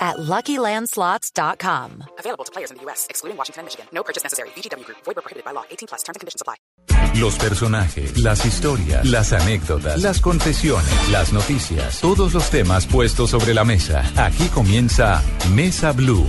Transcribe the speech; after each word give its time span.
at 0.00 0.16
LuckyLandSlots.com. 0.16 2.04
Available 2.18 2.44
to 2.44 2.52
players 2.52 2.70
in 2.70 2.78
the 2.78 2.82
U.S., 2.84 3.06
excluding 3.10 3.36
Washington 3.36 3.60
and 3.60 3.66
Michigan. 3.66 3.86
No 3.92 4.02
purchase 4.02 4.22
necessary. 4.22 4.48
VGW 4.56 4.84
Group. 4.84 4.98
Void 5.04 5.16
prohibited 5.16 5.44
by 5.44 5.52
law. 5.52 5.64
18 5.70 5.88
plus. 5.88 6.02
Terms 6.02 6.16
and 6.16 6.20
conditions 6.20 6.40
apply. 6.40 6.56
Los 7.20 7.36
personajes, 7.36 8.18
las 8.18 8.44
historias, 8.46 9.04
las 9.04 9.32
anécdotas, 9.32 10.00
las 10.00 10.20
confesiones, 10.20 11.08
las 11.10 11.32
noticias, 11.32 12.00
todos 12.00 12.34
los 12.34 12.50
temas 12.50 12.86
puestos 12.86 13.30
sobre 13.30 13.52
la 13.52 13.64
mesa. 13.64 14.04
Aquí 14.16 14.48
comienza 14.48 15.22
Mesa 15.52 15.92
Blue. 15.92 16.26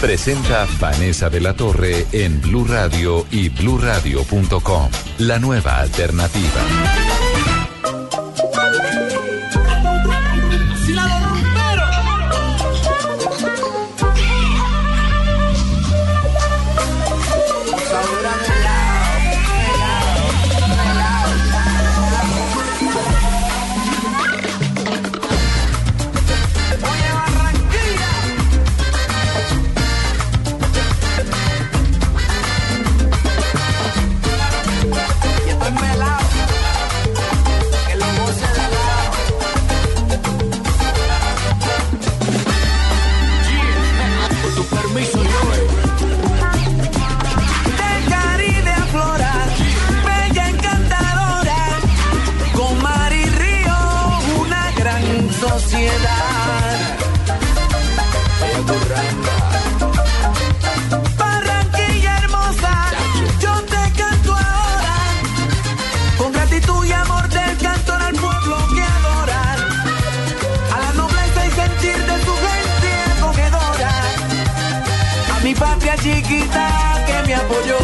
Presenta 0.00 0.66
Vanessa 0.80 1.28
de 1.28 1.40
la 1.40 1.54
Torre 1.54 2.06
en 2.12 2.40
Blue 2.40 2.64
Radio 2.64 3.26
y 3.30 3.50
BlueRadio.com. 3.50 4.90
La 5.18 5.38
nueva 5.38 5.78
alternativa. 5.80 6.60
Chiquita 76.02 76.66
que 77.06 77.28
me 77.28 77.34
apoyó. 77.36 77.78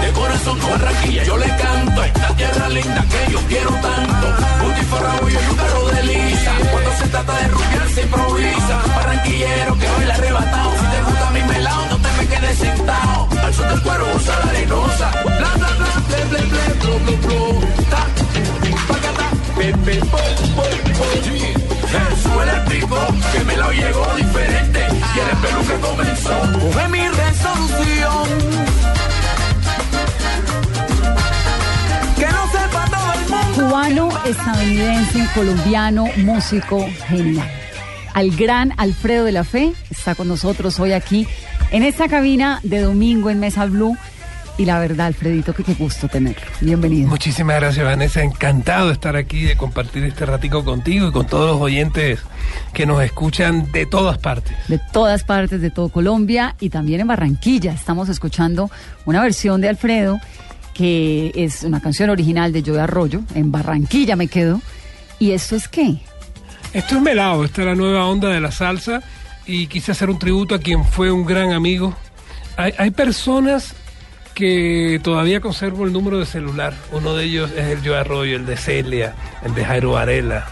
De 0.00 0.12
corazón 0.12 0.58
con 0.60 0.70
Barranquilla 0.70 1.24
yo 1.24 1.36
le 1.36 1.48
canto 1.56 2.04
esta 2.04 2.28
tierra 2.36 2.68
linda 2.68 3.04
que 3.10 3.32
yo 3.32 3.38
quiero 3.48 3.70
tanto. 3.70 4.26
Un 4.66 5.30
y 5.30 5.36
un 5.50 5.56
carro 5.56 5.88
de 5.88 6.02
lisa. 6.04 6.52
Cuando 6.70 6.90
se 6.96 7.08
trata 7.08 7.32
de 7.40 7.48
rupiar 7.48 7.88
se 7.88 8.02
improvisa. 8.02 8.76
Barranquillero 8.96 9.78
que 9.78 9.88
hoy 9.90 10.04
la 10.06 10.14
arrebatado. 10.14 10.70
Si 10.78 10.86
te 10.92 11.02
gusta 11.02 11.30
mi 11.30 11.42
melao 11.42 11.86
no 11.90 11.96
te 11.96 12.10
me 12.18 12.26
quedes 12.28 12.58
sentado. 12.58 13.28
Al 13.42 13.54
sol 13.54 13.68
del 13.70 13.82
cuero 13.82 14.06
usa 14.14 14.38
la 14.38 14.50
arenosa. 14.50 15.10
Bla 15.24 15.50
bla 15.58 15.70
bla 15.78 15.90
ble 16.06 16.24
ble 16.30 16.40
ble 16.50 16.64
blo 16.80 16.98
blo 17.00 17.16
blo. 17.24 17.40
Ta 17.90 18.06
pacata 18.88 19.26
pe 19.56 19.72
pe 19.84 19.96
po 20.12 20.18
po 20.56 21.69
Sube. 21.90 22.40
Y. 23.72 23.80
Cubano, 33.54 34.08
estadounidense, 34.24 35.26
colombiano, 35.34 36.06
músico, 36.18 36.86
genial. 37.08 37.50
Al 38.14 38.30
gran 38.30 38.72
Alfredo 38.76 39.24
de 39.24 39.32
la 39.32 39.44
Fe 39.44 39.72
está 39.90 40.14
con 40.14 40.28
nosotros 40.28 40.78
hoy 40.80 40.92
aquí 40.92 41.26
en 41.70 41.82
esta 41.82 42.08
cabina 42.08 42.60
de 42.62 42.80
domingo 42.80 43.30
en 43.30 43.40
Mesa 43.40 43.66
Blue. 43.66 43.96
Y 44.60 44.66
la 44.66 44.78
verdad, 44.78 45.06
Alfredito, 45.06 45.54
que 45.54 45.64
qué 45.64 45.72
gusto 45.72 46.06
tenerlo. 46.06 46.42
Bienvenido. 46.60 47.08
Muchísimas 47.08 47.56
gracias, 47.56 47.82
Vanessa. 47.82 48.22
Encantado 48.22 48.88
de 48.88 48.92
estar 48.92 49.16
aquí, 49.16 49.40
de 49.40 49.56
compartir 49.56 50.04
este 50.04 50.26
ratico 50.26 50.62
contigo 50.66 51.08
y 51.08 51.12
con 51.12 51.26
todos 51.26 51.52
los 51.52 51.62
oyentes 51.62 52.20
que 52.74 52.84
nos 52.84 53.02
escuchan 53.02 53.72
de 53.72 53.86
todas 53.86 54.18
partes. 54.18 54.54
De 54.68 54.78
todas 54.92 55.24
partes, 55.24 55.62
de 55.62 55.70
todo 55.70 55.88
Colombia 55.88 56.56
y 56.60 56.68
también 56.68 57.00
en 57.00 57.06
Barranquilla. 57.06 57.72
Estamos 57.72 58.10
escuchando 58.10 58.70
una 59.06 59.22
versión 59.22 59.62
de 59.62 59.70
Alfredo 59.70 60.20
que 60.74 61.32
es 61.34 61.62
una 61.62 61.80
canción 61.80 62.10
original 62.10 62.52
de 62.52 62.60
Joey 62.60 62.80
Arroyo. 62.80 63.22
En 63.34 63.50
Barranquilla 63.50 64.14
me 64.14 64.28
quedo. 64.28 64.60
¿Y 65.18 65.30
esto 65.30 65.56
es 65.56 65.68
qué? 65.68 66.02
Esto 66.74 66.96
es 66.96 67.00
Melao, 67.00 67.46
esta 67.46 67.62
es 67.62 67.66
la 67.66 67.74
nueva 67.74 68.04
onda 68.04 68.28
de 68.28 68.42
la 68.42 68.52
salsa 68.52 69.00
y 69.46 69.68
quise 69.68 69.92
hacer 69.92 70.10
un 70.10 70.18
tributo 70.18 70.54
a 70.54 70.58
quien 70.58 70.84
fue 70.84 71.10
un 71.10 71.24
gran 71.24 71.54
amigo. 71.54 71.96
Hay, 72.58 72.74
hay 72.76 72.90
personas 72.90 73.74
que 74.40 74.98
todavía 75.02 75.42
conservo 75.42 75.84
el 75.84 75.92
número 75.92 76.18
de 76.18 76.24
celular. 76.24 76.72
Uno 76.92 77.14
de 77.14 77.26
ellos 77.26 77.50
es 77.50 77.66
el 77.66 77.86
Joe 77.86 77.98
Arroyo, 77.98 78.36
el 78.36 78.46
de 78.46 78.56
Celia, 78.56 79.14
el 79.44 79.54
de 79.54 79.66
Jairo 79.66 79.92
Varela, 79.92 80.46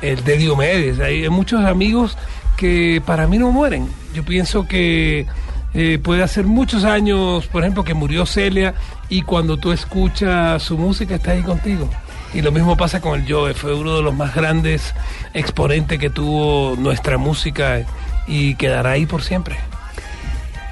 el 0.00 0.22
de 0.22 0.36
Diomedes. 0.36 1.00
Hay 1.00 1.28
muchos 1.28 1.64
amigos 1.64 2.16
que 2.56 3.02
para 3.04 3.26
mí 3.26 3.36
no 3.36 3.50
mueren. 3.50 3.88
Yo 4.14 4.24
pienso 4.24 4.68
que 4.68 5.26
eh, 5.74 5.98
puede 6.00 6.22
hacer 6.22 6.44
muchos 6.46 6.84
años, 6.84 7.48
por 7.48 7.64
ejemplo, 7.64 7.82
que 7.82 7.94
murió 7.94 8.26
Celia 8.26 8.74
y 9.08 9.22
cuando 9.22 9.56
tú 9.56 9.72
escuchas 9.72 10.62
su 10.62 10.78
música 10.78 11.16
está 11.16 11.32
ahí 11.32 11.42
contigo. 11.42 11.90
Y 12.32 12.42
lo 12.42 12.52
mismo 12.52 12.76
pasa 12.76 13.00
con 13.00 13.20
el 13.20 13.28
Joe, 13.28 13.54
fue 13.54 13.74
uno 13.74 13.96
de 13.96 14.02
los 14.02 14.14
más 14.14 14.36
grandes 14.36 14.94
exponentes 15.34 15.98
que 15.98 16.10
tuvo 16.10 16.76
nuestra 16.76 17.18
música 17.18 17.84
y 18.28 18.54
quedará 18.54 18.92
ahí 18.92 19.04
por 19.04 19.22
siempre. 19.22 19.56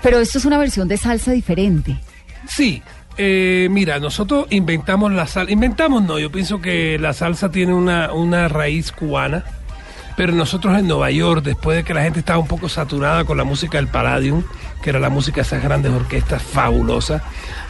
Pero 0.04 0.20
esto 0.20 0.38
es 0.38 0.44
una 0.44 0.58
versión 0.58 0.86
de 0.86 0.98
salsa 0.98 1.32
diferente. 1.32 1.98
Sí, 2.46 2.82
eh, 3.16 3.68
mira, 3.70 4.00
nosotros 4.00 4.46
inventamos 4.50 5.12
la 5.12 5.26
salsa, 5.26 5.52
inventamos 5.52 6.02
no, 6.02 6.18
yo 6.18 6.32
pienso 6.32 6.60
que 6.60 6.98
la 6.98 7.12
salsa 7.12 7.50
tiene 7.50 7.72
una, 7.72 8.12
una 8.12 8.48
raíz 8.48 8.90
cubana, 8.90 9.44
pero 10.16 10.32
nosotros 10.32 10.76
en 10.78 10.88
Nueva 10.88 11.10
York, 11.10 11.44
después 11.44 11.76
de 11.76 11.84
que 11.84 11.94
la 11.94 12.02
gente 12.02 12.20
estaba 12.20 12.38
un 12.38 12.48
poco 12.48 12.68
saturada 12.68 13.24
con 13.24 13.36
la 13.36 13.44
música 13.44 13.78
del 13.78 13.88
Palladium, 13.88 14.42
que 14.82 14.90
era 14.90 14.98
la 14.98 15.10
música 15.10 15.36
de 15.36 15.42
esas 15.42 15.62
grandes 15.62 15.92
orquestas 15.92 16.42
fabulosas, 16.42 17.22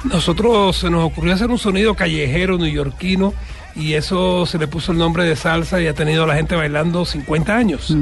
nosotros 0.04 0.76
se 0.76 0.91
nos 0.91 1.04
ocurrió 1.04 1.34
hacer 1.34 1.50
un 1.50 1.58
sonido 1.58 1.94
callejero 1.94 2.58
neoyorquino 2.58 3.34
y 3.76 3.94
eso 3.94 4.46
se 4.46 4.58
le 4.58 4.66
puso 4.66 4.92
el 4.92 4.98
nombre 4.98 5.24
de 5.24 5.36
salsa 5.36 5.80
y 5.80 5.86
ha 5.86 5.94
tenido 5.94 6.24
a 6.24 6.26
la 6.26 6.36
gente 6.36 6.54
bailando 6.54 7.04
50 7.04 7.56
años. 7.56 7.94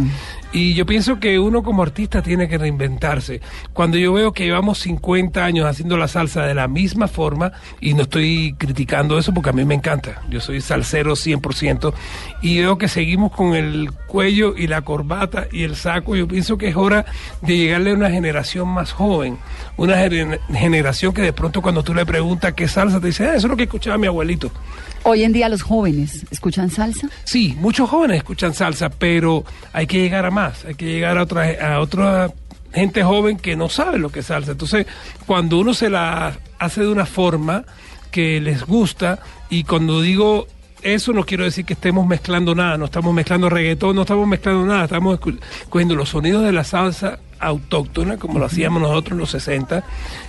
Y 0.54 0.74
yo 0.74 0.84
pienso 0.84 1.18
que 1.18 1.38
uno 1.38 1.62
como 1.62 1.82
artista 1.82 2.20
tiene 2.22 2.46
que 2.46 2.58
reinventarse. 2.58 3.40
Cuando 3.72 3.96
yo 3.96 4.12
veo 4.12 4.32
que 4.32 4.44
llevamos 4.44 4.78
50 4.80 5.42
años 5.42 5.64
haciendo 5.66 5.96
la 5.96 6.08
salsa 6.08 6.42
de 6.44 6.54
la 6.54 6.68
misma 6.68 7.08
forma, 7.08 7.52
y 7.80 7.94
no 7.94 8.02
estoy 8.02 8.54
criticando 8.58 9.18
eso 9.18 9.32
porque 9.32 9.48
a 9.48 9.54
mí 9.54 9.64
me 9.64 9.74
encanta, 9.74 10.20
yo 10.28 10.40
soy 10.40 10.60
salsero 10.60 11.16
100%, 11.16 11.94
y 12.42 12.58
veo 12.58 12.76
que 12.76 12.88
seguimos 12.88 13.32
con 13.32 13.54
el 13.54 13.92
cuello 14.06 14.54
y 14.54 14.66
la 14.66 14.82
corbata 14.82 15.46
y 15.50 15.62
el 15.62 15.74
saco, 15.74 16.16
yo 16.16 16.28
pienso 16.28 16.58
que 16.58 16.68
es 16.68 16.76
hora 16.76 17.06
de 17.40 17.56
llegarle 17.56 17.92
a 17.92 17.94
una 17.94 18.10
generación 18.10 18.68
más 18.68 18.92
joven, 18.92 19.38
una 19.78 19.94
gener- 19.96 20.38
generación 20.52 21.14
que 21.14 21.22
de 21.22 21.32
pronto 21.32 21.62
cuando 21.62 21.82
tú 21.82 21.94
le 21.94 22.04
preguntas 22.04 22.52
qué 22.52 22.68
salsa, 22.68 23.00
te 23.00 23.06
dice, 23.06 23.24
"Ah, 23.26 23.34
eso 23.36 23.46
es 23.46 23.50
lo 23.50 23.56
que 23.56 23.62
escuchaba 23.62 23.96
mi 23.96 24.06
abuelito. 24.06 24.50
Hoy 25.04 25.24
en 25.24 25.32
día 25.32 25.48
los 25.48 25.62
jóvenes 25.62 26.24
escuchan 26.30 26.70
salsa. 26.70 27.08
Sí, 27.24 27.56
muchos 27.58 27.90
jóvenes 27.90 28.18
escuchan 28.18 28.54
salsa, 28.54 28.88
pero 28.88 29.44
hay 29.72 29.88
que 29.88 29.98
llegar 29.98 30.24
a 30.26 30.30
más, 30.30 30.41
hay 30.66 30.74
que 30.74 30.86
llegar 30.86 31.18
a 31.18 31.22
otra, 31.22 31.74
a 31.74 31.80
otra 31.80 32.32
gente 32.72 33.02
joven 33.02 33.36
que 33.36 33.56
no 33.56 33.68
sabe 33.68 33.98
lo 33.98 34.10
que 34.10 34.20
es 34.20 34.26
salsa. 34.26 34.52
Entonces, 34.52 34.86
cuando 35.26 35.58
uno 35.58 35.74
se 35.74 35.90
la 35.90 36.38
hace 36.58 36.82
de 36.82 36.88
una 36.88 37.06
forma 37.06 37.64
que 38.10 38.40
les 38.40 38.64
gusta, 38.64 39.20
y 39.50 39.64
cuando 39.64 40.00
digo 40.00 40.46
eso 40.82 41.12
no 41.12 41.24
quiero 41.24 41.44
decir 41.44 41.64
que 41.64 41.74
estemos 41.74 42.06
mezclando 42.06 42.54
nada, 42.54 42.76
no 42.76 42.86
estamos 42.86 43.14
mezclando 43.14 43.48
reggaetón, 43.48 43.94
no 43.94 44.02
estamos 44.02 44.26
mezclando 44.26 44.66
nada, 44.66 44.84
estamos 44.84 45.18
cogiendo 45.68 45.94
los 45.94 46.08
sonidos 46.08 46.42
de 46.44 46.52
la 46.52 46.64
salsa 46.64 47.20
autóctona, 47.38 48.16
como 48.16 48.38
lo 48.38 48.46
hacíamos 48.46 48.82
nosotros 48.82 49.12
en 49.12 49.18
los 49.18 49.30
60 49.30 49.84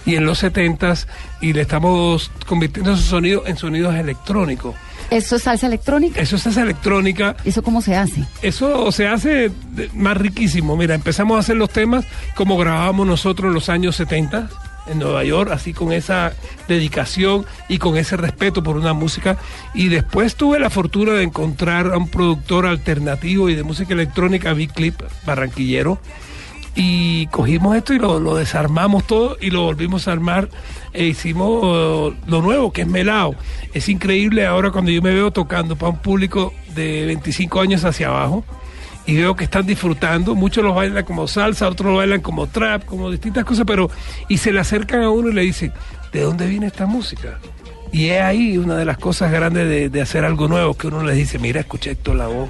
y 0.05 0.15
en 0.15 0.25
los 0.25 0.39
70 0.39 0.93
y 1.41 1.53
le 1.53 1.61
estamos 1.61 2.31
convirtiendo 2.47 2.93
esos 2.93 3.05
sonidos 3.05 3.47
en 3.47 3.57
sonidos 3.57 3.95
electrónicos. 3.95 4.75
¿Eso 5.09 5.35
es 5.35 5.43
salsa 5.43 5.67
electrónica? 5.67 6.19
Eso 6.19 6.35
es 6.35 6.43
salsa 6.43 6.63
electrónica. 6.63 7.35
¿Eso 7.45 7.61
cómo 7.61 7.81
se 7.81 7.95
hace? 7.95 8.23
Eso 8.41 8.91
se 8.91 9.07
hace 9.07 9.51
más 9.93 10.17
riquísimo. 10.17 10.75
Mira, 10.75 10.95
empezamos 10.95 11.37
a 11.37 11.39
hacer 11.39 11.55
los 11.55 11.69
temas 11.69 12.05
como 12.35 12.57
grabábamos 12.57 13.07
nosotros 13.07 13.49
en 13.49 13.53
los 13.53 13.69
años 13.69 13.95
70 13.95 14.49
en 14.87 14.99
Nueva 14.99 15.23
York, 15.23 15.51
así 15.51 15.73
con 15.73 15.93
esa 15.93 16.33
dedicación 16.67 17.45
y 17.69 17.77
con 17.77 17.97
ese 17.97 18.17
respeto 18.17 18.63
por 18.63 18.77
una 18.77 18.93
música. 18.93 19.37
Y 19.73 19.89
después 19.89 20.35
tuve 20.35 20.59
la 20.59 20.69
fortuna 20.69 21.13
de 21.13 21.23
encontrar 21.23 21.93
a 21.93 21.97
un 21.97 22.09
productor 22.09 22.65
alternativo 22.65 23.49
y 23.49 23.55
de 23.55 23.63
música 23.63 23.93
electrónica, 23.93 24.53
Big 24.53 24.73
Clip, 24.73 25.01
barranquillero. 25.25 25.99
Y 26.75 27.27
cogimos 27.27 27.75
esto 27.77 27.93
y 27.93 27.99
lo, 27.99 28.19
lo 28.19 28.35
desarmamos 28.35 29.05
todo 29.05 29.37
y 29.39 29.51
lo 29.51 29.61
volvimos 29.61 30.07
a 30.07 30.11
armar 30.11 30.49
e 30.93 31.05
hicimos 31.05 31.61
eh, 31.63 32.17
lo 32.27 32.41
nuevo, 32.41 32.71
que 32.71 32.81
es 32.81 32.87
Melao. 32.87 33.35
Es 33.73 33.89
increíble 33.89 34.45
ahora 34.45 34.71
cuando 34.71 34.91
yo 34.91 35.01
me 35.01 35.13
veo 35.13 35.31
tocando 35.31 35.75
para 35.75 35.91
un 35.91 35.97
público 35.97 36.53
de 36.75 37.05
25 37.07 37.61
años 37.61 37.83
hacia 37.83 38.07
abajo 38.07 38.43
y 39.05 39.15
veo 39.15 39.35
que 39.35 39.43
están 39.43 39.65
disfrutando. 39.65 40.35
Muchos 40.35 40.63
los 40.63 40.75
bailan 40.75 41.03
como 41.03 41.27
salsa, 41.27 41.67
otros 41.67 41.91
lo 41.91 41.97
bailan 41.97 42.21
como 42.21 42.47
trap, 42.47 42.85
como 42.85 43.11
distintas 43.11 43.45
cosas, 43.45 43.65
pero 43.65 43.89
y 44.27 44.37
se 44.37 44.51
le 44.51 44.59
acercan 44.59 45.01
a 45.01 45.09
uno 45.09 45.29
y 45.29 45.33
le 45.33 45.41
dicen, 45.41 45.73
¿de 46.11 46.21
dónde 46.21 46.47
viene 46.47 46.67
esta 46.67 46.85
música? 46.85 47.39
Y 47.91 48.09
es 48.09 48.21
ahí 48.21 48.57
una 48.57 48.75
de 48.75 48.85
las 48.85 48.97
cosas 48.97 49.31
grandes 49.31 49.91
de, 49.91 50.01
hacer 50.01 50.25
algo 50.25 50.47
nuevo, 50.47 50.73
que 50.73 50.87
uno 50.87 51.03
les 51.03 51.15
dice, 51.15 51.37
mira, 51.37 51.59
escucha 51.59 51.91
esto 51.91 52.15
la 52.15 52.25
voz, 52.25 52.49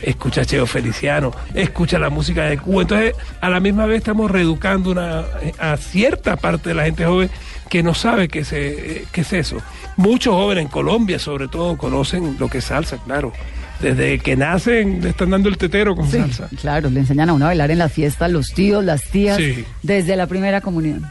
escucha 0.00 0.44
Cheo 0.44 0.64
Feliciano, 0.64 1.32
escucha 1.54 1.98
la 1.98 2.08
música 2.08 2.44
de 2.44 2.56
Cuba. 2.56 2.82
Entonces, 2.82 3.14
a 3.40 3.50
la 3.50 3.58
misma 3.58 3.86
vez 3.86 3.98
estamos 3.98 4.30
reeducando 4.30 4.92
una, 4.92 5.24
a 5.58 5.76
cierta 5.76 6.36
parte 6.36 6.68
de 6.68 6.76
la 6.76 6.84
gente 6.84 7.04
joven 7.04 7.30
que 7.68 7.82
no 7.82 7.94
sabe 7.94 8.28
qué 8.28 8.40
es, 8.40 8.52
eh, 8.52 9.04
qué 9.12 9.20
es 9.22 9.32
eso. 9.32 9.58
Muchos 9.96 10.34
jóvenes 10.34 10.62
en 10.64 10.68
Colombia, 10.70 11.18
sobre 11.18 11.48
todo, 11.48 11.76
conocen 11.76 12.36
lo 12.38 12.48
que 12.48 12.58
es 12.58 12.64
salsa, 12.64 12.98
claro. 13.04 13.32
Desde 13.80 14.18
que 14.20 14.36
nacen 14.36 15.02
le 15.02 15.10
están 15.10 15.30
dando 15.30 15.48
el 15.50 15.58
tetero 15.58 15.94
con 15.94 16.06
Sí, 16.10 16.18
salsa. 16.18 16.48
claro, 16.60 16.88
le 16.88 17.00
enseñan 17.00 17.28
a 17.28 17.34
uno 17.34 17.44
a 17.44 17.48
bailar 17.48 17.70
en 17.70 17.78
las 17.78 17.92
fiestas, 17.92 18.30
los 18.30 18.48
tíos, 18.54 18.82
las 18.84 19.02
tías, 19.04 19.36
Sí. 19.36 19.64
desde 19.82 20.16
la 20.16 20.26
primera 20.26 20.60
comunión. 20.62 21.04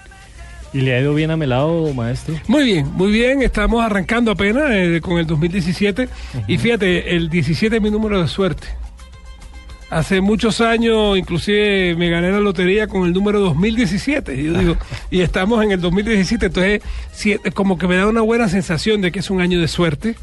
¿Y 0.74 0.82
le 0.82 0.94
ha 0.96 1.00
ido 1.00 1.14
bien 1.14 1.32
a 1.32 1.38
Melado, 1.38 1.94
maestro? 1.94 2.36
Muy 2.48 2.66
bien, 2.66 2.92
muy 2.94 3.10
bien. 3.12 3.42
Estamos 3.42 3.82
arrancando 3.86 4.32
apenas 4.32 4.64
eh, 4.72 5.00
con 5.02 5.18
el 5.20 5.26
2017. 5.26 6.10
Y 6.48 6.58
fíjate, 6.58 7.16
el 7.16 7.30
17 7.30 7.78
es 7.78 7.82
mi 7.82 7.92
número 7.92 8.22
de 8.22 8.28
suerte. 8.28 8.68
Hace 9.96 10.20
muchos 10.20 10.60
años, 10.60 11.18
inclusive 11.18 11.96
me 11.96 12.10
gané 12.10 12.30
la 12.30 12.42
lotería 12.42 12.86
con 12.86 13.06
el 13.06 13.14
número 13.14 13.40
2017. 13.40 14.36
Y 14.36 14.44
yo 14.44 14.60
digo, 14.60 14.78
y 15.10 15.22
estamos 15.22 15.64
en 15.64 15.72
el 15.72 15.80
2017. 15.80 16.48
Entonces, 16.48 16.82
sí, 17.14 17.38
como 17.54 17.78
que 17.78 17.88
me 17.88 17.96
da 17.96 18.06
una 18.06 18.20
buena 18.20 18.50
sensación 18.50 19.00
de 19.00 19.14
que 19.14 19.20
es 19.20 19.30
un 19.30 19.40
año 19.40 19.62
de 19.62 19.70
suerte, 19.70 20.18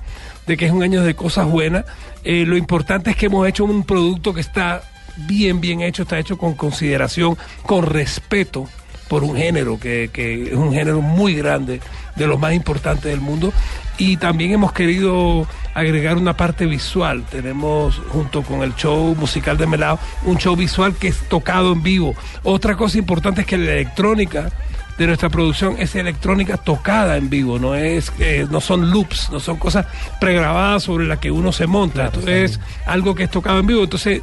de 0.47 0.59
que 0.59 0.67
es 0.67 0.73
un 0.73 0.83
año 0.83 1.03
de 1.03 1.15
cosas 1.15 1.47
buenas. 1.47 1.87
Eh, 2.23 2.45
lo 2.45 2.59
importante 2.59 3.13
es 3.13 3.17
que 3.17 3.27
hemos 3.27 3.49
hecho 3.49 3.65
un 3.65 3.85
producto 3.85 4.35
que 4.35 4.43
está 4.43 4.83
bien, 5.17 5.63
bien 5.63 5.81
hecho, 5.81 6.03
está 6.03 6.19
hecho 6.19 6.37
con 6.37 6.53
consideración, 6.53 7.39
con 7.63 7.87
respeto 7.87 8.69
por 9.09 9.25
un 9.25 9.37
género 9.37 9.81
que, 9.81 10.11
que 10.13 10.49
es 10.49 10.53
un 10.53 10.75
género 10.75 11.01
muy 11.01 11.35
grande, 11.35 11.81
de 12.17 12.27
los 12.27 12.39
más 12.39 12.53
importantes 12.53 13.05
del 13.05 13.23
mundo. 13.23 13.55
Y 13.99 14.17
también 14.17 14.53
hemos 14.53 14.73
querido 14.73 15.47
agregar 15.75 16.17
una 16.17 16.37
parte 16.37 16.67
visual. 16.67 17.25
Tenemos, 17.31 18.01
junto 18.09 18.43
con 18.43 18.63
el 18.63 18.75
show 18.75 19.15
musical 19.15 19.57
de 19.57 19.67
Melao, 19.67 19.99
un 20.25 20.39
show 20.39 20.57
visual 20.57 20.95
que 20.95 21.09
es 21.09 21.29
tocado 21.29 21.73
en 21.73 21.83
vivo. 21.83 22.15
Otra 22.43 22.77
cosa 22.77 22.99
importante 22.99 23.43
es 23.43 23.47
que 23.47 23.59
la 23.59 23.73
electrónica 23.73 24.51
de 24.99 25.07
nuestra 25.07 25.31
producción 25.31 25.77
es 25.79 25.95
electrónica 25.95 26.59
tocada 26.59 27.17
en 27.17 27.31
vivo, 27.31 27.59
no 27.59 27.75
es 27.75 28.13
eh, 28.19 28.47
no 28.51 28.61
son 28.61 28.91
loops, 28.91 29.31
no 29.31 29.41
son 29.41 29.57
cosas 29.57 29.87
pregrabadas 30.21 30.83
sobre 30.83 31.07
las 31.07 31.19
que 31.19 31.31
uno 31.31 31.53
se 31.53 31.67
monta. 31.67 32.07
Entonces, 32.07 32.53
es 32.53 32.61
algo 32.87 33.15
que 33.15 33.25
es 33.25 33.31
tocado 33.31 33.59
en 33.59 33.67
vivo. 33.67 33.83
Entonces, 33.83 34.23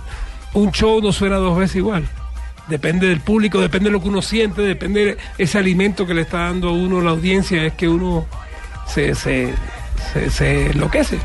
un 0.53 0.71
show 0.71 1.01
no 1.01 1.11
suena 1.11 1.37
dos 1.37 1.57
veces 1.57 1.77
igual. 1.77 2.07
Depende 2.67 3.07
del 3.07 3.19
público, 3.19 3.59
depende 3.59 3.89
de 3.89 3.93
lo 3.93 4.01
que 4.01 4.09
uno 4.09 4.21
siente, 4.21 4.61
depende 4.61 5.05
de 5.05 5.17
ese 5.39 5.57
alimento 5.57 6.05
que 6.05 6.13
le 6.13 6.21
está 6.21 6.39
dando 6.39 6.69
a 6.69 6.71
uno 6.71 7.01
la 7.01 7.09
audiencia, 7.09 7.65
es 7.65 7.73
que 7.73 7.89
uno 7.89 8.27
se, 8.93 9.15
se, 9.15 9.53
se, 10.13 10.29
se 10.29 10.71
enloquece. 10.71 11.17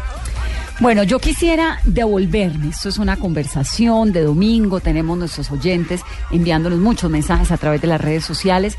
Bueno, 0.81 1.05
yo 1.05 1.19
quisiera 1.20 1.78
devolverme. 1.84 2.69
Esto 2.70 2.88
es 2.88 2.99
una 2.99 3.16
conversación 3.16 4.12
de 4.12 4.22
domingo. 4.22 4.81
Tenemos 4.81 5.16
nuestros 5.16 5.50
oyentes 5.52 6.00
enviándonos 6.32 6.81
muchos 6.81 7.11
mensajes 7.11 7.50
a 7.52 7.56
través 7.58 7.81
de 7.81 7.87
las 7.87 8.00
redes 8.00 8.25
sociales. 8.25 8.76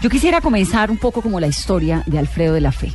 Yo 0.00 0.10
quisiera 0.10 0.40
comenzar 0.40 0.90
un 0.90 0.96
poco 0.98 1.22
como 1.22 1.40
la 1.40 1.46
historia 1.48 2.02
de 2.06 2.18
Alfredo 2.18 2.54
de 2.54 2.60
la 2.60 2.72
Fe. 2.72 2.92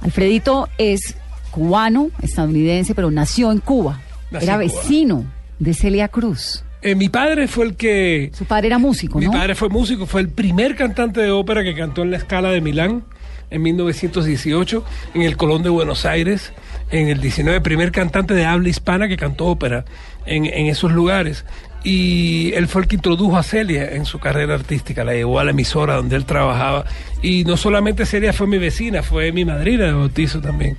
Alfredito 0.00 0.68
es 0.78 1.16
cubano, 1.50 2.10
estadounidense, 2.22 2.94
pero 2.94 3.10
nació 3.10 3.50
en 3.52 3.58
Cuba. 3.58 4.00
Nací 4.30 4.44
Era 4.44 4.54
Cuba. 4.54 4.64
vecino 4.64 5.24
de 5.58 5.74
Celia 5.74 6.08
Cruz. 6.08 6.64
Eh, 6.82 6.94
mi 6.94 7.08
padre 7.08 7.48
fue 7.48 7.64
el 7.66 7.76
que 7.76 8.30
Su 8.34 8.44
padre 8.44 8.68
era 8.68 8.78
músico, 8.78 9.18
Mi 9.18 9.26
¿no? 9.26 9.32
padre 9.32 9.54
fue 9.54 9.68
músico, 9.68 10.06
fue 10.06 10.20
el 10.20 10.28
primer 10.28 10.76
cantante 10.76 11.20
de 11.20 11.30
ópera 11.30 11.62
que 11.64 11.74
cantó 11.74 12.02
en 12.02 12.10
la 12.10 12.20
Scala 12.20 12.50
de 12.50 12.60
Milán 12.60 13.04
en 13.50 13.62
1918, 13.62 14.84
en 15.14 15.22
el 15.22 15.36
Colón 15.36 15.62
de 15.62 15.70
Buenos 15.70 16.04
Aires, 16.04 16.52
en 16.90 17.08
el 17.08 17.20
19, 17.20 17.60
primer 17.60 17.92
cantante 17.92 18.34
de 18.34 18.44
habla 18.44 18.68
hispana 18.68 19.08
que 19.08 19.16
cantó 19.16 19.46
ópera 19.46 19.84
en, 20.24 20.46
esos 20.66 20.92
lugares. 20.92 21.44
Y 21.84 22.52
él 22.54 22.66
fue 22.66 22.82
el 22.82 22.88
que 22.88 22.96
introdujo 22.96 23.36
a 23.36 23.42
Celia 23.42 23.92
en 23.92 24.04
su 24.06 24.18
carrera 24.18 24.54
artística, 24.54 25.04
la 25.04 25.14
llevó 25.14 25.38
a 25.38 25.44
la 25.44 25.52
emisora 25.52 25.96
donde 25.96 26.16
él 26.16 26.24
trabajaba. 26.24 26.84
Y 27.22 27.44
no 27.44 27.56
solamente 27.56 28.06
Celia 28.06 28.32
fue 28.32 28.46
mi 28.46 28.58
vecina, 28.58 29.02
fue 29.02 29.30
mi 29.30 29.44
madrina 29.44 29.84
de 29.84 29.92
bautizo 29.92 30.40
también. 30.40 30.76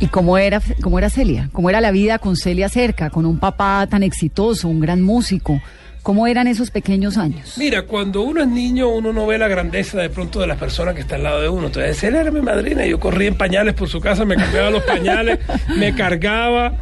¿Y 0.00 0.06
cómo 0.06 0.38
era, 0.38 0.62
cómo 0.80 0.98
era 0.98 1.10
Celia? 1.10 1.50
¿Cómo 1.52 1.68
era 1.68 1.80
la 1.80 1.90
vida 1.90 2.18
con 2.18 2.36
Celia 2.36 2.68
cerca, 2.68 3.10
con 3.10 3.26
un 3.26 3.38
papá 3.38 3.86
tan 3.90 4.02
exitoso, 4.02 4.68
un 4.68 4.80
gran 4.80 5.02
músico? 5.02 5.60
¿Cómo 6.02 6.26
eran 6.26 6.46
esos 6.46 6.70
pequeños 6.70 7.18
años? 7.18 7.56
Mira, 7.58 7.82
cuando 7.82 8.22
uno 8.22 8.40
es 8.40 8.48
niño, 8.48 8.88
uno 8.88 9.12
no 9.12 9.26
ve 9.26 9.36
la 9.38 9.48
grandeza 9.48 10.00
de 10.00 10.08
pronto 10.08 10.40
de 10.40 10.46
las 10.46 10.56
personas 10.58 10.94
que 10.94 11.02
están 11.02 11.18
al 11.18 11.24
lado 11.24 11.42
de 11.42 11.48
uno. 11.48 11.66
Entonces, 11.66 12.02
él 12.04 12.14
era 12.14 12.30
mi 12.30 12.40
madrina, 12.40 12.86
yo 12.86 12.98
corría 12.98 13.28
en 13.28 13.34
pañales 13.34 13.74
por 13.74 13.88
su 13.88 14.00
casa, 14.00 14.24
me 14.24 14.36
cambiaba 14.36 14.70
los 14.70 14.82
pañales, 14.84 15.38
me 15.76 15.94
cargaba. 15.94 16.78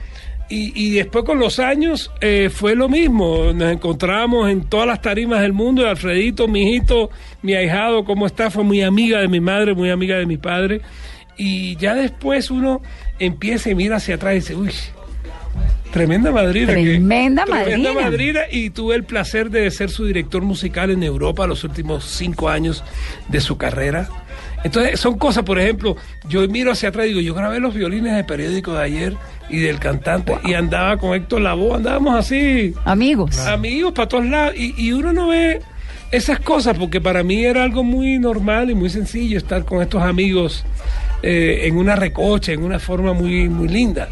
Y, 0.49 0.73
y 0.81 0.95
después 0.95 1.25
con 1.25 1.41
los 1.41 1.59
años 1.59 2.13
eh, 2.21 2.51
fue 2.53 2.77
lo 2.77 2.89
mismo. 2.89 3.53
Nos 3.53 3.73
encontramos 3.73 4.49
en 4.49 4.65
todas 4.65 4.87
las 4.87 5.03
tarimas 5.03 5.41
del 5.41 5.53
mundo. 5.53 5.89
Alfredito, 5.89 6.47
mi 6.47 6.63
hijito, 6.63 7.11
mi 7.43 7.55
ahijado, 7.55 8.05
¿cómo 8.05 8.27
está? 8.27 8.51
Fue 8.51 8.63
muy 8.63 8.83
amiga 8.83 9.21
de 9.21 9.27
mi 9.27 9.41
madre, 9.41 9.75
muy 9.75 9.91
amiga 9.91 10.17
de 10.19 10.27
mi 10.27 10.37
padre. 10.37 10.83
Y 11.37 11.77
ya 11.77 11.95
después 11.95 12.51
uno 12.51 12.81
empieza 13.19 13.71
y 13.71 13.75
mira 13.75 13.97
hacia 13.97 14.15
atrás 14.15 14.33
y 14.33 14.37
dice, 14.37 14.55
uy, 14.55 14.71
tremenda 15.97 16.31
madrina. 16.31 16.75
que- 16.75 16.83
Tremenda 16.83 17.45
Tremenda 17.45 17.93
madrina. 17.95 18.41
y 18.51 18.71
tuve 18.71 18.95
el 18.97 19.05
placer 19.05 19.51
de 19.51 19.71
ser 19.71 19.91
su 19.91 20.05
director 20.05 20.43
musical 20.43 20.91
en 20.91 21.03
Europa 21.03 21.47
los 21.47 21.65
últimos 21.65 22.05
cinco 22.05 22.49
años 22.49 22.85
de 23.29 23.41
su 23.41 23.57
carrera. 23.57 24.09
Entonces, 24.65 24.99
son 24.99 25.17
cosas, 25.19 25.45
por 25.45 25.59
ejemplo, 25.59 25.97
yo 26.29 26.47
miro 26.49 26.73
hacia 26.73 26.89
atrás 26.89 27.07
y 27.07 27.11
digo, 27.11 27.21
yo 27.21 27.35
grabé 27.35 27.61
los 27.61 27.73
violines 27.75 28.15
del 28.15 28.27
periódico 28.27 28.75
de 28.75 28.83
ayer 28.85 29.15
y 29.49 29.59
del 29.61 29.79
cantante 29.79 30.37
y 30.45 30.55
andaba 30.55 30.97
con 30.97 31.15
Héctor 31.15 31.41
Lavoe, 31.41 31.77
andábamos 31.77 32.15
así, 32.17 32.75
Amigos. 32.85 33.39
amigos 33.47 33.93
para 33.93 34.09
todos 34.09 34.27
lados 34.27 34.55
y, 34.57 34.75
y 34.77 34.93
uno 34.93 35.13
no 35.13 35.29
ve 35.29 35.61
esas 36.11 36.41
cosas 36.41 36.77
porque 36.77 37.01
para 37.01 37.23
mí 37.23 37.45
era 37.45 37.63
algo 37.63 37.85
muy 37.85 38.19
normal 38.19 38.71
y 38.71 38.75
muy 38.75 38.91
sencillo 38.91 39.39
estar 39.39 39.65
con 39.65 39.83
estos 39.83 40.03
amigos 40.03 40.65
eh, 41.23 41.61
en 41.65 41.77
una 41.77 41.95
recocha, 41.97 42.53
en 42.53 42.63
una 42.65 42.79
forma 42.79 43.13
muy, 43.13 43.49
muy 43.49 43.69
linda. 43.69 44.09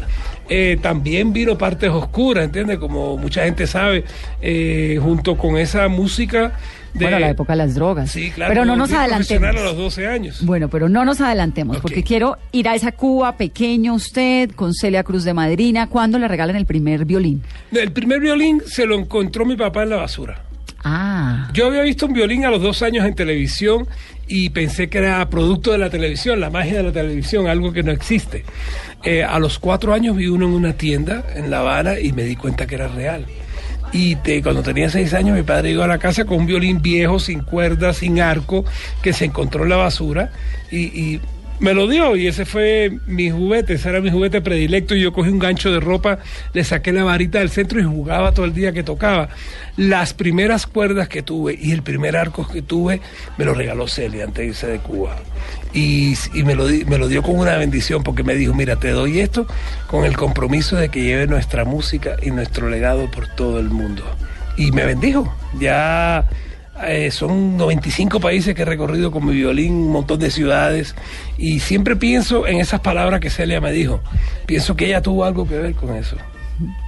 Eh, 0.49 0.77
también 0.81 1.33
vino 1.33 1.57
partes 1.57 1.89
oscuras, 1.89 2.45
¿entiendes? 2.45 2.77
Como 2.77 3.17
mucha 3.17 3.43
gente 3.45 3.65
sabe, 3.65 4.03
eh, 4.41 4.99
junto 5.01 5.37
con 5.37 5.57
esa 5.57 5.87
música 5.87 6.53
de... 6.93 7.05
Bueno, 7.05 7.19
la 7.19 7.29
época 7.29 7.53
de 7.53 7.57
las 7.57 7.75
drogas. 7.75 8.11
Sí, 8.11 8.31
claro. 8.31 8.51
pero 8.51 8.63
no 8.63 8.75
nos 8.75 8.91
adelantemos. 8.93 9.49
a 9.49 9.63
los 9.63 9.75
12 9.77 10.07
años. 10.07 10.45
Bueno, 10.45 10.69
pero 10.69 10.87
no 10.87 11.03
nos 11.03 11.19
adelantemos, 11.19 11.77
porque 11.77 12.03
quiero 12.03 12.37
ir 12.51 12.69
a 12.69 12.75
esa 12.75 12.91
Cuba 12.91 13.35
pequeño 13.37 13.95
usted, 13.95 14.51
con 14.51 14.73
Celia 14.73 15.03
Cruz 15.03 15.23
de 15.23 15.33
Madrina. 15.33 15.87
¿Cuándo 15.87 16.19
le 16.19 16.27
regalan 16.27 16.55
el 16.55 16.65
primer 16.65 17.05
violín? 17.05 17.41
El 17.71 17.91
primer 17.91 18.19
violín 18.19 18.61
se 18.65 18.85
lo 18.85 18.95
encontró 18.95 19.45
mi 19.45 19.55
papá 19.55 19.83
en 19.83 19.89
la 19.89 19.95
basura. 19.97 20.41
Ah, 20.87 21.49
Yo 21.51 21.65
había 21.65 21.81
visto 21.81 22.05
un 22.05 22.13
violín 22.13 22.45
a 22.45 22.51
los 22.51 22.61
dos 22.61 22.83
años 22.83 23.03
en 23.05 23.15
televisión 23.15 23.87
y 24.27 24.49
pensé 24.49 24.89
que 24.89 24.97
era 24.99 25.29
producto 25.29 25.71
de 25.71 25.77
la 25.77 25.89
televisión, 25.89 26.39
la 26.39 26.49
magia 26.49 26.77
de 26.77 26.83
la 26.83 26.91
televisión, 26.91 27.47
algo 27.47 27.71
que 27.73 27.83
no 27.83 27.91
existe. 27.91 28.43
Eh, 29.03 29.23
a 29.23 29.37
los 29.39 29.59
cuatro 29.59 29.93
años 29.93 30.15
vi 30.15 30.27
uno 30.27 30.45
en 30.47 30.53
una 30.53 30.73
tienda 30.73 31.23
en 31.35 31.51
La 31.51 31.59
Habana 31.59 31.99
y 31.99 32.11
me 32.11 32.23
di 32.23 32.35
cuenta 32.35 32.65
que 32.65 32.75
era 32.75 32.87
real. 32.87 33.25
Y 33.91 34.15
te- 34.17 34.41
cuando 34.41 34.63
tenía 34.63 34.89
seis 34.89 35.13
años 35.13 35.37
mi 35.37 35.43
padre 35.43 35.69
llegó 35.69 35.83
a 35.83 35.87
la 35.87 35.99
casa 35.99 36.25
con 36.25 36.39
un 36.39 36.45
violín 36.47 36.81
viejo, 36.81 37.19
sin 37.19 37.41
cuerdas, 37.41 37.97
sin 37.97 38.19
arco, 38.19 38.65
que 39.01 39.13
se 39.13 39.25
encontró 39.25 39.63
en 39.63 39.69
la 39.69 39.77
basura 39.77 40.31
y 40.71 41.21
me 41.59 41.73
lo 41.73 41.87
dio 41.87 42.15
y 42.15 42.27
ese 42.27 42.45
fue 42.45 42.99
mi 43.07 43.29
juguete, 43.29 43.73
ese 43.73 43.89
era 43.89 44.01
mi 44.01 44.11
juguete 44.11 44.41
predilecto 44.41 44.95
y 44.95 45.01
yo 45.01 45.13
cogí 45.13 45.29
un 45.29 45.39
gancho 45.39 45.71
de 45.71 45.79
ropa, 45.79 46.19
le 46.53 46.63
saqué 46.63 46.91
la 46.91 47.03
varita 47.03 47.39
del 47.39 47.49
centro 47.49 47.79
y 47.79 47.83
jugaba 47.83 48.33
todo 48.33 48.45
el 48.45 48.53
día 48.53 48.73
que 48.73 48.83
tocaba. 48.83 49.29
Las 49.77 50.13
primeras 50.13 50.67
cuerdas 50.67 51.07
que 51.07 51.21
tuve 51.21 51.57
y 51.59 51.71
el 51.71 51.81
primer 51.81 52.17
arco 52.17 52.47
que 52.47 52.61
tuve 52.61 53.01
me 53.37 53.45
lo 53.45 53.53
regaló 53.53 53.87
Celia 53.87 54.25
antes 54.25 54.43
de 54.43 54.47
irse 54.47 54.67
de 54.67 54.79
Cuba. 54.79 55.17
Y, 55.73 56.15
me 56.45 56.55
lo 56.55 57.07
dio 57.07 57.21
con 57.21 57.37
una 57.37 57.57
bendición 57.57 58.01
porque 58.03 58.23
me 58.23 58.35
dijo, 58.35 58.53
mira, 58.53 58.77
te 58.77 58.91
doy 58.91 59.19
esto 59.19 59.45
con 59.87 60.05
el 60.05 60.15
compromiso 60.15 60.77
de 60.77 60.87
que 60.89 61.03
lleve 61.03 61.27
nuestra 61.27 61.65
música 61.65 62.15
y 62.21 62.31
nuestro 62.31 62.69
legado 62.69 63.11
por 63.11 63.27
todo 63.27 63.59
el 63.59 63.69
mundo. 63.69 64.03
Y 64.57 64.71
me 64.71 64.85
bendijo. 64.85 65.35
Ya 65.59 66.29
eh, 66.83 67.09
son 67.11 67.57
95 67.57 68.19
países 68.19 68.53
que 68.53 68.63
he 68.63 68.65
recorrido 68.65 69.11
con 69.11 69.25
mi 69.25 69.33
violín, 69.33 69.73
un 69.73 69.91
montón 69.91 70.19
de 70.19 70.29
ciudades, 70.29 70.95
y 71.37 71.59
siempre 71.59 71.95
pienso 71.95 72.47
en 72.47 72.59
esas 72.59 72.81
palabras 72.81 73.19
que 73.19 73.29
Celia 73.29 73.61
me 73.61 73.71
dijo. 73.71 74.01
Pienso 74.45 74.75
que 74.75 74.87
ella 74.87 75.01
tuvo 75.01 75.23
algo 75.25 75.47
que 75.47 75.57
ver 75.57 75.73
con 75.75 75.95
eso. 75.95 76.17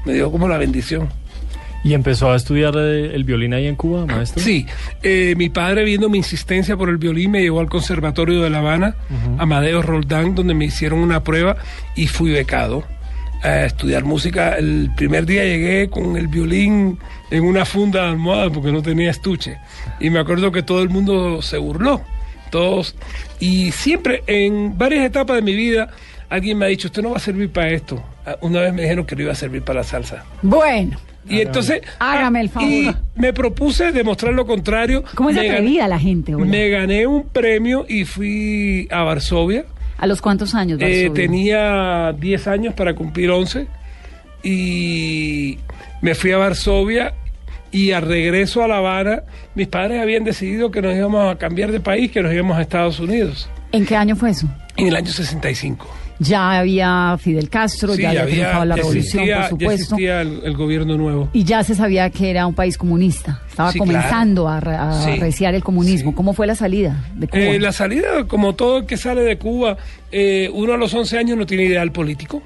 Me 0.06 0.14
dio 0.14 0.32
como 0.32 0.48
la 0.48 0.58
bendición. 0.58 1.10
¿Y 1.84 1.94
empezó 1.94 2.32
a 2.32 2.36
estudiar 2.36 2.74
eh, 2.76 3.16
el 3.16 3.24
violín 3.24 3.54
ahí 3.54 3.68
en 3.68 3.76
Cuba, 3.76 4.06
maestro? 4.06 4.44
Sí, 4.44 4.66
eh, 5.04 5.36
mi 5.38 5.50
padre 5.50 5.86
viendo 5.86 6.10
mi 6.10 6.18
insistencia 6.18 6.76
por 6.76 6.90
el 6.90 6.98
violín 6.98 7.32
me 7.32 7.42
llevó 7.42 7.62
al 7.62 7.70
Conservatorio 7.70 8.42
de 8.42 8.50
La 8.50 8.60
Habana, 8.60 8.96
Amadeo 9.38 9.82
Roldán, 9.82 10.36
donde 10.36 10.54
me 10.54 10.66
hicieron 10.66 11.00
una 11.00 11.24
prueba 11.24 11.58
y 11.96 12.08
fui 12.08 12.32
becado 12.32 12.84
a 13.44 13.66
estudiar 13.66 14.04
música. 14.04 14.56
El 14.58 14.92
primer 14.96 15.26
día 15.26 15.44
llegué 15.44 15.90
con 15.90 16.18
el 16.18 16.28
violín 16.28 17.00
en 17.32 17.44
una 17.44 17.66
funda 17.66 18.04
de 18.04 18.10
almohada 18.10 18.50
porque 18.50 18.72
no 18.72 18.82
tenía 18.82 19.10
estuche. 19.12 19.58
Y 20.00 20.10
me 20.10 20.20
acuerdo 20.20 20.52
que 20.52 20.64
todo 20.64 20.82
el 20.82 20.90
mundo 20.90 21.42
se 21.42 21.58
burló. 21.58 22.02
Todos. 22.52 22.96
Y 23.40 23.72
siempre, 23.72 24.24
en 24.28 24.78
varias 24.78 25.06
etapas 25.06 25.36
de 25.36 25.42
mi 25.42 25.54
vida, 25.56 25.90
alguien 26.30 26.58
me 26.58 26.66
ha 26.66 26.70
dicho, 26.70 26.88
usted 26.88 27.02
no 27.04 27.12
va 27.12 27.18
a 27.18 27.20
servir 27.20 27.50
para 27.52 27.70
esto. 27.70 28.02
Ah, 28.26 28.38
Una 28.42 28.62
vez 28.62 28.74
me 28.74 28.84
dijeron 28.84 29.06
que 29.06 29.16
no 29.16 29.24
iba 29.24 29.32
a 29.34 29.36
servir 29.36 29.62
para 29.64 29.80
la 29.80 29.84
salsa. 29.84 30.24
Bueno, 30.42 30.98
Y 31.28 31.42
entonces. 31.42 31.82
Hágame 32.00 32.40
el 32.42 32.50
favor. 32.50 32.70
Y 32.70 32.90
me 33.16 33.34
propuse 33.34 33.92
demostrar 33.92 34.34
lo 34.34 34.46
contrario. 34.48 35.04
¿cómo 35.14 35.30
es 35.30 35.38
atrevida 35.38 35.88
la 35.90 36.00
gente? 36.00 36.34
hola? 36.36 36.46
Me 36.46 36.70
gané 36.70 37.06
un 37.06 37.28
premio 37.28 37.86
y 37.88 38.06
fui 38.06 38.88
a 38.92 39.04
Varsovia. 39.04 39.66
¿A 39.98 40.08
los 40.08 40.22
cuántos 40.22 40.54
años? 40.56 40.80
Eh, 40.82 41.10
tenía 41.14 42.14
10 42.18 42.48
años 42.48 42.74
para 42.74 42.94
cumplir 42.94 43.32
11 43.32 43.68
y 44.44 45.58
me 46.02 46.16
fui 46.16 46.32
a 46.32 46.38
Varsovia 46.38 47.14
y 47.72 47.92
al 47.92 48.04
regreso 48.04 48.64
a 48.64 48.68
La 48.68 48.78
Habana 48.78 49.24
mis 49.56 49.68
padres 49.68 50.02
habían 50.02 50.24
decidido 50.24 50.72
que 50.72 50.82
nos 50.82 50.96
íbamos 50.96 51.34
a 51.34 51.38
cambiar 51.38 51.72
de 51.72 51.80
país, 51.80 52.12
que 52.12 52.22
nos 52.22 52.32
íbamos 52.34 52.58
a 52.58 52.62
Estados 52.62 53.00
Unidos 53.00 53.50
¿En 53.72 53.86
qué 53.86 53.96
año 53.96 54.16
fue 54.16 54.30
eso? 54.30 54.48
en 54.78 54.88
el 54.88 54.96
año 54.96 55.08
65. 55.12 55.88
Ya 56.20 56.60
había 56.60 57.16
Fidel 57.20 57.50
Castro, 57.50 57.94
Sí, 57.94 58.02
ya 58.02 58.10
había 58.10 58.26
triunfado 58.26 58.66
la 58.66 58.76
ya 58.76 58.82
revolución, 58.82 59.24
existía- 59.24 59.36
por 59.36 59.44
ya 59.44 59.50
supuesto. 59.50 59.74
existía 59.96 60.22
el, 60.22 60.42
el 60.44 60.54
gobierno 60.58 60.98
nuevo. 60.98 61.30
Y 61.34 61.44
ya 61.44 61.64
se 61.64 61.76
sabía 61.76 62.10
que 62.10 62.30
era 62.30 62.48
un 62.48 62.54
país 62.56 62.78
comunista. 62.78 63.42
Estaba 63.50 63.72
Sí, 63.72 63.80
comenzando 63.80 64.48
a, 64.48 64.58
a 64.58 65.04
Sí, 65.32 65.46
el 65.46 65.64
comunismo. 65.64 66.14
¿Cómo 66.16 66.34
fue 66.34 66.48
la 66.48 66.56
salida 66.56 67.06
de 67.16 67.28
Cuba? 67.28 67.42
Eh, 67.42 67.60
la 67.60 67.72
salida, 67.72 68.26
como 68.28 68.56
todo 68.56 68.80
el 68.80 68.86
que 68.86 68.98
sale 68.98 69.22
de 69.22 69.38
Cuba, 69.38 69.78
eh, 70.12 70.50
uno 70.54 70.74
a 70.74 70.78
los 70.78 70.94
11 70.94 71.18
años 71.18 71.38
no 71.38 71.46
tiene 71.46 71.64
ideal 71.66 71.92
político. 71.92 72.42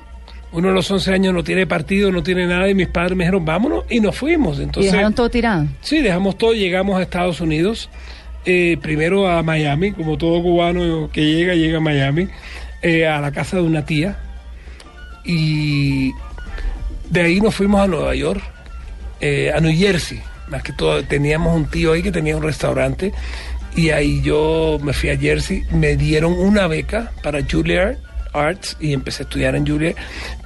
Uno 0.54 0.70
a 0.70 0.74
los 0.74 0.92
11 0.92 1.14
años 1.14 1.34
no 1.34 1.44
tiene 1.46 1.66
partido, 1.66 2.12
no 2.12 2.24
tiene 2.24 2.46
nada. 2.46 2.70
Y 2.70 2.76
mis 2.76 2.88
padres 2.90 3.16
me 3.18 3.24
dijeron, 3.24 3.46
vámonos. 3.46 3.86
Y 3.90 4.02
nos 4.02 4.18
fuimos. 4.18 4.60
y 4.60 4.64
Entonces, 4.64 4.92
dejaron 4.92 5.14
todo 5.14 5.30
tirado. 5.30 5.66
Sí, 5.80 6.02
dejamos 6.02 6.38
todo, 6.38 6.52
llegamos 6.54 7.00
a 7.00 7.04
Estados 7.04 7.40
Unidos, 7.40 7.90
eh, 8.46 8.78
primero 8.82 9.30
a 9.30 9.44
Miami, 9.44 9.92
como 9.94 10.18
todo 10.18 10.42
cubano 10.42 11.10
que 11.14 11.22
llega, 11.26 11.54
llega 11.56 11.78
a 11.78 11.82
Miami, 11.82 12.28
eh, 12.82 13.08
a 13.08 13.20
la 13.20 13.32
casa 13.32 13.58
de 13.58 13.64
una 13.64 13.86
tía, 13.86 14.18
y 15.24 16.12
de 17.10 17.22
ahí 17.22 17.42
nos 17.42 17.56
fuimos 17.56 17.82
a 17.82 17.88
Nueva 17.88 18.16
York, 18.16 18.42
eh, 19.20 19.52
a 19.54 19.60
New 19.60 19.76
Jersey, 19.76 20.22
más 20.50 20.64
que 20.64 20.74
todo, 20.74 21.04
teníamos 21.04 21.56
un 21.56 21.66
tío 21.66 21.94
ahí 21.94 22.02
que 22.02 22.12
tenía 22.12 22.36
un 22.36 22.44
restaurante, 22.44 23.12
y 23.76 23.90
ahí 23.90 24.22
yo 24.22 24.80
me 24.82 24.94
fui 24.94 25.10
a 25.10 25.18
Jersey, 25.18 25.64
me 25.72 25.96
dieron 25.96 26.34
una 26.34 26.68
beca 26.68 27.12
para 27.24 27.40
Juilliard 27.44 27.98
Arts 28.34 28.78
y 28.80 28.94
empecé 28.94 29.24
a 29.24 29.26
estudiar 29.26 29.56
en 29.56 29.66
Juilliard, 29.68 29.96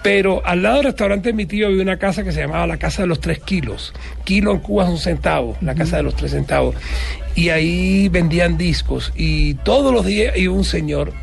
pero 0.03 0.45
al 0.45 0.63
lado 0.63 0.77
del 0.77 0.85
restaurante 0.85 1.29
de 1.29 1.33
mi 1.33 1.45
tío 1.45 1.67
había 1.67 1.81
una 1.81 1.97
casa 1.97 2.23
que 2.23 2.31
se 2.31 2.41
llamaba 2.41 2.67
la 2.67 2.77
Casa 2.77 3.03
de 3.03 3.07
los 3.07 3.19
Tres 3.19 3.39
Kilos. 3.39 3.93
Kilo 4.23 4.51
en 4.51 4.59
Cuba 4.59 4.85
es 4.85 4.89
un 4.89 4.97
centavo, 4.97 5.57
la 5.61 5.75
Casa 5.75 5.97
de 5.97 6.03
los 6.03 6.15
Tres 6.15 6.31
Centavos. 6.31 6.75
Y 7.35 7.49
ahí 7.49 8.09
vendían 8.09 8.57
discos 8.57 9.11
y 9.15 9.55
todos 9.55 9.93
los 9.93 10.05
días 10.05 10.35
iba 10.37 10.53
un 10.53 10.63
señor 10.63 11.13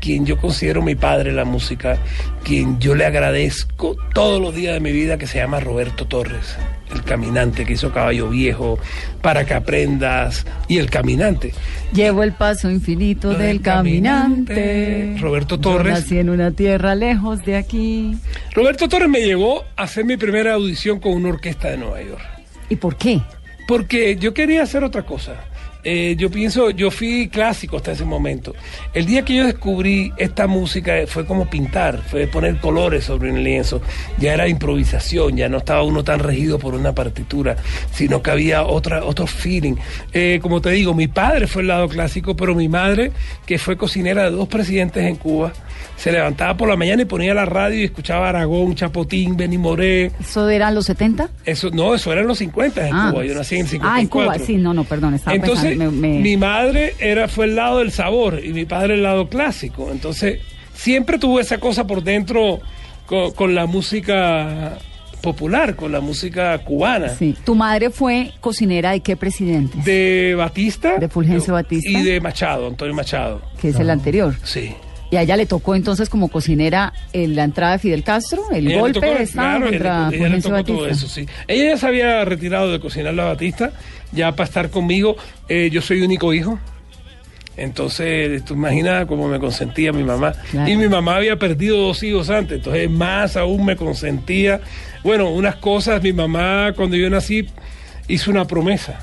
quien 0.00 0.26
yo 0.26 0.36
considero 0.38 0.82
mi 0.82 0.94
padre 0.94 1.30
en 1.30 1.36
la 1.36 1.44
música, 1.44 1.98
quien 2.44 2.78
yo 2.78 2.94
le 2.94 3.04
agradezco 3.06 3.96
todos 4.14 4.40
los 4.40 4.54
días 4.54 4.74
de 4.74 4.80
mi 4.80 4.92
vida, 4.92 5.18
que 5.18 5.26
se 5.26 5.38
llama 5.38 5.60
Roberto 5.60 6.06
Torres, 6.06 6.56
el 6.92 7.02
caminante 7.02 7.64
que 7.64 7.74
hizo 7.74 7.92
Caballo 7.92 8.28
Viejo, 8.30 8.78
para 9.22 9.44
que 9.44 9.54
aprendas, 9.54 10.46
y 10.68 10.78
el 10.78 10.88
caminante. 10.90 11.52
Llevo 11.92 12.22
el 12.22 12.32
paso 12.32 12.70
infinito 12.70 13.30
del 13.30 13.38
del 13.38 13.60
caminante. 13.60 14.54
caminante. 14.54 15.20
Roberto 15.20 15.56
Yo 15.56 15.60
Torres. 15.60 15.92
nací 15.94 16.18
en 16.18 16.30
una 16.30 16.50
tierra 16.50 16.94
lejos 16.94 17.44
de 17.44 17.56
aquí. 17.56 18.16
Roberto 18.54 18.88
Torres 18.88 19.08
me 19.08 19.20
llevó 19.20 19.64
a 19.76 19.82
hacer 19.84 20.04
mi 20.04 20.16
primera 20.16 20.54
audición 20.54 21.00
con 21.00 21.12
una 21.12 21.30
orquesta 21.30 21.68
de 21.70 21.76
Nueva 21.78 22.02
York. 22.02 22.22
¿Y 22.70 22.76
por 22.76 22.96
qué? 22.96 23.20
Porque 23.66 24.16
yo 24.16 24.32
quería 24.32 24.62
hacer 24.62 24.82
otra 24.84 25.02
cosa. 25.02 25.34
Eh, 25.84 26.16
yo 26.18 26.30
pienso, 26.30 26.70
yo 26.70 26.90
fui 26.90 27.28
clásico 27.28 27.76
hasta 27.76 27.92
ese 27.92 28.04
momento. 28.04 28.54
El 28.94 29.06
día 29.06 29.24
que 29.24 29.34
yo 29.36 29.44
descubrí 29.46 30.12
esta 30.16 30.46
música 30.46 30.98
eh, 30.98 31.06
fue 31.06 31.24
como 31.24 31.48
pintar, 31.48 32.02
fue 32.10 32.26
poner 32.26 32.58
colores 32.58 33.04
sobre 33.04 33.30
un 33.30 33.42
lienzo. 33.44 33.80
Ya 34.18 34.34
era 34.34 34.48
improvisación, 34.48 35.36
ya 35.36 35.48
no 35.48 35.58
estaba 35.58 35.82
uno 35.82 36.02
tan 36.04 36.18
regido 36.20 36.58
por 36.58 36.74
una 36.74 36.94
partitura, 36.94 37.56
sino 37.92 38.22
que 38.22 38.30
había 38.30 38.64
otra, 38.64 39.04
otro 39.04 39.26
feeling. 39.26 39.74
Eh, 40.12 40.38
como 40.42 40.60
te 40.60 40.70
digo, 40.70 40.94
mi 40.94 41.06
padre 41.08 41.46
fue 41.46 41.62
el 41.62 41.68
lado 41.68 41.88
clásico, 41.88 42.34
pero 42.36 42.54
mi 42.54 42.68
madre, 42.68 43.12
que 43.46 43.58
fue 43.58 43.76
cocinera 43.76 44.24
de 44.24 44.30
dos 44.32 44.48
presidentes 44.48 45.04
en 45.04 45.16
Cuba, 45.16 45.52
se 45.96 46.12
levantaba 46.12 46.56
por 46.56 46.68
la 46.68 46.76
mañana 46.76 47.02
y 47.02 47.04
ponía 47.06 47.34
la 47.34 47.44
radio 47.44 47.80
y 47.80 47.84
escuchaba 47.84 48.28
Aragón, 48.28 48.74
Chapotín, 48.74 49.36
Benny 49.36 49.58
Moré. 49.58 50.12
¿Eso 50.20 50.48
eran 50.48 50.74
los 50.74 50.86
70? 50.86 51.28
Eso, 51.44 51.70
no, 51.70 51.94
eso 51.94 52.12
eran 52.12 52.26
los 52.26 52.38
50 52.38 52.86
en 52.88 52.94
Ah. 52.94 53.08
Cuba. 53.10 53.24
Yo 53.24 53.34
nací 53.34 53.56
en 53.56 53.62
el 53.62 53.68
54. 53.68 53.96
Ah, 53.96 54.00
en 54.00 54.06
Cuba, 54.38 54.46
sí, 54.46 54.56
no, 54.56 54.72
no, 54.74 54.84
perdón, 54.84 55.14
estaba 55.14 55.34
Entonces, 55.34 55.67
pensando, 55.70 55.92
me- 55.92 56.08
me- 56.14 56.18
mi 56.20 56.36
madre 56.36 56.94
era, 56.98 57.28
fue 57.28 57.46
el 57.46 57.56
lado 57.56 57.78
del 57.78 57.92
sabor 57.92 58.40
y 58.44 58.52
mi 58.52 58.64
padre 58.64 58.94
el 58.94 59.02
lado 59.02 59.28
clásico. 59.28 59.90
Entonces, 59.92 60.40
siempre 60.74 61.18
tuvo 61.18 61.40
esa 61.40 61.58
cosa 61.58 61.86
por 61.86 62.02
dentro 62.02 62.60
con, 63.06 63.32
con 63.32 63.54
la 63.54 63.66
música 63.66 64.78
popular, 65.20 65.74
con 65.74 65.90
la 65.92 66.00
música 66.00 66.56
cubana. 66.58 67.08
Sí. 67.08 67.34
¿Tu 67.44 67.54
madre 67.54 67.90
fue 67.90 68.32
cocinera 68.40 68.92
de 68.92 69.00
qué 69.00 69.16
presidente? 69.16 69.76
De 69.84 70.34
Batista. 70.36 70.96
De 70.98 71.08
Fulgencio 71.08 71.54
Batista. 71.54 71.90
Y 71.90 72.02
de 72.04 72.20
Machado, 72.20 72.68
Antonio 72.68 72.94
Machado. 72.94 73.42
Que 73.60 73.68
es 73.70 73.80
el 73.80 73.90
anterior. 73.90 74.34
Sí. 74.44 74.74
Y 75.10 75.16
a 75.16 75.22
ella 75.22 75.36
le 75.36 75.46
tocó 75.46 75.74
entonces 75.74 76.08
como 76.10 76.28
cocinera 76.28 76.92
en 77.14 77.34
la 77.34 77.44
entrada 77.44 77.72
de 77.72 77.78
Fidel 77.78 78.04
Castro, 78.04 78.42
el 78.52 78.66
Ella 78.68 78.80
golpe 78.80 79.00
tocó- 79.00 79.14
de 79.16 79.22
Estado 79.22 79.48
claro, 79.48 79.66
ella 79.68 79.70
contra 79.78 80.08
ella 80.08 80.18
Fulgencio 80.18 80.50
tocó 80.50 80.64
todo 80.64 80.86
eso, 80.88 81.08
sí. 81.08 81.26
Ella 81.46 81.64
ya 81.70 81.76
se 81.78 81.86
había 81.86 82.24
retirado 82.26 82.70
de 82.70 82.78
cocinar 82.80 83.14
la 83.14 83.24
Batista, 83.24 83.72
ya 84.12 84.32
para 84.32 84.44
estar 84.46 84.70
conmigo. 84.70 85.16
Eh, 85.48 85.70
yo 85.72 85.80
soy 85.80 86.02
único 86.02 86.32
hijo. 86.34 86.58
Entonces, 87.56 88.44
tú 88.44 88.54
imaginas 88.54 89.06
cómo 89.06 89.26
me 89.28 89.38
consentía 89.40 89.92
mi 89.92 90.04
mamá. 90.04 90.32
Claro. 90.50 90.70
Y 90.70 90.76
mi 90.76 90.88
mamá 90.88 91.16
había 91.16 91.36
perdido 91.36 91.76
dos 91.78 92.02
hijos 92.04 92.30
antes, 92.30 92.58
entonces 92.58 92.88
más 92.88 93.36
aún 93.36 93.64
me 93.64 93.74
consentía. 93.76 94.60
Bueno, 95.02 95.30
unas 95.30 95.56
cosas, 95.56 96.00
mi 96.02 96.12
mamá 96.12 96.72
cuando 96.76 96.96
yo 96.96 97.10
nací 97.10 97.46
hizo 98.06 98.30
una 98.30 98.46
promesa. 98.46 99.00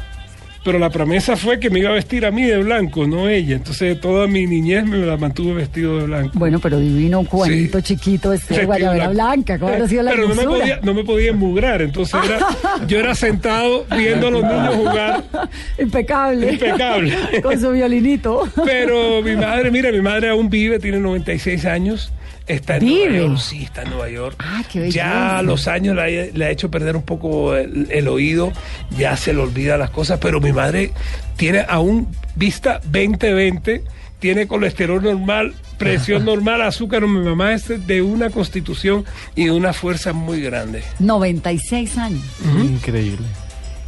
Pero 0.65 0.79
la 0.79 0.89
promesa 0.89 1.38
fue 1.38 1.60
que 1.60 1.69
me 1.69 1.77
iba 1.77 1.91
a 1.91 1.93
vestir 1.93 2.25
a 2.25 2.31
mí 2.31 2.41
de 2.41 2.57
blanco, 2.57 3.05
no 3.05 3.29
ella. 3.29 3.55
Entonces 3.55 4.01
toda 4.01 4.25
mi 4.25 4.48
niñez 4.48 4.84
me 4.84 4.98
la 4.98 5.15
mantuve 5.15 5.53
vestido 5.53 6.00
de 6.00 6.07
blanco. 6.07 6.31
Bueno, 6.34 6.57
pero 6.57 6.79
divino, 6.79 7.19
un 7.19 7.27
cubanito 7.27 7.81
chiquito, 7.81 8.34
este 8.34 8.65
guayabera 8.65 9.10
blanca, 9.10 9.60
¿cómo 9.60 9.72
habrá 9.72 9.88
sido 9.88 10.01
la 10.01 10.12
Pero 10.12 10.27
no 10.27 10.34
me, 10.34 10.43
podía, 10.43 10.79
no 10.81 10.95
me 10.95 11.03
podía 11.03 11.29
embugrar, 11.29 11.84
entonces 11.84 12.19
era, 12.25 12.39
yo 12.88 13.00
era 13.00 13.13
sentado 13.13 13.86
viendo 13.95 14.29
a 14.29 14.31
los 14.31 14.43
niños 14.43 14.75
jugar, 14.75 15.24
Impecable. 15.77 16.53
Impecable. 16.53 17.13
Con 17.43 17.62
su 17.62 17.72
violinito. 17.72 18.50
pero 18.65 19.22
mi 19.22 19.36
madre, 19.36 19.69
mira, 19.69 19.91
mi 19.91 20.01
madre 20.01 20.29
aún 20.29 20.50
vive, 20.50 20.79
tiene 20.79 21.00
96 21.00 21.63
años, 21.65 22.12
está 22.47 22.77
en 22.77 22.85
¿Vive? 22.85 23.09
Nueva 23.09 23.27
York, 23.27 23.37
sí, 23.39 23.63
está 23.63 23.81
en 23.83 23.89
Nueva 23.89 24.09
York. 24.09 24.35
Ah, 24.39 24.63
qué 24.71 24.91
ya 24.91 25.41
los 25.43 25.67
años 25.67 25.95
le, 25.95 26.01
ha- 26.01 26.31
le 26.33 26.45
ha 26.45 26.49
hecho 26.49 26.69
perder 26.69 26.95
un 26.95 27.03
poco 27.03 27.55
el, 27.55 27.87
el 27.91 28.07
oído, 28.07 28.51
ya 28.97 29.17
se 29.17 29.33
le 29.33 29.39
olvida 29.41 29.77
las 29.77 29.89
cosas, 29.89 30.19
pero 30.21 30.39
mi 30.41 30.51
madre 30.53 30.91
tiene 31.37 31.65
aún 31.67 32.07
vista 32.35 32.81
20-20, 32.91 33.81
tiene 34.19 34.47
colesterol 34.47 35.01
normal, 35.03 35.53
presión 35.77 36.25
normal, 36.31 36.61
azúcar, 36.61 37.01
mi 37.07 37.19
mamá 37.19 37.53
es 37.53 37.85
de 37.87 38.01
una 38.01 38.29
constitución 38.29 39.05
y 39.35 39.45
de 39.45 39.51
una 39.51 39.73
fuerza 39.73 40.13
muy 40.13 40.41
grande. 40.41 40.83
96 40.99 41.97
años. 41.97 42.23
Increíble. 42.63 43.25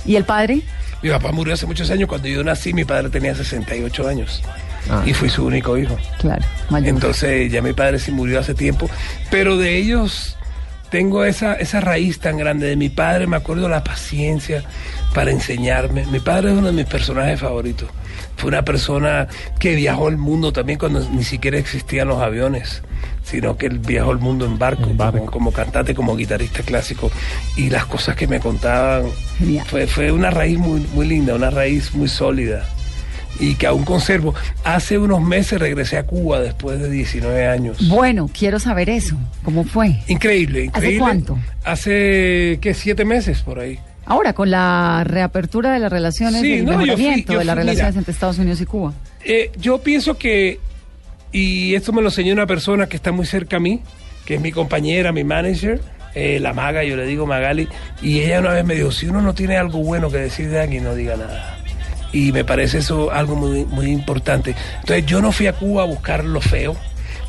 ¿Y 0.05 0.15
el 0.15 0.23
padre? 0.23 0.61
Mi 1.01 1.09
papá 1.09 1.31
murió 1.31 1.53
hace 1.53 1.65
muchos 1.65 1.89
años. 1.91 2.07
Cuando 2.09 2.27
yo 2.27 2.43
nací, 2.43 2.73
mi 2.73 2.85
padre 2.85 3.09
tenía 3.09 3.35
68 3.35 4.07
años. 4.07 4.41
Y 5.05 5.13
fui 5.13 5.29
su 5.29 5.45
único 5.45 5.77
hijo. 5.77 5.97
Claro, 6.19 6.45
mayor. 6.69 6.89
Entonces 6.89 7.51
ya 7.51 7.61
mi 7.61 7.73
padre 7.73 7.99
sí 7.99 8.11
murió 8.11 8.39
hace 8.39 8.53
tiempo, 8.53 8.89
pero 9.29 9.57
de 9.57 9.75
ellos 9.75 10.37
tengo 10.89 11.25
esa, 11.25 11.55
esa 11.55 11.81
raíz 11.81 12.19
tan 12.19 12.37
grande. 12.37 12.67
De 12.67 12.75
mi 12.77 12.89
padre 12.89 13.27
me 13.27 13.35
acuerdo 13.35 13.67
la 13.67 13.83
paciencia 13.83 14.63
para 15.13 15.31
enseñarme. 15.31 16.05
Mi 16.05 16.19
padre 16.19 16.51
es 16.51 16.57
uno 16.57 16.67
de 16.67 16.73
mis 16.73 16.85
personajes 16.85 17.39
favoritos. 17.39 17.89
Fue 18.37 18.49
una 18.49 18.63
persona 18.63 19.27
que 19.59 19.75
viajó 19.75 20.07
el 20.07 20.17
mundo 20.17 20.53
también 20.53 20.79
cuando 20.79 20.99
ni 21.09 21.23
siquiera 21.23 21.57
existían 21.57 22.07
los 22.07 22.21
aviones, 22.21 22.83
sino 23.29 23.57
que 23.57 23.65
él 23.67 23.79
viajó 23.79 24.11
el 24.13 24.19
mundo 24.19 24.45
en 24.45 24.57
barco, 24.57 24.89
barco. 24.93 25.19
Como, 25.19 25.31
como 25.31 25.51
cantante, 25.51 25.93
como 25.93 26.15
guitarrista 26.15 26.63
clásico. 26.63 27.11
Y 27.57 27.69
las 27.69 27.85
cosas 27.85 28.15
que 28.15 28.25
me 28.27 28.39
contaban 28.39 29.03
Genial. 29.37 29.65
fue, 29.67 29.85
fue 29.87 30.11
una 30.11 30.29
raíz 30.29 30.57
muy, 30.57 30.79
muy 30.93 31.07
linda, 31.07 31.35
una 31.35 31.49
raíz 31.49 31.93
muy 31.93 32.07
sólida 32.07 32.65
y 33.39 33.53
que 33.55 33.67
aún 33.67 33.83
conservo. 33.83 34.33
Hace 34.63 34.97
unos 34.97 35.21
meses 35.21 35.59
regresé 35.59 35.97
a 35.97 36.03
Cuba 36.05 36.39
después 36.39 36.79
de 36.79 36.89
19 36.89 37.47
años. 37.47 37.87
Bueno, 37.89 38.29
quiero 38.35 38.59
saber 38.59 38.89
eso. 38.89 39.15
¿Cómo 39.43 39.63
fue? 39.63 39.99
Increíble, 40.07 40.61
¿Hace 40.61 40.77
increíble. 40.79 40.99
cuánto? 40.99 41.37
Hace, 41.63 42.57
¿qué? 42.61 42.73
Siete 42.73 43.05
meses 43.05 43.41
por 43.41 43.59
ahí. 43.59 43.77
Ahora, 44.05 44.31
con 44.33 44.49
la 44.49 45.03
reapertura 45.05 45.73
de 45.73 45.79
las 45.79 45.91
relaciones 45.91 46.41
Sí, 46.41 46.53
el 46.53 46.65
no, 46.65 46.71
yo 46.71 46.77
fui- 46.77 46.85
mejoramiento 46.87 47.33
yo 47.33 47.39
de 47.39 47.45
las 47.45 47.53
fui- 47.55 47.59
relaciones 47.63 47.91
mira. 47.93 47.99
entre 47.99 48.11
Estados 48.13 48.37
Unidos 48.39 48.61
y 48.61 48.65
Cuba. 48.65 48.93
Eh, 49.25 49.51
yo 49.59 49.79
pienso 49.79 50.17
que, 50.17 50.59
y 51.31 51.75
esto 51.75 51.93
me 51.93 52.01
lo 52.01 52.09
enseñó 52.09 52.33
una 52.33 52.47
persona 52.47 52.87
que 52.87 52.95
está 52.95 53.11
muy 53.11 53.25
cerca 53.25 53.57
a 53.57 53.59
mí, 53.59 53.81
que 54.25 54.35
es 54.35 54.41
mi 54.41 54.51
compañera, 54.51 55.11
mi 55.11 55.23
manager, 55.23 55.81
eh, 56.15 56.39
la 56.39 56.53
maga, 56.53 56.83
yo 56.83 56.95
le 56.95 57.05
digo 57.05 57.25
Magali, 57.25 57.67
y 58.01 58.19
ella 58.21 58.39
una 58.39 58.53
vez 58.53 58.65
me 58.65 58.75
dijo, 58.75 58.91
si 58.91 59.07
uno 59.07 59.21
no 59.21 59.33
tiene 59.33 59.57
algo 59.57 59.79
bueno 59.79 60.09
que 60.09 60.17
decir 60.17 60.49
de 60.49 60.59
alguien, 60.59 60.83
no 60.83 60.95
diga 60.95 61.15
nada. 61.15 61.59
Y 62.11 62.31
me 62.31 62.43
parece 62.43 62.79
eso 62.79 63.11
algo 63.11 63.35
muy, 63.35 63.65
muy 63.65 63.91
importante. 63.91 64.55
Entonces 64.79 65.05
yo 65.05 65.21
no 65.21 65.31
fui 65.31 65.47
a 65.47 65.53
Cuba 65.53 65.83
a 65.83 65.85
buscar 65.85 66.23
lo 66.23 66.41
feo. 66.41 66.75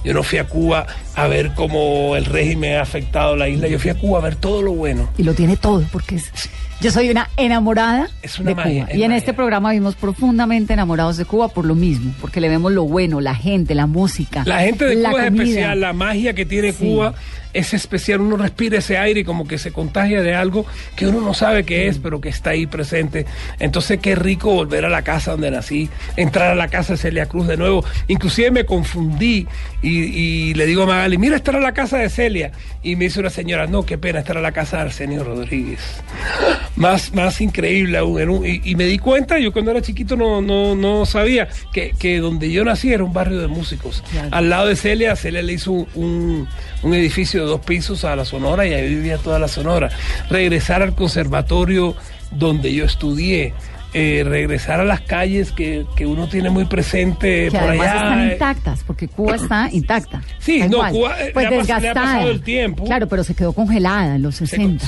Yo 0.05 0.14
no 0.14 0.23
fui 0.23 0.38
a 0.38 0.45
Cuba 0.45 0.87
a 1.17 1.26
ver 1.26 1.52
cómo 1.55 2.14
el 2.17 2.25
régimen 2.25 2.76
ha 2.76 2.83
afectado 2.83 3.37
la 3.37 3.49
isla. 3.49 3.67
Yo 3.67 3.78
fui 3.81 3.90
a 3.90 3.95
Cuba 3.95 4.21
a 4.21 4.23
ver 4.23 4.37
todo 4.37 4.62
lo 4.62 4.73
bueno. 4.73 5.11
Y 5.19 5.25
lo 5.25 5.35
tiene 5.35 5.57
todo, 5.57 5.85
porque 5.93 6.14
es, 6.14 6.31
yo 6.80 6.90
soy 6.90 7.11
una 7.11 7.28
enamorada 7.37 8.08
Es 8.23 8.38
una 8.38 8.50
de 8.50 8.54
magia, 8.54 8.85
Cuba. 8.87 8.97
Y 8.97 9.02
en 9.02 9.08
magia. 9.08 9.16
este 9.18 9.32
programa 9.35 9.73
vimos 9.73 9.94
profundamente 9.97 10.73
enamorados 10.75 11.16
de 11.16 11.25
Cuba 11.25 11.49
por 11.49 11.64
lo 11.64 11.75
mismo, 11.75 12.12
porque 12.20 12.40
le 12.40 12.49
vemos 12.49 12.73
lo 12.73 12.85
bueno, 12.85 13.20
la 13.20 13.35
gente, 13.35 13.75
la 13.75 13.87
música. 13.87 14.42
La 14.47 14.61
gente 14.61 14.85
de 14.85 14.94
la 14.97 15.11
Cuba 15.11 15.26
es 15.26 15.32
especial, 15.32 15.80
la 15.80 15.92
magia 15.92 16.35
que 16.35 16.47
tiene 16.47 16.73
Sí. 16.73 16.85
Cuba 16.85 17.14
es 17.59 17.75
especial. 17.75 18.21
Uno 18.21 18.37
respira 18.37 18.79
ese 18.79 18.97
aire 18.99 19.21
y 19.21 19.25
como 19.25 19.47
que 19.47 19.59
se 19.59 19.73
contagia 19.73 20.23
de 20.23 20.35
algo 20.35 20.67
que 20.97 21.07
uno 21.07 21.21
no 21.21 21.35
sabe 21.35 21.65
qué 21.65 21.88
es, 21.88 21.99
pero 21.99 22.21
que 22.21 22.29
está 22.29 22.50
ahí 22.50 22.67
presente. 22.67 23.27
Entonces, 23.59 23.99
qué 24.00 24.15
rico 24.15 24.50
volver 24.53 24.85
a 24.85 24.88
la 24.88 25.03
casa 25.03 25.33
donde 25.33 25.50
nací, 25.50 25.88
entrar 26.17 26.50
a 26.50 26.55
la 26.55 26.69
casa 26.69 26.95
de 26.95 26.99
Celia 26.99 27.27
Cruz 27.27 27.47
de 27.47 27.57
nuevo. 27.57 27.85
Inclusive 28.09 28.50
me 28.50 28.65
confundí 28.65 29.47
y, 29.83 29.88
y 29.99 30.55
le 30.55 30.67
digo 30.67 30.83
a 30.85 30.87
Magali, 30.87 31.19
mira, 31.19 31.37
esta 31.37 31.50
era 31.53 31.61
la 31.61 31.73
casa 31.75 31.99
de 31.99 32.09
Celia. 32.11 32.53
Y 32.83 32.97
me 32.97 33.05
dice 33.05 33.21
una 33.21 33.31
señora, 33.31 33.67
no, 33.67 33.85
qué 33.85 33.99
pena, 33.99 34.21
esta 34.21 34.33
era 34.33 34.41
la 34.41 34.53
casa 34.53 34.77
de 34.79 34.83
Arsenio 34.85 35.25
Rodríguez. 35.25 35.81
Más, 36.77 37.12
más 37.12 37.41
increíble 37.41 37.99
aún. 37.99 38.47
y, 38.47 38.61
y 38.65 38.75
me 38.77 38.85
di 38.85 38.99
cuenta, 38.99 39.38
yo 39.41 39.53
cuando 39.53 39.73
era 39.73 39.83
chiquito 39.83 40.15
no, 40.17 40.41
no, 40.41 40.77
no 40.77 41.05
sabía 41.07 41.49
que, 41.73 41.91
que 41.99 42.19
donde 42.21 42.53
yo 42.53 42.65
nací 42.65 42.93
era 42.93 43.03
un 43.03 43.12
barrio 43.12 43.41
de 43.41 43.49
músicos. 43.49 44.05
Claro. 44.12 44.29
Al 44.31 44.49
lado 44.49 44.69
de 44.69 44.77
Celia, 44.77 45.17
Celia 45.17 45.43
le 45.43 45.55
hizo 45.55 45.73
un, 45.73 45.88
un- 45.97 46.49
un 46.82 46.94
edificio 46.94 47.42
de 47.42 47.47
dos 47.50 47.61
pisos 47.61 48.04
a 48.04 48.14
la 48.16 48.25
Sonora 48.25 48.66
y 48.66 48.73
ahí 48.75 48.88
vivía 48.94 49.18
toda 49.18 49.38
la 49.38 49.49
Sonora. 49.49 49.90
Regresar 50.30 50.82
al 50.82 50.94
conservatorio 50.94 51.94
donde 52.30 52.73
yo 52.75 52.85
estudié. 52.85 53.54
eh, 53.94 54.23
regresar 54.23 54.80
a 54.80 54.85
las 54.85 55.00
calles 55.00 55.50
que, 55.50 55.87
que 55.97 56.04
uno 56.04 56.28
tiene 56.28 56.50
muy 56.50 56.66
presente 56.66 57.49
Que 57.50 57.58
por 57.58 57.70
además 57.70 57.87
allá. 57.88 57.97
están 58.02 58.20
eh, 58.28 58.32
intactas, 58.35 58.85
porque 58.87 59.08
Cuba 59.08 59.37
está 59.37 59.68
intacta. 59.73 60.23
Sí, 60.38 60.58
no, 60.61 60.66
igual. 60.76 60.92
Cuba, 60.92 61.23
eh, 61.23 61.30
pues 61.32 61.49
le 61.50 61.56
ha 61.56 61.61
pas- 61.61 61.66
le 61.66 61.73
ha 61.73 61.76
desgastada. 61.80 61.94
pasado 62.12 62.30
el 62.30 62.42
tiempo. 62.42 62.85
Claro, 62.85 63.08
pero 63.08 63.25
se 63.25 63.35
quedó 63.35 63.54
congelada 63.54 64.16
en 64.16 64.23
los 64.23 64.35
Se, 64.37 64.47
60. 64.47 64.85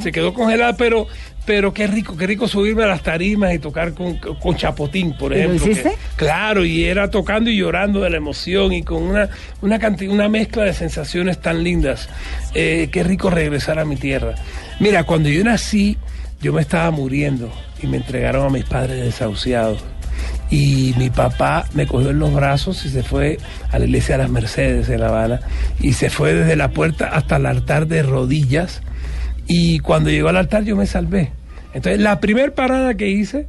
Se 0.00 0.12
quedó 0.12 0.32
congelada, 0.32 0.76
pero, 0.76 1.06
pero 1.44 1.72
qué 1.74 1.86
rico, 1.86 2.16
qué 2.16 2.26
rico 2.26 2.46
subirme 2.48 2.84
a 2.84 2.86
las 2.86 3.02
tarimas 3.02 3.52
y 3.54 3.58
tocar 3.58 3.92
con, 3.94 4.16
con 4.18 4.56
Chapotín, 4.56 5.16
por 5.16 5.32
¿Y 5.32 5.36
lo 5.36 5.40
ejemplo. 5.42 5.64
que- 5.64 5.70
hiciste? 5.72 5.92
claro, 6.16 6.64
y 6.64 6.84
era 6.84 7.10
tocando 7.10 7.50
y 7.50 7.56
llorando 7.56 8.00
de 8.00 8.10
la 8.10 8.16
emoción 8.16 8.72
y 8.72 8.82
con 8.82 9.02
una, 9.02 9.28
una, 9.60 9.78
una 10.08 10.28
mezcla 10.28 10.64
de 10.64 10.72
sensaciones 10.74 11.40
tan 11.40 11.62
lindas. 11.64 12.08
Eh, 12.54 12.88
qué 12.92 13.02
rico 13.02 13.30
regresar 13.30 13.78
a 13.78 13.84
mi 13.84 13.96
tierra. 13.96 14.34
Mira, 14.80 15.04
cuando 15.04 15.28
yo 15.28 15.42
nací, 15.44 15.96
yo 16.40 16.52
me 16.52 16.60
estaba 16.62 16.90
muriendo 16.90 17.52
y 17.82 17.86
me 17.86 17.96
entregaron 17.98 18.46
a 18.46 18.50
mis 18.50 18.64
padres 18.64 19.00
desahuciados. 19.04 19.82
Y 20.50 20.94
mi 20.98 21.08
papá 21.08 21.64
me 21.72 21.86
cogió 21.86 22.10
en 22.10 22.18
los 22.18 22.32
brazos 22.34 22.84
y 22.84 22.90
se 22.90 23.02
fue 23.02 23.38
a 23.70 23.78
la 23.78 23.86
iglesia 23.86 24.16
de 24.16 24.22
las 24.24 24.30
Mercedes 24.30 24.88
en 24.90 25.00
La 25.00 25.08
Habana. 25.08 25.40
Y 25.80 25.94
se 25.94 26.10
fue 26.10 26.34
desde 26.34 26.56
la 26.56 26.68
puerta 26.68 27.08
hasta 27.08 27.36
el 27.36 27.46
altar 27.46 27.86
de 27.86 28.02
rodillas. 28.02 28.82
Y 29.52 29.78
cuando 29.80 30.08
llegó 30.10 30.28
al 30.28 30.36
altar 30.36 30.64
yo 30.64 30.76
me 30.76 30.86
salvé. 30.86 31.30
Entonces 31.74 32.00
la 32.00 32.20
primera 32.20 32.52
parada 32.54 32.94
que 32.94 33.08
hice, 33.08 33.46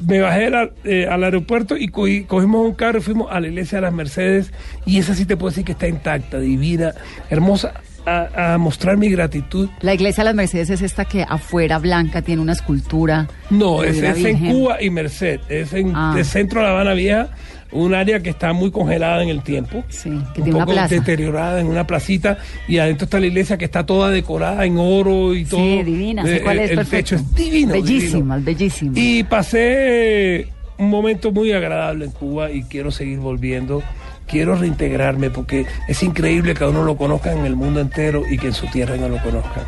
me 0.00 0.20
bajé 0.20 0.46
al, 0.46 0.72
eh, 0.84 1.06
al 1.10 1.22
aeropuerto 1.24 1.76
y 1.76 1.88
cogimos 1.88 2.66
un 2.66 2.74
carro 2.74 2.98
y 2.98 3.02
fuimos 3.02 3.30
a 3.30 3.40
la 3.40 3.48
iglesia 3.48 3.78
de 3.78 3.82
las 3.82 3.92
Mercedes. 3.92 4.52
Y 4.86 4.98
esa 4.98 5.14
sí 5.14 5.24
te 5.24 5.36
puedo 5.36 5.50
decir 5.50 5.64
que 5.64 5.72
está 5.72 5.88
intacta, 5.88 6.38
divina, 6.38 6.92
hermosa. 7.30 7.72
A, 8.06 8.52
a 8.52 8.58
mostrar 8.58 8.98
mi 8.98 9.08
gratitud. 9.08 9.70
La 9.80 9.94
iglesia 9.94 10.22
de 10.24 10.26
las 10.26 10.34
Mercedes 10.34 10.68
es 10.68 10.82
esta 10.82 11.06
que 11.06 11.22
afuera 11.26 11.78
blanca 11.78 12.20
tiene 12.20 12.42
una 12.42 12.52
escultura. 12.52 13.28
No, 13.48 13.82
es, 13.82 13.98
la 14.02 14.10
es 14.10 14.22
en. 14.26 14.40
Cuba 14.40 14.82
y 14.82 14.90
Merced. 14.90 15.40
Es 15.48 15.72
en 15.72 15.92
Ah. 15.96 16.14
el 16.14 16.22
centro 16.26 16.60
de 16.60 16.66
La 16.66 16.72
Habana 16.72 16.92
Vieja, 16.92 17.30
un 17.74 17.94
área 17.94 18.20
que 18.20 18.30
está 18.30 18.52
muy 18.52 18.70
congelada 18.70 19.22
en 19.22 19.28
el 19.28 19.42
tiempo. 19.42 19.84
Sí, 19.88 20.08
que 20.10 20.14
un 20.14 20.32
tiene 20.44 20.50
una 20.54 20.64
poco 20.64 20.72
plaza. 20.76 20.94
deteriorada 20.94 21.60
en 21.60 21.66
una 21.66 21.86
placita 21.86 22.38
y 22.66 22.78
adentro 22.78 23.04
está 23.04 23.20
la 23.20 23.26
iglesia 23.26 23.58
que 23.58 23.64
está 23.66 23.84
toda 23.84 24.10
decorada 24.10 24.64
en 24.64 24.78
oro 24.78 25.34
y 25.34 25.44
todo. 25.44 25.60
Sí, 25.60 25.82
divina. 25.82 26.22
Eh, 26.26 26.40
cuál 26.42 26.58
el, 26.58 26.64
es, 26.64 26.70
el 26.70 26.76
perfecto. 26.76 26.96
techo 26.96 27.16
es 27.16 27.34
divino. 27.34 27.72
Bellísimas. 27.72 28.44
divino. 28.44 28.92
Y 28.94 29.22
pasé 29.24 30.48
un 30.78 30.88
momento 30.88 31.30
muy 31.32 31.52
agradable 31.52 32.06
en 32.06 32.10
Cuba 32.12 32.50
y 32.50 32.62
quiero 32.64 32.90
seguir 32.90 33.18
volviendo. 33.18 33.82
Quiero 34.26 34.54
reintegrarme 34.56 35.28
porque 35.28 35.66
es 35.86 36.02
increíble 36.02 36.54
que 36.54 36.64
a 36.64 36.68
uno 36.68 36.82
lo 36.84 36.96
conozcan 36.96 37.38
en 37.38 37.44
el 37.46 37.56
mundo 37.56 37.80
entero 37.80 38.22
y 38.28 38.38
que 38.38 38.46
en 38.46 38.54
su 38.54 38.66
tierra 38.68 38.96
no 38.96 39.08
lo 39.08 39.22
conozcan. 39.22 39.64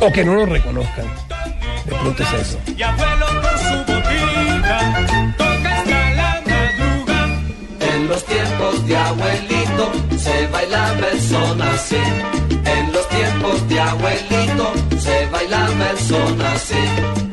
O 0.00 0.10
que 0.10 0.24
no 0.24 0.34
lo 0.34 0.46
reconozcan. 0.46 1.04
De 1.84 1.92
pronto 1.96 2.22
es 2.22 2.32
eso. 2.32 2.58
Y 2.76 2.82
abuelo 2.82 3.26
con 3.26 3.58
su 3.58 3.92
botica 3.92 5.34
los 8.10 8.24
tiempos 8.24 8.86
de 8.88 8.96
abuelito 8.96 9.92
se 10.18 10.46
baila 10.48 10.96
persona 10.98 11.70
así. 11.74 11.96
En 12.64 12.92
los 12.92 13.08
tiempos 13.08 13.68
de 13.68 13.80
abuelito 13.80 14.72
se 14.98 15.26
baila 15.26 15.68
persona 15.78 16.52
así. 16.52 17.29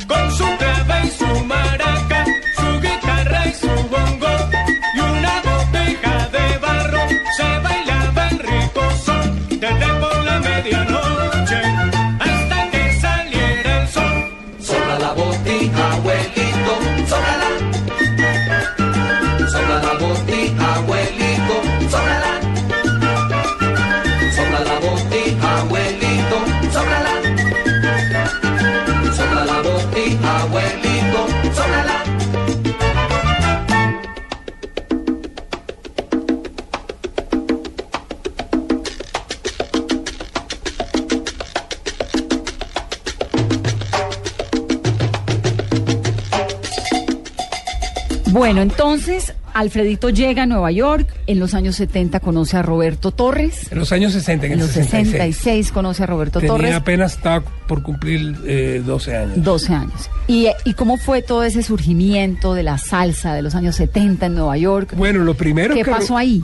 Bueno, 48.58 48.72
entonces 48.72 49.34
Alfredito 49.54 50.10
llega 50.10 50.44
a 50.44 50.46
Nueva 50.46 50.72
York. 50.72 51.08
En 51.28 51.40
los 51.40 51.54
años 51.54 51.76
70 51.76 52.20
conoce 52.20 52.58
a 52.58 52.62
Roberto 52.62 53.12
Torres. 53.12 53.72
En 53.72 53.80
los 53.80 53.92
años 53.92 54.14
60, 54.14 54.46
en, 54.48 54.52
En 54.54 54.60
el 54.60 54.66
los 54.66 54.74
66. 54.74 55.12
66 55.12 55.72
conoce 55.72 56.04
a 56.04 56.06
Roberto 56.06 56.40
Tenía 56.40 56.54
Torres. 56.56 56.74
apenas 56.76 57.14
estaba 57.16 57.44
por 57.68 57.84
cumplir 57.84 58.36
eh, 58.46 58.82
12 58.86 59.16
años. 59.18 59.44
12 59.44 59.74
años. 59.74 60.10
¿Y, 60.28 60.48
¿Y 60.66 60.74
cómo 60.74 60.98
fue 60.98 61.22
todo 61.22 61.44
ese 61.44 61.64
surgimiento 61.64 62.54
de 62.54 62.64
la 62.64 62.78
salsa 62.78 63.34
de 63.34 63.42
los 63.42 63.56
años 63.56 63.76
70 63.76 64.26
en 64.28 64.34
Nueva 64.36 64.58
York? 64.58 64.94
Bueno, 64.96 65.24
lo 65.24 65.34
primero 65.34 65.74
¿Qué 65.74 65.84
que 65.84 65.92
pasó 65.92 66.18
ahí? 66.18 66.44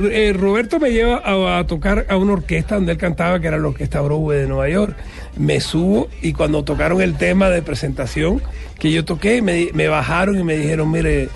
eh, 0.00 0.32
Roberto 0.36 0.78
me 0.78 0.90
lleva 0.90 1.16
a, 1.24 1.58
a 1.58 1.66
tocar 1.66 2.06
a 2.08 2.16
una 2.16 2.34
orquesta 2.34 2.76
donde 2.76 2.92
él 2.92 2.98
cantaba, 2.98 3.40
que 3.40 3.48
era 3.48 3.58
la 3.58 3.66
Orquesta 3.68 4.00
Broadway 4.00 4.40
de 4.42 4.46
Nueva 4.46 4.68
York. 4.68 4.96
Me 5.36 5.60
subo 5.60 6.08
y 6.22 6.32
cuando 6.32 6.62
tocaron 6.62 7.00
el 7.00 7.14
tema 7.14 7.48
de 7.50 7.62
presentación 7.62 8.40
que 8.78 8.92
yo 8.92 9.04
toqué, 9.04 9.42
me, 9.42 9.68
me 9.74 9.88
bajaron 9.88 10.38
y 10.38 10.44
me 10.44 10.56
dijeron, 10.56 10.90
mire, 10.90 11.28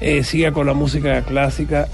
eh, 0.00 0.24
siga 0.24 0.52
con 0.52 0.66
la 0.66 0.74
música 0.74 1.22
clásica, 1.22 1.88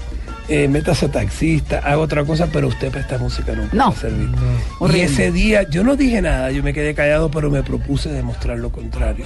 eh, 0.49 0.67
métase 0.69 1.09
taxista, 1.09 1.79
haga 1.79 1.97
otra 1.99 2.23
cosa, 2.23 2.47
pero 2.51 2.67
usted 2.69 2.87
para 2.89 3.01
esta 3.01 3.17
música 3.17 3.53
nunca 3.53 3.75
No. 3.75 3.89
va 3.91 3.97
a 3.97 3.99
servir. 3.99 4.29
Y 4.29 4.33
Horrible. 4.79 5.03
ese 5.03 5.31
día 5.31 5.63
yo 5.69 5.83
no 5.83 5.95
dije 5.97 6.21
nada, 6.21 6.51
yo 6.51 6.63
me 6.63 6.73
quedé 6.73 6.93
callado, 6.93 7.29
pero 7.29 7.49
me 7.51 7.63
propuse 7.63 8.09
demostrar 8.09 8.57
lo 8.59 8.71
contrario. 8.71 9.25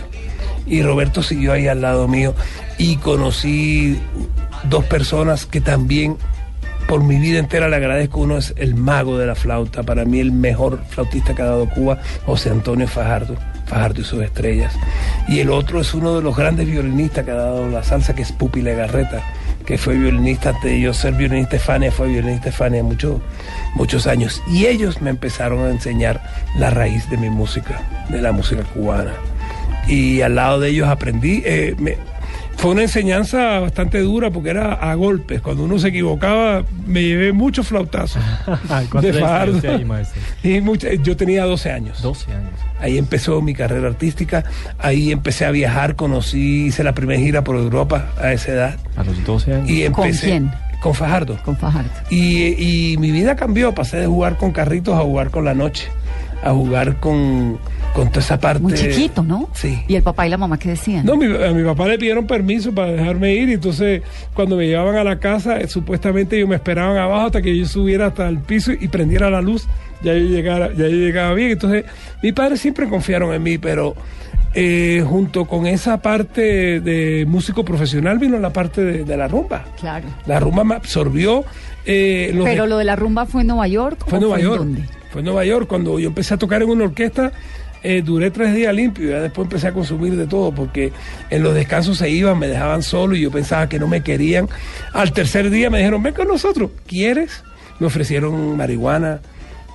Y 0.65 0.81
Roberto 0.83 1.21
siguió 1.23 1.53
ahí 1.53 1.67
al 1.67 1.81
lado 1.81 2.07
mío 2.07 2.33
y 2.77 2.95
conocí 2.97 3.99
dos 4.69 4.83
personas 4.85 5.45
que 5.45 5.61
también 5.61 6.17
por 6.87 7.03
mi 7.03 7.17
vida 7.19 7.39
entera 7.39 7.69
le 7.69 7.75
agradezco. 7.75 8.19
Uno 8.19 8.37
es 8.37 8.53
el 8.57 8.75
mago 8.75 9.17
de 9.17 9.25
la 9.27 9.35
flauta, 9.35 9.83
para 9.83 10.05
mí 10.05 10.19
el 10.19 10.31
mejor 10.31 10.79
flautista 10.89 11.33
que 11.35 11.41
ha 11.41 11.45
dado 11.45 11.69
Cuba, 11.69 11.99
José 12.25 12.49
Antonio 12.49 12.87
Fajardo, 12.87 13.35
Fajardo 13.71 14.01
y 14.01 14.03
sus 14.03 14.21
estrellas. 14.21 14.73
Y 15.29 15.39
el 15.39 15.49
otro 15.49 15.79
es 15.79 15.93
uno 15.93 16.17
de 16.17 16.21
los 16.21 16.35
grandes 16.35 16.67
violinistas 16.67 17.23
que 17.23 17.31
ha 17.31 17.35
dado 17.35 17.69
la 17.69 17.83
salsa, 17.83 18.13
que 18.13 18.21
es 18.21 18.33
Pupi 18.33 18.61
Legarreta, 18.61 19.21
que 19.65 19.77
fue 19.77 19.95
violinista 19.95 20.49
antes 20.49 20.63
de 20.63 20.81
yo 20.81 20.93
ser 20.93 21.13
violinista 21.13 21.57
Fania, 21.57 21.89
fue 21.89 22.09
violinista 22.09 22.51
Fania 22.51 22.83
mucho- 22.83 23.21
muchos 23.75 24.07
años. 24.07 24.43
Y 24.51 24.65
ellos 24.65 25.01
me 25.01 25.09
empezaron 25.09 25.65
a 25.65 25.69
enseñar 25.69 26.21
la 26.57 26.69
raíz 26.69 27.09
de 27.09 27.15
mi 27.15 27.29
música, 27.29 27.79
de 28.09 28.21
la 28.21 28.33
música 28.33 28.63
cubana. 28.63 29.13
Y 29.87 30.19
al 30.21 30.35
lado 30.35 30.59
de 30.59 30.69
ellos 30.69 30.89
aprendí, 30.89 31.41
eh, 31.45 31.73
fue 32.57 32.71
una 32.71 32.83
enseñanza 32.83 33.59
bastante 33.59 33.99
dura 34.01 34.29
porque 34.29 34.51
era 34.51 34.73
a 34.73 34.93
golpes. 34.95 35.41
Cuando 35.41 35.63
uno 35.63 35.79
se 35.79 35.87
equivocaba, 35.87 36.63
me 36.85 37.01
llevé 37.01 37.31
muchos 37.33 37.67
flautazos. 37.67 38.21
¿Cuántos 38.89 39.01
de 39.15 39.85
maestro? 39.85 40.21
Y 40.43 40.61
mucha- 40.61 40.93
yo 40.93 41.17
tenía 41.17 41.45
12 41.45 41.71
años. 41.71 42.01
12 42.01 42.31
años. 42.33 42.51
Ahí 42.79 42.97
empezó 42.97 43.41
mi 43.41 43.53
carrera 43.53 43.87
artística. 43.87 44.43
Ahí 44.79 45.11
empecé 45.11 45.45
a 45.45 45.51
viajar, 45.51 45.95
conocí, 45.95 46.65
hice 46.67 46.83
la 46.83 46.93
primera 46.93 47.19
gira 47.19 47.43
por 47.43 47.55
Europa 47.55 48.09
a 48.19 48.31
esa 48.33 48.51
edad. 48.51 48.75
A 48.95 49.03
los 49.03 49.23
12 49.23 49.53
años. 49.53 49.69
Y 49.69 49.87
¿Con 49.89 50.05
empecé, 50.05 50.27
quién? 50.27 50.51
Con 50.81 50.93
Fajardo. 50.93 51.37
Con 51.43 51.57
Fajardo. 51.57 51.89
Y, 52.09 52.91
y 52.93 52.97
mi 52.97 53.11
vida 53.11 53.35
cambió. 53.35 53.73
Pasé 53.73 53.97
de 53.97 54.07
jugar 54.07 54.37
con 54.37 54.51
carritos 54.51 54.95
a 54.95 55.01
jugar 55.01 55.29
con 55.31 55.45
la 55.45 55.53
noche. 55.53 55.87
A 56.43 56.51
jugar 56.53 56.97
con, 56.99 57.59
con 57.93 58.07
toda 58.09 58.21
esa 58.21 58.39
parte. 58.39 58.61
Muy 58.61 58.73
chiquito, 58.73 59.21
¿no? 59.23 59.49
Sí. 59.53 59.81
¿Y 59.87 59.95
el 59.95 60.03
papá 60.03 60.25
y 60.25 60.29
la 60.29 60.37
mamá 60.37 60.57
qué 60.57 60.69
decían? 60.69 61.05
No, 61.05 61.15
mi- 61.17 61.25
a 61.25 61.51
mi 61.51 61.63
papá 61.63 61.87
le 61.87 61.97
pidieron 61.97 62.25
permiso 62.25 62.73
para 62.73 62.91
dejarme 62.91 63.33
ir 63.33 63.49
y 63.49 63.53
entonces 63.53 64.01
cuando 64.33 64.55
me 64.55 64.67
llevaban 64.67 64.95
a 64.95 65.03
la 65.03 65.19
casa, 65.19 65.59
eh, 65.59 65.67
supuestamente 65.67 66.37
ellos 66.37 66.47
me 66.49 66.55
esperaban 66.55 66.97
abajo 66.97 67.25
hasta 67.27 67.41
que 67.41 67.55
yo 67.57 67.65
subiera 67.65 68.07
hasta 68.07 68.27
el 68.29 68.39
piso 68.39 68.71
y 68.71 68.87
prendiera 68.87 69.29
la 69.29 69.41
luz, 69.41 69.67
ya 70.01 70.13
yo, 70.13 70.25
llegara, 70.25 70.69
ya 70.69 70.87
yo 70.87 70.95
llegaba 70.95 71.33
bien. 71.33 71.51
Entonces, 71.51 71.85
mis 72.23 72.33
padres 72.33 72.61
siempre 72.61 72.87
confiaron 72.87 73.33
en 73.33 73.43
mí, 73.43 73.57
pero 73.57 73.93
eh, 74.53 75.03
junto 75.07 75.45
con 75.45 75.65
esa 75.67 76.01
parte 76.01 76.79
de 76.81 77.25
músico 77.27 77.63
profesional 77.65 78.19
vino 78.19 78.37
la 78.39 78.51
parte 78.51 78.83
de, 78.83 79.03
de 79.03 79.17
la 79.17 79.27
rumba. 79.27 79.65
Claro. 79.79 80.07
La 80.25 80.39
rumba 80.39 80.63
me 80.63 80.75
absorbió. 80.75 81.43
eh, 81.85 82.31
los 82.33 82.45
Pero 82.45 82.67
lo 82.67 82.77
de 82.77 82.85
la 82.85 82.95
rumba 82.95 83.25
fue 83.25 83.41
en 83.41 83.47
Nueva 83.47 83.67
York. 83.67 84.03
fue 84.07 84.17
en 84.17 84.21
Nueva 84.23 84.39
York. 84.39 84.59
dónde? 84.59 84.83
Fue 85.09 85.19
en 85.21 85.25
Nueva 85.25 85.43
York. 85.45 85.67
Cuando 85.67 85.99
yo 85.99 86.07
empecé 86.07 86.33
a 86.33 86.37
tocar 86.37 86.61
en 86.61 86.69
una 86.69 86.83
orquesta, 86.85 87.31
eh, 87.83 88.01
duré 88.03 88.31
tres 88.31 88.53
días 88.53 88.73
limpio. 88.73 89.09
Ya 89.09 89.21
después 89.21 89.45
empecé 89.45 89.67
a 89.67 89.73
consumir 89.73 90.15
de 90.15 90.27
todo 90.27 90.51
porque 90.51 90.91
en 91.29 91.43
los 91.43 91.53
descansos 91.53 91.97
se 91.97 92.09
iban, 92.09 92.37
me 92.39 92.47
dejaban 92.47 92.83
solo 92.83 93.15
y 93.15 93.21
yo 93.21 93.31
pensaba 93.31 93.67
que 93.69 93.79
no 93.79 93.87
me 93.87 94.01
querían. 94.01 94.47
Al 94.93 95.11
tercer 95.13 95.49
día 95.49 95.69
me 95.69 95.79
dijeron, 95.79 96.03
ven 96.03 96.13
con 96.13 96.27
nosotros. 96.27 96.71
¿Quieres? 96.87 97.43
Me 97.79 97.87
ofrecieron 97.87 98.55
marihuana 98.57 99.19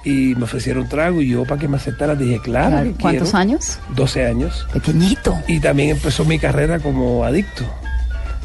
y 0.04 0.34
me 0.36 0.44
ofrecieron 0.44 0.88
trago 0.88 1.20
y 1.20 1.28
yo 1.30 1.44
para 1.44 1.60
que 1.60 1.66
me 1.66 1.76
aceptaran 1.76 2.16
dije, 2.18 2.38
claro. 2.40 2.92
¿Cuántos 3.00 3.30
quiero". 3.30 3.36
años? 3.38 3.80
12 3.96 4.26
años. 4.26 4.66
Pequeñito. 4.72 5.36
Y 5.48 5.58
también 5.58 5.90
empezó 5.90 6.24
mi 6.24 6.38
carrera 6.38 6.78
como 6.78 7.24
adicto. 7.24 7.64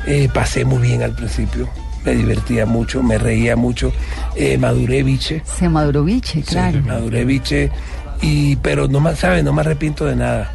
Eh, 0.08 0.28
pasé 0.34 0.65
muy 0.65 0.80
bien 0.80 1.04
al 1.04 1.13
principio. 1.13 1.69
Me 2.04 2.15
divertía 2.15 2.65
mucho, 2.65 3.04
me 3.04 3.19
reía 3.19 3.56
mucho. 3.56 3.93
Eh, 4.36 4.58
maduré 4.58 5.04
biche. 5.04 5.43
Se 5.45 5.69
maduró 5.69 6.04
biche, 6.04 6.41
claro. 6.41 6.80
Sí, 6.80 6.88
maduré 6.88 7.26
biche. 7.26 7.69
Y, 8.22 8.56
pero 8.58 8.88
no 8.88 9.00
me, 9.00 9.16
¿sabe? 9.16 9.44
No 9.44 9.54
me 9.54 9.62
arrepiento 9.62 10.06
de 10.06 10.16
nada. 10.16 10.52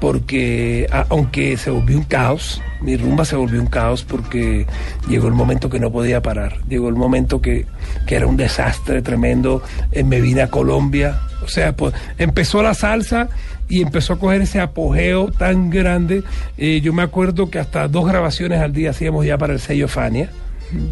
Porque 0.00 0.86
aunque 1.08 1.56
se 1.56 1.70
volvió 1.70 1.96
un 1.96 2.04
caos, 2.04 2.60
mi 2.82 2.98
rumba 2.98 3.24
se 3.24 3.34
volvió 3.34 3.60
un 3.60 3.66
caos 3.66 4.04
porque 4.04 4.66
llegó 5.08 5.26
el 5.26 5.32
momento 5.32 5.70
que 5.70 5.80
no 5.80 5.90
podía 5.90 6.20
parar. 6.20 6.58
Llegó 6.68 6.90
el 6.90 6.96
momento 6.96 7.40
que, 7.40 7.64
que 8.06 8.16
era 8.16 8.26
un 8.26 8.36
desastre 8.36 9.00
tremendo. 9.00 9.62
Eh, 9.92 10.04
me 10.04 10.20
vine 10.20 10.42
a 10.42 10.48
Colombia. 10.48 11.20
O 11.42 11.48
sea, 11.48 11.74
pues, 11.74 11.94
empezó 12.18 12.62
la 12.62 12.74
salsa 12.74 13.28
y 13.68 13.80
empezó 13.80 14.12
a 14.12 14.18
coger 14.18 14.42
ese 14.42 14.60
apogeo 14.60 15.30
tan 15.30 15.70
grande. 15.70 16.24
Eh, 16.58 16.82
yo 16.82 16.92
me 16.92 17.02
acuerdo 17.02 17.48
que 17.48 17.58
hasta 17.58 17.88
dos 17.88 18.06
grabaciones 18.06 18.60
al 18.60 18.74
día 18.74 18.90
hacíamos 18.90 19.24
ya 19.24 19.38
para 19.38 19.54
el 19.54 19.60
sello 19.60 19.88
Fania 19.88 20.30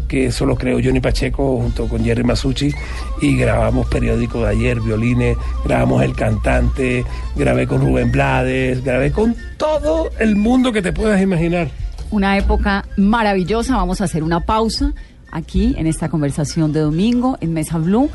que 0.07 0.27
eso 0.27 0.45
lo 0.45 0.55
Johnny 0.55 0.99
Pacheco 0.99 1.57
junto 1.57 1.87
con 1.87 2.03
Jerry 2.03 2.23
Masucci 2.23 2.73
y 3.21 3.37
grabamos 3.37 3.87
periódico 3.87 4.41
de 4.41 4.49
ayer, 4.49 4.79
violines, 4.79 5.37
grabamos 5.63 6.03
El 6.03 6.15
Cantante, 6.15 7.05
grabé 7.35 7.67
con 7.67 7.81
Rubén 7.81 8.11
Blades, 8.11 8.83
grabé 8.83 9.11
con 9.11 9.35
todo 9.57 10.09
el 10.19 10.35
mundo 10.35 10.71
que 10.71 10.81
te 10.81 10.93
puedas 10.93 11.21
imaginar. 11.21 11.69
Una 12.11 12.37
época 12.37 12.85
maravillosa. 12.97 13.75
Vamos 13.75 14.01
a 14.01 14.05
hacer 14.05 14.23
una 14.23 14.41
pausa 14.41 14.93
aquí 15.31 15.75
en 15.77 15.87
esta 15.87 16.09
conversación 16.09 16.71
de 16.71 16.79
domingo 16.81 17.37
en 17.41 17.53
Mesa 17.53 17.77
Blue 17.77 18.09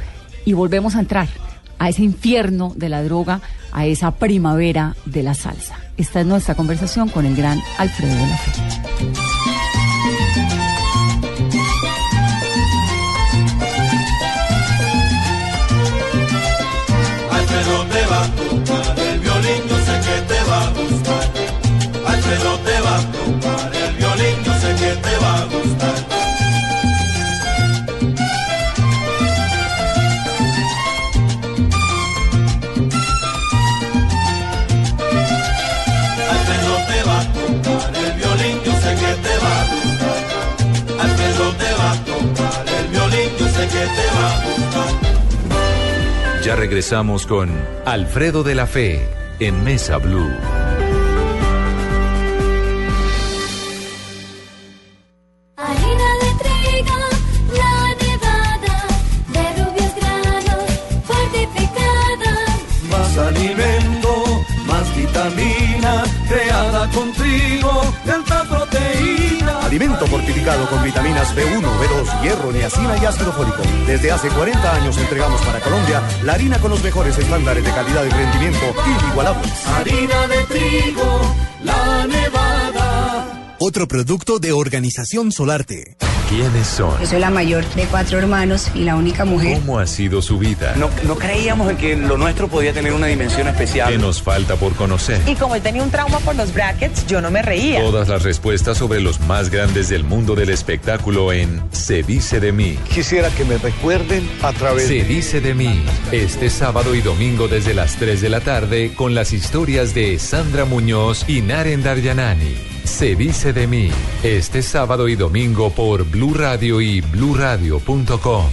y 0.45 0.53
volvemos 0.55 0.97
a 0.97 1.01
entrar 1.01 1.29
a 1.79 1.89
ese 1.89 2.03
infierno 2.03 2.73
de 2.77 2.89
la 2.89 3.03
droga, 3.03 3.41
a 3.73 3.87
esa 3.87 4.13
primavera 4.13 4.97
de 5.07 5.23
la 5.23 5.35
salsa. 5.35 5.77
Esta 5.97 6.21
es 6.21 6.27
nuestra 6.27 6.55
conversación 6.55 7.09
con 7.09 7.27
el 7.27 7.35
gran 7.35 7.61
Alfredo 7.79 8.15
de 8.15 8.27
la 8.27 8.37
Fe. 8.37 9.00
Ya 46.51 46.57
regresamos 46.57 47.29
con 47.29 47.49
Alfredo 47.87 48.43
de 48.43 48.57
la 48.57 48.67
Fe 48.67 49.07
en 49.39 49.63
Mesa 49.63 49.99
Blue. 49.99 50.60
Hace 74.21 74.29
40 74.29 74.75
años 74.75 74.99
entregamos 74.99 75.41
para 75.41 75.61
Colombia 75.61 76.03
la 76.25 76.35
harina 76.35 76.61
con 76.61 76.71
los 76.71 76.83
mejores 76.83 77.17
estándares 77.17 77.65
de 77.65 77.71
calidad 77.71 78.05
y 78.05 78.11
rendimiento 78.11 78.67
inigualables. 79.03 79.67
Harina 79.67 80.27
de 80.27 80.45
trigo, 80.45 81.37
la 81.65 82.07
nevada. 82.07 83.57
Otro 83.59 83.89
producto 83.89 84.39
de 84.39 84.53
Organización 84.53 85.33
Solarte. 85.33 85.97
¿Quiénes 86.31 86.69
son? 86.69 86.97
Yo 87.01 87.07
soy 87.07 87.19
la 87.19 87.29
mayor 87.31 87.65
de 87.75 87.87
cuatro 87.87 88.17
hermanos 88.17 88.71
y 88.73 88.85
la 88.85 88.95
única 88.95 89.25
mujer. 89.25 89.59
¿Cómo 89.59 89.81
ha 89.81 89.87
sido 89.89 90.23
su 90.23 90.39
vida? 90.39 90.75
No, 90.77 90.89
no 91.03 91.17
creíamos 91.17 91.69
en 91.69 91.77
que 91.77 91.97
lo 91.97 92.17
nuestro 92.17 92.47
podía 92.47 92.73
tener 92.73 92.93
una 92.93 93.09
dimensión 93.09 93.49
especial. 93.49 93.91
¿Qué 93.91 93.99
nos 93.99 94.23
falta 94.23 94.55
por 94.55 94.77
conocer? 94.77 95.21
Y 95.27 95.35
como 95.35 95.57
él 95.57 95.63
tenía 95.63 95.83
un 95.83 95.91
trauma 95.91 96.21
por 96.21 96.37
los 96.37 96.55
brackets, 96.55 97.05
yo 97.09 97.21
no 97.21 97.33
me 97.33 97.43
reía. 97.43 97.83
Todas 97.83 98.07
las 98.09 98.23
respuestas 98.23 98.79
sobre 98.79 99.01
los 99.01 99.19
más 99.23 99.51
grandes 99.51 99.89
del 99.89 100.05
mundo 100.05 100.37
del 100.37 100.51
espectáculo 100.51 101.33
en 101.33 101.61
Se 101.73 102.05
dice 102.05 102.39
de 102.39 102.53
mí. 102.53 102.79
Quisiera 102.95 103.29
que 103.31 103.45
me 103.45 103.59
recuerden 103.59 104.31
a 104.43 104.53
través 104.53 104.87
Se 104.87 105.03
dice 105.03 105.41
de 105.41 105.55
mí. 105.55 105.85
Este 106.13 106.49
sábado 106.49 106.95
y 106.95 107.01
domingo 107.01 107.49
desde 107.49 107.75
las 107.75 107.97
3 107.97 108.21
de 108.21 108.29
la 108.29 108.41
tarde 108.41 108.95
con 108.95 109.17
las 109.17 109.33
historias 109.33 109.95
de 109.95 110.17
Sandra 110.21 110.65
Muñoz 110.65 111.25
y 111.29 111.41
Naren 111.41 111.83
Daryanani. 111.83 112.80
Se 112.85 113.15
dice 113.15 113.53
de 113.53 113.67
mí, 113.67 113.91
este 114.23 114.63
sábado 114.63 115.09
y 115.09 115.17
domingo 115.17 115.71
por 115.71 116.05
Blue 116.05 116.35
Radio 116.35 116.81
y 116.81 117.01
bluradio.com. 117.01 118.47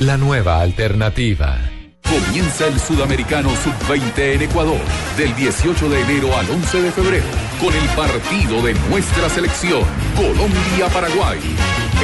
La 0.00 0.16
nueva 0.16 0.60
alternativa. 0.60 1.58
Comienza 2.02 2.66
el 2.66 2.78
Sudamericano 2.78 3.50
Sub-20 3.50 4.34
en 4.34 4.42
Ecuador, 4.42 4.80
del 5.16 5.34
18 5.34 5.88
de 5.88 6.00
enero 6.00 6.36
al 6.36 6.50
11 6.50 6.82
de 6.82 6.90
febrero, 6.90 7.24
con 7.60 7.72
el 7.74 7.88
partido 7.96 8.62
de 8.62 8.74
nuestra 8.90 9.28
selección, 9.30 9.82
Colombia-Paraguay. 10.16 11.38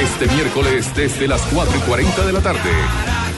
Este 0.01 0.33
miércoles 0.33 0.95
desde 0.95 1.27
las 1.27 1.41
4 1.53 1.77
y 1.77 1.81
40 1.81 2.25
de 2.25 2.33
la 2.33 2.41
tarde. 2.41 2.71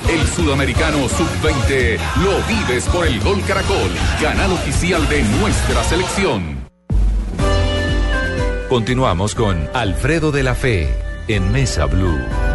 El 0.09 0.25
Sudamericano 0.27 1.09
Sub-20 1.09 1.97
lo 2.23 2.37
vives 2.47 2.85
por 2.85 3.05
el 3.05 3.19
Gol 3.19 3.41
Caracol, 3.43 3.91
canal 4.21 4.51
oficial 4.53 5.07
de 5.09 5.23
nuestra 5.23 5.83
selección. 5.83 6.60
Continuamos 8.71 9.35
con 9.35 9.67
Alfredo 9.73 10.31
de 10.31 10.43
la 10.43 10.55
Fe 10.55 10.87
en 11.27 11.51
Mesa 11.51 11.87
Blue. 11.87 12.50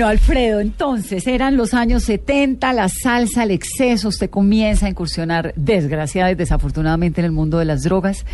Bueno, 0.00 0.12
Alfredo, 0.12 0.60
entonces 0.60 1.26
eran 1.26 1.58
los 1.58 1.74
años 1.74 2.04
70, 2.04 2.72
la 2.72 2.88
salsa, 2.88 3.42
el 3.42 3.50
exceso, 3.50 4.08
usted 4.08 4.30
comienza 4.30 4.86
a 4.86 4.88
incursionar, 4.88 5.52
desgraciada 5.56 6.30
y 6.30 6.36
desafortunadamente, 6.36 7.20
en 7.20 7.26
el 7.26 7.32
mundo 7.32 7.58
de 7.58 7.66
las 7.66 7.82
drogas. 7.82 8.24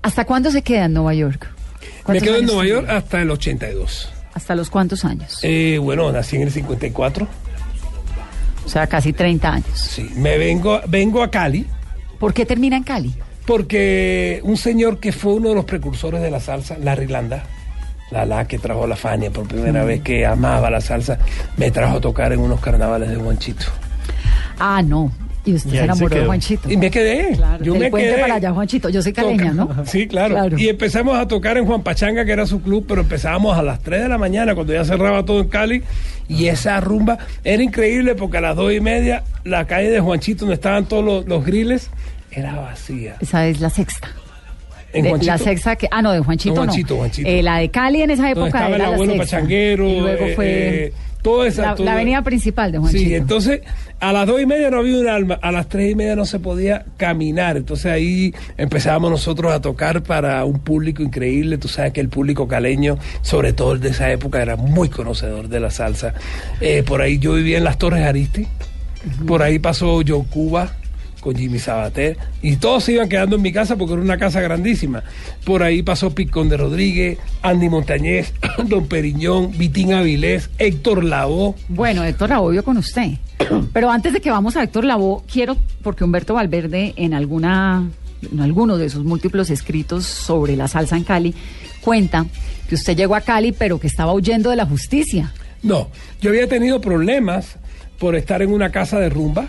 ¿Hasta 0.00 0.24
cuándo 0.24 0.52
se 0.52 0.62
queda 0.62 0.84
en 0.84 0.92
Nueva 0.92 1.14
York? 1.14 1.48
Me 1.80 2.02
¿Cuántos 2.04 2.22
quedo 2.22 2.36
en 2.36 2.46
Nueva 2.46 2.62
tiene? 2.62 2.78
York 2.78 2.90
hasta 2.90 3.20
el 3.20 3.32
82. 3.32 4.12
¿Hasta 4.32 4.54
los 4.54 4.70
cuántos 4.70 5.04
años? 5.04 5.40
Eh, 5.42 5.80
bueno, 5.82 6.12
nací 6.12 6.36
en 6.36 6.42
el 6.42 6.52
54. 6.52 7.26
O 8.64 8.68
sea, 8.68 8.86
casi 8.86 9.12
30 9.12 9.52
años. 9.52 9.76
Sí, 9.76 10.08
me 10.14 10.38
vengo, 10.38 10.80
vengo 10.86 11.24
a 11.24 11.32
Cali. 11.32 11.66
¿Por 12.20 12.32
qué 12.32 12.46
termina 12.46 12.76
en 12.76 12.84
Cali? 12.84 13.12
Porque 13.44 14.38
un 14.44 14.56
señor 14.56 15.00
que 15.00 15.10
fue 15.10 15.32
uno 15.32 15.48
de 15.48 15.56
los 15.56 15.64
precursores 15.64 16.22
de 16.22 16.30
la 16.30 16.38
salsa, 16.38 16.78
Larry 16.78 17.08
Landa, 17.08 17.42
la 18.10 18.24
la 18.24 18.46
que 18.46 18.58
trajo 18.58 18.86
la 18.86 18.96
Fania 18.96 19.30
por 19.30 19.46
primera 19.46 19.82
Mm. 19.82 19.86
vez, 19.86 20.00
que 20.02 20.24
amaba 20.26 20.70
la 20.70 20.80
salsa, 20.80 21.18
me 21.56 21.70
trajo 21.70 21.98
a 21.98 22.00
tocar 22.00 22.32
en 22.32 22.40
unos 22.40 22.60
carnavales 22.60 23.08
de 23.10 23.16
Juanchito. 23.16 23.66
Ah, 24.58 24.82
no. 24.82 25.12
Y 25.44 25.54
usted 25.54 25.70
Y 25.72 25.76
se 25.78 25.84
enamoró 25.84 26.14
se 26.14 26.20
de. 26.20 26.26
Juanchito. 26.26 26.70
Y 26.70 26.76
me 26.76 26.90
quedé. 26.90 27.34
Claro, 27.36 27.64
Yo 27.64 27.74
me 27.74 27.88
puente 27.90 28.10
quedé. 28.10 28.20
para 28.20 28.34
allá, 28.34 28.52
Juanchito. 28.52 28.88
Yo 28.90 29.00
soy 29.00 29.12
caleña, 29.14 29.52
¿no? 29.52 29.68
Sí, 29.86 30.06
claro. 30.06 30.58
Y 30.58 30.68
empezamos 30.68 31.16
a 31.16 31.26
tocar 31.26 31.56
en 31.56 31.64
Juan 31.64 31.82
Pachanga, 31.82 32.24
que 32.26 32.32
era 32.32 32.44
su 32.44 32.60
club, 32.60 32.84
pero 32.86 33.00
empezábamos 33.02 33.56
a 33.56 33.62
las 33.62 33.80
3 33.80 34.02
de 34.02 34.08
la 34.08 34.18
mañana, 34.18 34.54
cuando 34.54 34.74
ya 34.74 34.84
cerraba 34.84 35.24
todo 35.24 35.40
en 35.40 35.48
Cali. 35.48 35.82
Y 36.28 36.48
esa 36.48 36.78
rumba 36.80 37.16
era 37.44 37.62
increíble 37.62 38.14
porque 38.14 38.36
a 38.38 38.40
las 38.42 38.56
2 38.56 38.72
y 38.74 38.80
media 38.80 39.22
la 39.44 39.66
calle 39.66 39.90
de 39.90 40.00
Juanchito, 40.00 40.40
donde 40.40 40.54
estaban 40.56 40.84
todos 40.84 41.02
los, 41.04 41.26
los 41.26 41.44
griles, 41.46 41.88
era 42.30 42.56
vacía. 42.56 43.16
Esa 43.20 43.46
es 43.46 43.60
la 43.60 43.70
sexta. 43.70 44.08
De- 44.92 45.18
la 45.24 45.38
sexta 45.38 45.76
que. 45.76 45.88
Ah, 45.90 46.00
no, 46.02 46.12
de 46.12 46.20
Juanchito. 46.20 46.54
No, 46.54 46.60
no. 46.64 46.72
Juanchito, 46.72 46.96
Juanchito. 46.96 47.28
Eh, 47.28 47.42
la 47.42 47.58
de 47.58 47.70
Cali 47.70 48.02
en 48.02 48.10
esa 48.10 48.30
época 48.30 48.46
estaba 48.46 48.68
el 48.76 48.78
la 48.78 48.86
abuelo 48.88 49.12
sexta. 49.14 49.36
pachanguero. 49.36 49.88
Y 49.88 50.00
luego 50.00 50.26
fue. 50.34 50.46
eh, 50.86 50.92
toda 51.22 51.46
esa, 51.48 51.62
la, 51.62 51.74
toda- 51.74 51.84
la 51.86 51.92
avenida 51.92 52.22
principal 52.22 52.72
de 52.72 52.78
Juanchito. 52.78 53.04
Sí, 53.04 53.14
entonces 53.14 53.60
a 54.00 54.12
las 54.12 54.26
dos 54.26 54.40
y 54.40 54.46
media 54.46 54.70
no 54.70 54.78
había 54.78 54.96
un 54.98 55.08
alma, 55.08 55.38
a 55.42 55.50
las 55.50 55.68
tres 55.68 55.90
y 55.90 55.94
media 55.96 56.14
no 56.14 56.24
se 56.24 56.38
podía 56.38 56.84
caminar, 56.96 57.56
entonces 57.56 57.86
ahí 57.90 58.32
empezábamos 58.56 59.10
nosotros 59.10 59.52
a 59.52 59.60
tocar 59.60 60.04
para 60.04 60.44
un 60.44 60.60
público 60.60 61.02
increíble, 61.02 61.58
tú 61.58 61.66
sabes 61.66 61.92
que 61.92 62.00
el 62.00 62.08
público 62.08 62.46
caleño, 62.46 62.96
sobre 63.22 63.52
todo 63.52 63.72
el 63.72 63.80
de 63.80 63.88
esa 63.88 64.10
época, 64.12 64.40
era 64.40 64.54
muy 64.54 64.88
conocedor 64.88 65.48
de 65.48 65.58
la 65.58 65.72
salsa. 65.72 66.14
Eh, 66.60 66.84
por 66.86 67.02
ahí 67.02 67.18
yo 67.18 67.34
vivía 67.34 67.58
en 67.58 67.64
las 67.64 67.76
Torres 67.78 68.06
Aristi, 68.06 68.46
por 69.26 69.42
ahí 69.42 69.58
pasó 69.58 70.00
Joe 70.06 70.22
Cuba 70.30 70.72
con 71.28 71.36
Jimmy 71.36 71.58
Sabater 71.58 72.16
y 72.40 72.56
todos 72.56 72.84
se 72.84 72.94
iban 72.94 73.06
quedando 73.06 73.36
en 73.36 73.42
mi 73.42 73.52
casa 73.52 73.76
porque 73.76 73.92
era 73.92 74.00
una 74.00 74.16
casa 74.16 74.40
grandísima. 74.40 75.02
Por 75.44 75.62
ahí 75.62 75.82
pasó 75.82 76.14
Picón 76.14 76.48
de 76.48 76.56
Rodríguez, 76.56 77.18
Andy 77.42 77.68
Montañez, 77.68 78.32
Don 78.64 78.86
Periñón, 78.86 79.50
Vitín 79.58 79.92
Avilés, 79.92 80.48
Héctor 80.56 81.04
Lavoe. 81.04 81.54
Bueno, 81.68 82.02
Héctor 82.02 82.30
Lavoe 82.30 82.52
vio 82.52 82.64
con 82.64 82.78
usted. 82.78 83.10
Pero 83.74 83.90
antes 83.90 84.14
de 84.14 84.22
que 84.22 84.30
vamos 84.30 84.56
a 84.56 84.62
Héctor 84.62 84.86
Lavoe, 84.86 85.22
quiero, 85.30 85.58
porque 85.82 86.02
Humberto 86.02 86.32
Valverde 86.32 86.94
en 86.96 87.12
alguna 87.12 87.86
en 88.32 88.40
alguno 88.40 88.78
de 88.78 88.88
sus 88.88 89.04
múltiples 89.04 89.50
escritos 89.50 90.06
sobre 90.06 90.56
la 90.56 90.66
salsa 90.66 90.96
en 90.96 91.04
Cali 91.04 91.34
cuenta 91.82 92.24
que 92.68 92.74
usted 92.74 92.96
llegó 92.96 93.14
a 93.14 93.20
Cali 93.20 93.52
pero 93.52 93.78
que 93.78 93.86
estaba 93.86 94.14
huyendo 94.14 94.48
de 94.48 94.56
la 94.56 94.64
justicia. 94.64 95.34
No, 95.62 95.88
yo 96.22 96.30
había 96.30 96.48
tenido 96.48 96.80
problemas 96.80 97.56
por 97.98 98.16
estar 98.16 98.40
en 98.40 98.50
una 98.50 98.70
casa 98.70 98.98
de 98.98 99.10
rumba. 99.10 99.48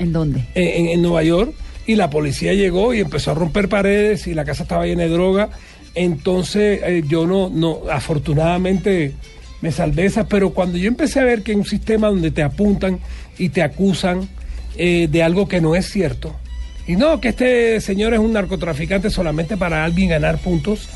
¿En 0.00 0.12
dónde? 0.12 0.44
En, 0.54 1.00
Nueva 1.02 1.22
York. 1.22 1.52
Y 1.86 1.94
la 1.94 2.10
policía 2.10 2.54
llegó 2.54 2.94
y 2.94 3.00
empezó 3.00 3.30
a 3.30 3.34
romper 3.34 3.68
paredes 3.68 4.26
y 4.26 4.34
la 4.34 4.44
casa 4.44 4.64
estaba 4.64 4.86
llena 4.86 5.02
de 5.02 5.10
droga. 5.10 5.50
Entonces 5.94 6.80
eh, 6.84 7.02
yo 7.06 7.26
no, 7.26 7.50
no, 7.50 7.82
afortunadamente 7.90 9.12
me 9.60 9.70
salvé 9.72 10.06
esa, 10.06 10.26
pero 10.26 10.50
cuando 10.50 10.78
yo 10.78 10.88
empecé 10.88 11.20
a 11.20 11.24
ver 11.24 11.42
que 11.42 11.52
en 11.52 11.58
un 11.58 11.66
sistema 11.66 12.08
donde 12.08 12.30
te 12.30 12.42
apuntan 12.42 12.98
y 13.38 13.50
te 13.50 13.62
acusan 13.62 14.28
eh, 14.76 15.08
de 15.10 15.22
algo 15.22 15.48
que 15.48 15.60
no 15.60 15.74
es 15.74 15.90
cierto, 15.90 16.34
y 16.86 16.96
no, 16.96 17.20
que 17.20 17.28
este 17.28 17.80
señor 17.80 18.14
es 18.14 18.20
un 18.20 18.32
narcotraficante 18.32 19.10
solamente 19.10 19.56
para 19.56 19.84
alguien 19.84 20.08
ganar 20.08 20.38
puntos, 20.38 20.88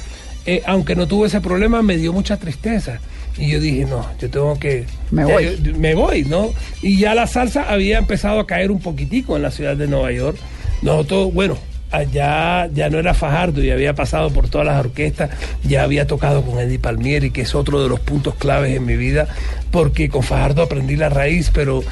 eh, 0.47 0.63
aunque 0.67 0.97
no 0.97 1.07
tuve 1.07 1.27
ese 1.27 1.41
problema, 1.41 1.83
me 1.83 1.97
dio 1.97 2.13
mucha 2.13 2.37
tristeza. 2.37 3.01
Y 3.37 3.51
yo 3.51 3.61
dije, 3.61 3.85
no, 3.85 4.07
yo 4.21 4.31
tengo 4.31 4.59
que... 4.59 4.87
Me 5.11 5.25
voy. 5.25 5.45
eh, 5.45 5.59
me 5.77 5.95
voy, 5.95 6.25
¿no? 6.25 6.51
Y 6.83 6.99
ya 6.99 7.15
la 7.15 7.27
salsa 7.27 7.71
había 7.71 7.99
empezado 7.99 8.41
a 8.41 8.47
caer 8.47 8.71
un 8.71 8.81
poquitico 8.81 9.37
en 9.37 9.43
la 9.43 9.51
ciudad 9.51 9.77
de 9.77 9.89
Nueva 9.89 10.13
York. 10.13 10.39
Nosotros, 10.83 11.33
bueno, 11.35 11.57
allá 11.91 12.67
ya 12.73 12.91
no 12.91 12.99
era 12.99 13.15
Fajardo 13.15 13.63
y 13.63 13.71
había 13.71 13.95
pasado 13.95 14.31
por 14.31 14.49
todas 14.49 14.67
las 14.67 14.81
orquestas, 14.81 15.31
ya 15.63 15.83
había 15.83 16.07
tocado 16.07 16.43
con 16.43 16.59
Eddie 16.59 16.79
Palmieri, 16.79 17.31
que 17.31 17.43
es 17.43 17.55
otro 17.55 17.83
de 17.83 17.89
los 17.89 18.01
puntos 18.01 18.35
claves 18.35 18.77
en 18.77 18.85
mi 18.85 18.97
vida, 18.97 19.29
porque 19.71 20.09
con 20.09 20.23
Fajardo 20.23 20.63
aprendí 20.63 20.97
la 20.97 21.09
raíz, 21.09 21.51
pero 21.53 21.83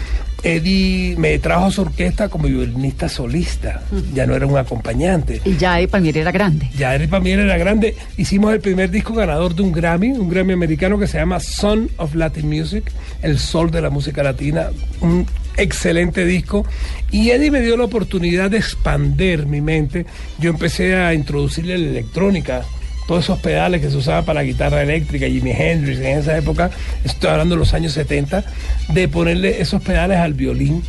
Eddie 0.43 1.17
me 1.17 1.39
trajo 1.39 1.67
a 1.67 1.71
su 1.71 1.83
orquesta 1.83 2.29
como 2.29 2.49
violinista 2.49 3.09
solista, 3.09 3.83
ya 4.13 4.27
no 4.27 4.35
era 4.35 4.47
un 4.47 4.57
acompañante. 4.57 5.41
Y 5.45 5.57
ya 5.57 5.79
Eddie 5.79 5.89
Palmieri 5.89 6.21
era 6.21 6.33
grande. 6.33 6.69
Ya 6.77 6.95
Eddie 6.95 7.09
Palmieri 7.09 7.43
era 7.43 7.57
grande. 7.59 7.97
Hicimos 8.17 8.53
el 8.53 8.61
primer 8.61 8.91
disco 8.91 9.15
ganador 9.15 9.55
de 9.55 9.63
un 9.63 9.73
Grammy, 9.73 10.11
un 10.11 10.29
Grammy 10.29 10.53
americano 10.53 10.99
que 10.99 11.07
se 11.07 11.19
llama 11.19 11.39
Son 11.41 11.89
of 11.97 12.15
Latin 12.15 12.49
Music, 12.49 12.91
el 13.23 13.39
sol 13.39 13.71
de 13.71 13.83
la 13.83 13.91
música 13.91 14.23
latina. 14.23 14.71
Un 15.01 15.27
excelente 15.57 16.25
disco. 16.25 16.67
Y 17.11 17.31
Eddie 17.31 17.51
me 17.51 17.61
dio 17.61 17.77
la 17.77 17.85
oportunidad 17.85 18.51
de 18.51 18.59
expander 18.59 19.47
mi 19.47 19.61
mente. 19.61 20.07
Yo 20.39 20.51
empecé 20.51 20.97
a 20.97 21.15
introducirle 21.15 21.79
la 21.79 21.89
electrónica. 21.89 22.63
Todos 23.07 23.25
esos 23.25 23.39
pedales 23.41 23.81
que 23.81 23.91
se 23.91 23.97
usaban 23.97 24.25
para 24.25 24.41
la 24.41 24.45
guitarra 24.45 24.83
eléctrica, 24.83 25.27
Jimi 25.27 25.51
Hendrix 25.51 25.99
en 25.99 26.19
esa 26.19 26.37
época, 26.37 26.71
estoy 27.05 27.31
hablando 27.31 27.55
de 27.55 27.59
los 27.59 27.75
años 27.75 27.93
70, 27.93 28.45
de 28.89 29.09
ponerle 29.09 29.61
esos 29.61 29.83
pedales 29.83 30.19
al 30.19 30.35
violín 30.35 30.83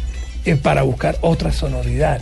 eh, 0.46 0.56
para 0.56 0.84
buscar 0.84 1.18
otra 1.22 1.52
sonoridad. 1.52 2.22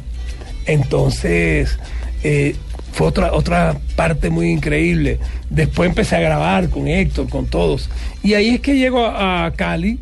Entonces, 0.65 1.77
eh, 2.23 2.55
fue 2.93 3.07
otra, 3.07 3.33
otra 3.33 3.77
parte 3.95 4.29
muy 4.29 4.49
increíble. 4.49 5.19
Después 5.49 5.89
empecé 5.89 6.17
a 6.17 6.19
grabar 6.19 6.69
con 6.69 6.87
Héctor, 6.87 7.29
con 7.29 7.47
todos. 7.47 7.89
Y 8.23 8.33
ahí 8.33 8.49
es 8.49 8.61
que 8.61 8.77
llego 8.77 9.05
a, 9.05 9.45
a 9.45 9.51
Cali 9.51 9.99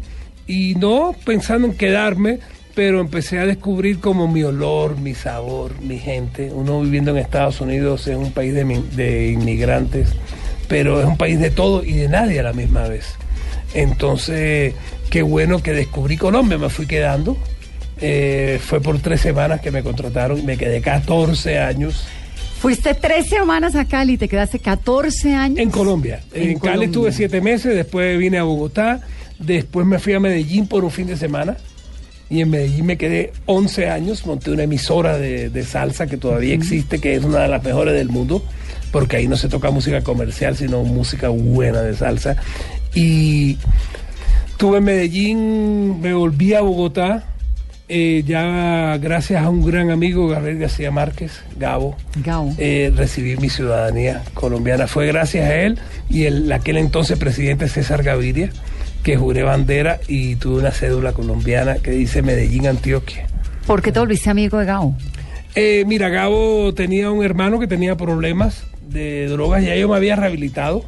y 0.47 0.75
no 0.75 1.15
pensando 1.25 1.67
en 1.67 1.75
quedarme, 1.75 2.39
pero 2.79 3.01
empecé 3.01 3.39
a 3.39 3.45
descubrir 3.45 3.99
como 3.99 4.29
mi 4.29 4.41
olor, 4.41 4.97
mi 4.97 5.13
sabor, 5.13 5.81
mi 5.81 5.99
gente. 5.99 6.49
Uno 6.53 6.79
viviendo 6.79 7.11
en 7.11 7.17
Estados 7.17 7.59
Unidos 7.59 8.07
es 8.07 8.15
un 8.15 8.31
país 8.31 8.53
de, 8.53 8.63
de 8.95 9.31
inmigrantes, 9.31 10.13
pero 10.69 11.01
es 11.01 11.05
un 11.05 11.17
país 11.17 11.41
de 11.41 11.51
todo 11.51 11.83
y 11.83 11.91
de 11.91 12.07
nadie 12.07 12.39
a 12.39 12.43
la 12.43 12.53
misma 12.53 12.87
vez. 12.87 13.15
Entonces, 13.73 14.75
qué 15.09 15.23
bueno 15.23 15.61
que 15.61 15.73
descubrí 15.73 16.15
Colombia, 16.15 16.57
me 16.57 16.69
fui 16.69 16.87
quedando. 16.87 17.35
Eh, 17.99 18.61
fue 18.65 18.79
por 18.79 18.97
tres 18.99 19.19
semanas 19.19 19.59
que 19.59 19.71
me 19.71 19.83
contrataron, 19.83 20.45
me 20.45 20.55
quedé 20.55 20.79
14 20.79 21.59
años. 21.59 22.07
Fuiste 22.61 22.93
tres 22.93 23.27
semanas 23.27 23.75
a 23.75 23.83
Cali 23.83 24.13
y 24.13 24.17
te 24.17 24.29
quedaste 24.29 24.59
14 24.59 25.35
años. 25.35 25.59
En 25.59 25.69
Colombia. 25.69 26.21
En, 26.31 26.43
Cali 26.43 26.59
Colombia. 26.59 26.85
estuve 26.85 27.11
siete 27.11 27.41
meses, 27.41 27.75
después 27.75 28.17
vine 28.17 28.37
a 28.37 28.43
Bogotá, 28.43 29.01
después 29.37 29.85
me 29.85 29.99
fui 29.99 30.13
a 30.13 30.21
Medellín 30.21 30.65
por 30.65 30.85
un 30.85 30.91
fin 30.91 31.07
de 31.07 31.17
semana. 31.17 31.57
Y 32.29 32.41
en 32.41 32.49
Medellín 32.49 32.85
me 32.85 32.97
quedé 32.97 33.33
11 33.45 33.89
años, 33.89 34.25
monté 34.25 34.51
una 34.51 34.63
emisora 34.63 35.17
de, 35.17 35.49
de 35.49 35.63
salsa 35.63 36.07
que 36.07 36.17
todavía 36.17 36.53
existe, 36.53 36.99
que 36.99 37.15
es 37.15 37.23
una 37.23 37.39
de 37.39 37.47
las 37.47 37.63
mejores 37.63 37.93
del 37.95 38.09
mundo, 38.09 38.43
porque 38.91 39.17
ahí 39.17 39.27
no 39.27 39.35
se 39.37 39.49
toca 39.49 39.71
música 39.71 40.01
comercial, 40.01 40.55
sino 40.55 40.83
música 40.83 41.29
buena 41.29 41.81
de 41.81 41.95
salsa. 41.95 42.35
Y 42.93 43.57
estuve 44.47 44.77
en 44.77 44.83
Medellín, 44.83 46.01
me 46.01 46.13
volví 46.13 46.53
a 46.53 46.61
Bogotá, 46.61 47.23
eh, 47.87 48.23
ya 48.27 48.97
gracias 49.01 49.43
a 49.43 49.49
un 49.49 49.65
gran 49.65 49.89
amigo, 49.89 50.27
Gabriel 50.27 50.59
García 50.59 50.91
Márquez, 50.91 51.41
Gabo, 51.57 51.97
Gabo. 52.23 52.53
eh, 52.59 52.93
recibí 52.95 53.35
mi 53.37 53.49
ciudadanía 53.49 54.21
colombiana. 54.35 54.85
Fue 54.85 55.07
gracias 55.07 55.49
a 55.49 55.55
él 55.55 55.79
y 56.07 56.25
el 56.25 56.51
aquel 56.51 56.77
entonces 56.77 57.17
presidente 57.17 57.67
César 57.67 58.03
Gaviria 58.03 58.51
que 59.03 59.17
juré 59.17 59.43
bandera 59.43 59.99
y 60.07 60.35
tuve 60.35 60.59
una 60.59 60.71
cédula 60.71 61.13
colombiana 61.13 61.75
que 61.75 61.91
dice 61.91 62.21
Medellín, 62.21 62.67
Antioquia. 62.67 63.27
¿Por 63.65 63.81
qué 63.81 63.91
te 63.91 63.99
volviste 63.99 64.29
amigo 64.29 64.57
de 64.57 64.65
Gabo? 64.65 64.95
Eh, 65.55 65.83
mira, 65.87 66.09
Gabo 66.09 66.73
tenía 66.73 67.11
un 67.11 67.23
hermano 67.23 67.59
que 67.59 67.67
tenía 67.67 67.95
problemas 67.95 68.63
de 68.89 69.27
drogas, 69.27 69.63
ya 69.63 69.75
yo 69.75 69.87
me 69.89 69.95
había 69.95 70.15
rehabilitado, 70.15 70.83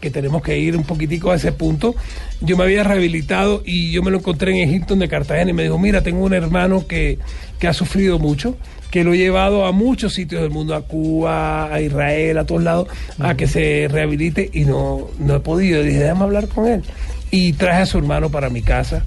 que 0.00 0.10
tenemos 0.10 0.42
que 0.42 0.58
ir 0.58 0.76
un 0.76 0.84
poquitico 0.84 1.30
a 1.30 1.36
ese 1.36 1.52
punto. 1.52 1.94
Yo 2.40 2.56
me 2.56 2.64
había 2.64 2.82
rehabilitado 2.82 3.62
y 3.64 3.90
yo 3.90 4.02
me 4.02 4.10
lo 4.10 4.18
encontré 4.18 4.52
en 4.52 4.68
Egipto, 4.68 4.96
de 4.96 5.08
Cartagena, 5.08 5.50
y 5.50 5.54
me 5.54 5.62
dijo, 5.62 5.78
mira, 5.78 6.02
tengo 6.02 6.24
un 6.24 6.32
hermano 6.32 6.86
que, 6.86 7.18
que 7.58 7.68
ha 7.68 7.72
sufrido 7.74 8.18
mucho, 8.18 8.56
que 8.90 9.04
lo 9.04 9.12
he 9.12 9.18
llevado 9.18 9.66
a 9.66 9.72
muchos 9.72 10.14
sitios 10.14 10.42
del 10.42 10.50
mundo, 10.50 10.74
a 10.74 10.82
Cuba, 10.82 11.72
a 11.72 11.80
Israel, 11.80 12.38
a 12.38 12.46
todos 12.46 12.62
lados, 12.62 12.88
a 13.18 13.36
que 13.36 13.46
se 13.46 13.88
rehabilite 13.90 14.50
y 14.52 14.64
no, 14.64 15.08
no 15.18 15.36
he 15.36 15.40
podido. 15.40 15.82
dije, 15.82 15.98
déjame 15.98 16.24
hablar 16.24 16.48
con 16.48 16.66
él. 16.66 16.82
Y 17.30 17.52
traje 17.52 17.82
a 17.82 17.86
su 17.86 17.98
hermano 17.98 18.30
para 18.30 18.50
mi 18.50 18.62
casa 18.62 19.04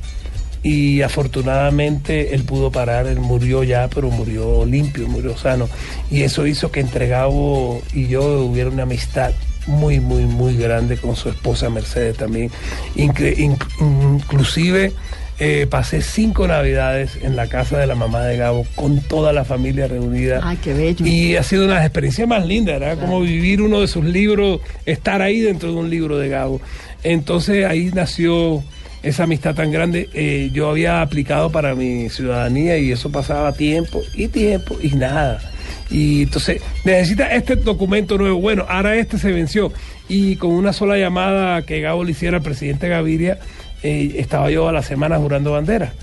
y 0.63 1.01
afortunadamente 1.01 2.33
él 2.33 2.43
pudo 2.45 2.71
parar, 2.71 3.05
él 3.07 3.19
murió 3.19 3.63
ya, 3.63 3.89
pero 3.93 4.09
murió 4.09 4.65
limpio, 4.65 5.07
murió 5.09 5.37
sano. 5.37 5.67
Y 6.09 6.23
eso 6.23 6.47
hizo 6.47 6.71
que 6.71 6.79
entre 6.79 7.09
Gabo 7.09 7.81
y 7.93 8.07
yo 8.07 8.45
hubiera 8.45 8.69
una 8.69 8.83
amistad 8.83 9.33
muy, 9.67 9.99
muy, 9.99 10.23
muy 10.23 10.55
grande 10.55 10.97
con 10.97 11.17
su 11.17 11.29
esposa 11.29 11.69
Mercedes 11.69 12.15
también. 12.15 12.49
Inclusive 12.95 14.93
eh, 15.39 15.67
pasé 15.69 16.01
cinco 16.01 16.47
navidades 16.47 17.17
en 17.21 17.35
la 17.35 17.47
casa 17.47 17.77
de 17.77 17.87
la 17.87 17.95
mamá 17.95 18.21
de 18.21 18.37
Gabo 18.37 18.65
con 18.75 19.01
toda 19.01 19.33
la 19.33 19.43
familia 19.45 19.87
reunida. 19.87 20.41
Ay, 20.43 20.57
qué 20.57 20.73
bello. 20.73 21.05
Y 21.05 21.35
ha 21.35 21.43
sido 21.43 21.65
una 21.65 21.73
de 21.73 21.79
las 21.79 21.87
experiencias 21.87 22.27
más 22.27 22.45
lindas, 22.45 22.79
¿verdad? 22.79 22.99
Como 22.99 23.21
vivir 23.21 23.61
uno 23.61 23.81
de 23.81 23.87
sus 23.87 24.05
libros, 24.05 24.61
estar 24.85 25.21
ahí 25.21 25.41
dentro 25.41 25.71
de 25.71 25.77
un 25.77 25.89
libro 25.89 26.17
de 26.17 26.29
Gabo. 26.29 26.61
Entonces 27.03 27.65
ahí 27.65 27.91
nació 27.93 28.63
esa 29.01 29.23
amistad 29.23 29.55
tan 29.55 29.71
grande. 29.71 30.09
Eh, 30.13 30.49
yo 30.53 30.69
había 30.69 31.01
aplicado 31.01 31.51
para 31.51 31.75
mi 31.75 32.09
ciudadanía 32.09 32.77
y 32.77 32.91
eso 32.91 33.11
pasaba 33.11 33.53
tiempo 33.53 34.01
y 34.15 34.27
tiempo 34.29 34.77
y 34.81 34.89
nada. 34.89 35.41
Y 35.89 36.23
entonces 36.23 36.61
necesita 36.85 37.33
este 37.33 37.55
documento 37.55 38.17
nuevo. 38.17 38.39
Bueno, 38.39 38.65
ahora 38.67 38.95
este 38.95 39.17
se 39.17 39.31
venció. 39.31 39.71
Y 40.07 40.37
con 40.37 40.51
una 40.51 40.73
sola 40.73 40.97
llamada 40.97 41.61
que 41.63 41.81
Gabo 41.81 42.03
le 42.03 42.11
hiciera 42.11 42.37
al 42.37 42.43
presidente 42.43 42.87
Gaviria, 42.87 43.39
eh, 43.83 44.15
estaba 44.17 44.49
yo 44.49 44.67
a 44.67 44.71
la 44.71 44.81
semana 44.81 45.17
jurando 45.17 45.51
bandera. 45.51 45.93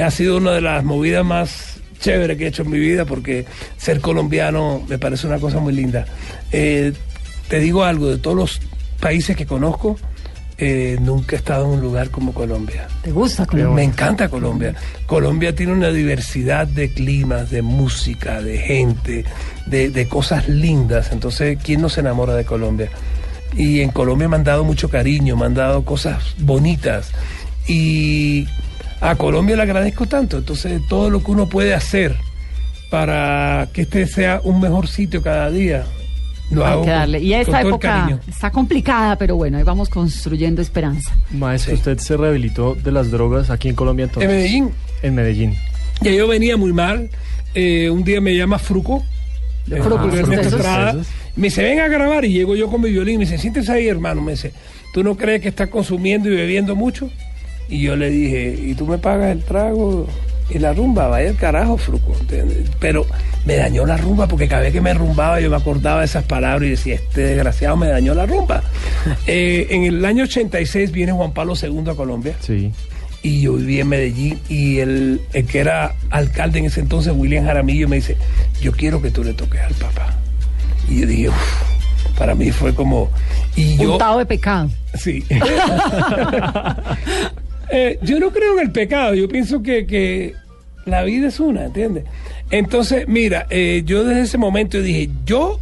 Ha 0.00 0.10
sido 0.10 0.36
una 0.36 0.52
de 0.52 0.60
las 0.60 0.84
movidas 0.84 1.24
más 1.24 1.80
chéveres 2.00 2.38
que 2.38 2.44
he 2.44 2.48
hecho 2.48 2.62
en 2.62 2.70
mi 2.70 2.78
vida 2.78 3.04
porque 3.04 3.44
ser 3.76 4.00
colombiano 4.00 4.82
me 4.88 4.98
parece 4.98 5.26
una 5.26 5.38
cosa 5.38 5.58
muy 5.58 5.72
linda. 5.74 6.06
Eh, 6.52 6.92
te 7.48 7.58
digo 7.58 7.84
algo, 7.84 8.08
de 8.10 8.18
todos 8.18 8.36
los 8.36 8.60
países 9.00 9.36
que 9.36 9.44
conozco, 9.46 9.98
eh, 10.58 10.98
nunca 11.00 11.36
he 11.36 11.38
estado 11.38 11.64
en 11.64 11.70
un 11.72 11.80
lugar 11.80 12.10
como 12.10 12.32
Colombia. 12.34 12.86
¿Te 13.02 13.10
gusta 13.12 13.42
Me 13.44 13.48
Colombia? 13.48 13.84
encanta 13.84 14.28
Colombia. 14.28 14.74
Colombia 15.06 15.54
tiene 15.54 15.72
una 15.72 15.90
diversidad 15.90 16.66
de 16.66 16.92
climas, 16.92 17.50
de 17.50 17.62
música, 17.62 18.42
de 18.42 18.58
gente, 18.58 19.24
de, 19.66 19.88
de 19.90 20.08
cosas 20.08 20.48
lindas. 20.48 21.12
Entonces, 21.12 21.58
¿quién 21.62 21.80
no 21.80 21.88
se 21.88 22.00
enamora 22.00 22.34
de 22.34 22.44
Colombia? 22.44 22.90
Y 23.56 23.80
en 23.80 23.90
Colombia 23.90 24.28
me 24.28 24.36
han 24.36 24.44
dado 24.44 24.64
mucho 24.64 24.88
cariño, 24.88 25.36
me 25.36 25.46
han 25.46 25.54
dado 25.54 25.84
cosas 25.84 26.34
bonitas. 26.38 27.10
Y 27.66 28.46
a 29.00 29.14
Colombia 29.16 29.56
le 29.56 29.62
agradezco 29.62 30.06
tanto. 30.06 30.38
Entonces, 30.38 30.80
todo 30.88 31.10
lo 31.10 31.22
que 31.22 31.30
uno 31.30 31.48
puede 31.48 31.74
hacer 31.74 32.16
para 32.90 33.68
que 33.72 33.82
este 33.82 34.06
sea 34.06 34.40
un 34.42 34.60
mejor 34.60 34.88
sitio 34.88 35.22
cada 35.22 35.50
día, 35.50 35.84
lo 36.50 36.66
Hay 36.66 36.72
hago 36.72 36.82
que 36.82 36.88
con- 36.88 36.96
darle. 36.98 37.18
Y 37.20 37.30
con 37.30 37.40
esta 37.40 37.50
todo 37.52 37.60
el 37.60 37.66
época 37.68 38.20
está 38.28 38.50
complicada, 38.50 39.16
pero 39.16 39.36
bueno, 39.36 39.58
ahí 39.58 39.62
vamos 39.64 39.88
construyendo 39.88 40.60
esperanza. 40.62 41.12
Maestro, 41.30 41.74
usted 41.74 41.98
se 41.98 42.16
rehabilitó 42.16 42.74
de 42.74 42.90
las 42.92 43.10
drogas 43.10 43.50
aquí 43.50 43.68
en 43.68 43.74
Colombia 43.76 44.04
entonces. 44.04 44.28
En 44.30 44.36
Medellín. 44.36 44.70
En 45.02 45.14
Medellín. 45.14 45.56
Ya 46.00 46.10
yo 46.10 46.26
venía 46.26 46.56
muy 46.56 46.72
mal. 46.72 47.10
Eh, 47.54 47.90
un 47.90 48.02
día 48.04 48.20
me 48.20 48.34
llama 48.36 48.58
Fruco. 48.58 49.04
Esos. 50.96 51.06
Me 51.36 51.46
dice, 51.48 51.62
ven 51.62 51.80
a 51.80 51.88
grabar. 51.88 52.24
Y 52.24 52.32
llego 52.32 52.56
yo 52.56 52.68
con 52.68 52.80
mi 52.80 52.90
violín. 52.90 53.18
Me 53.18 53.24
dice, 53.24 53.38
siéntese 53.38 53.72
ahí, 53.72 53.88
hermano. 53.88 54.20
Me 54.22 54.32
dice, 54.32 54.52
¿tú 54.92 55.02
no 55.04 55.16
crees 55.16 55.40
que 55.42 55.48
estás 55.48 55.68
consumiendo 55.68 56.28
y 56.30 56.34
bebiendo 56.36 56.74
mucho? 56.76 57.10
Y 57.68 57.82
yo 57.82 57.94
le 57.96 58.10
dije, 58.10 58.58
¿y 58.60 58.74
tú 58.74 58.86
me 58.86 58.98
pagas 58.98 59.30
el 59.30 59.42
trago 59.44 60.06
y 60.48 60.58
la 60.58 60.72
rumba? 60.72 61.06
Vaya 61.06 61.30
el 61.30 61.36
carajo, 61.36 61.76
Fruco. 61.76 62.16
¿entiendes? 62.20 62.68
Pero 62.80 63.06
me 63.46 63.54
dañó 63.54 63.86
la 63.86 63.96
rumba 63.96 64.26
porque 64.26 64.48
cada 64.48 64.62
vez 64.62 64.72
que 64.72 64.80
me 64.80 64.92
rumbaba 64.92 65.40
yo 65.40 65.48
me 65.50 65.56
acordaba 65.56 66.00
de 66.00 66.06
esas 66.06 66.24
palabras 66.24 66.66
y 66.66 66.70
decía, 66.70 66.96
este 66.96 67.20
desgraciado 67.22 67.76
me 67.76 67.86
dañó 67.88 68.14
la 68.14 68.26
rumba. 68.26 68.62
Eh, 69.26 69.68
en 69.70 69.84
el 69.84 70.04
año 70.04 70.24
86 70.24 70.90
viene 70.92 71.12
Juan 71.12 71.32
Pablo 71.32 71.54
II 71.60 71.84
a 71.90 71.94
Colombia 71.94 72.34
Sí. 72.40 72.70
Y 73.22 73.42
yo 73.42 73.54
viví 73.54 73.80
en 73.80 73.88
Medellín 73.88 74.38
y 74.48 74.78
el, 74.78 75.20
el 75.32 75.46
que 75.46 75.58
era 75.60 75.94
alcalde 76.10 76.58
en 76.60 76.64
ese 76.66 76.80
entonces, 76.80 77.12
William 77.14 77.44
Jaramillo, 77.44 77.88
me 77.88 77.96
dice, 77.96 78.16
yo 78.60 78.72
quiero 78.72 79.02
que 79.02 79.10
tú 79.10 79.22
le 79.24 79.34
toques 79.34 79.60
al 79.60 79.74
papá. 79.74 80.16
Y 80.88 81.00
yo 81.00 81.06
dije, 81.06 81.28
"Uf", 81.28 82.16
para 82.18 82.34
mí 82.34 82.50
fue 82.50 82.74
como... 82.74 83.10
Y 83.56 83.76
yo, 83.76 83.98
de 84.18 84.26
pecado. 84.26 84.70
sí. 84.94 85.24
Eh, 87.72 88.00
yo 88.02 88.18
no 88.18 88.32
creo 88.32 88.54
en 88.54 88.66
el 88.66 88.72
pecado, 88.72 89.14
yo 89.14 89.28
pienso 89.28 89.62
que, 89.62 89.86
que 89.86 90.34
la 90.86 91.04
vida 91.04 91.28
es 91.28 91.38
una, 91.38 91.66
¿entiendes? 91.66 92.02
Entonces, 92.50 93.06
mira, 93.06 93.46
eh, 93.48 93.82
yo 93.86 94.02
desde 94.02 94.22
ese 94.22 94.38
momento 94.38 94.82
dije, 94.82 95.08
yo 95.24 95.60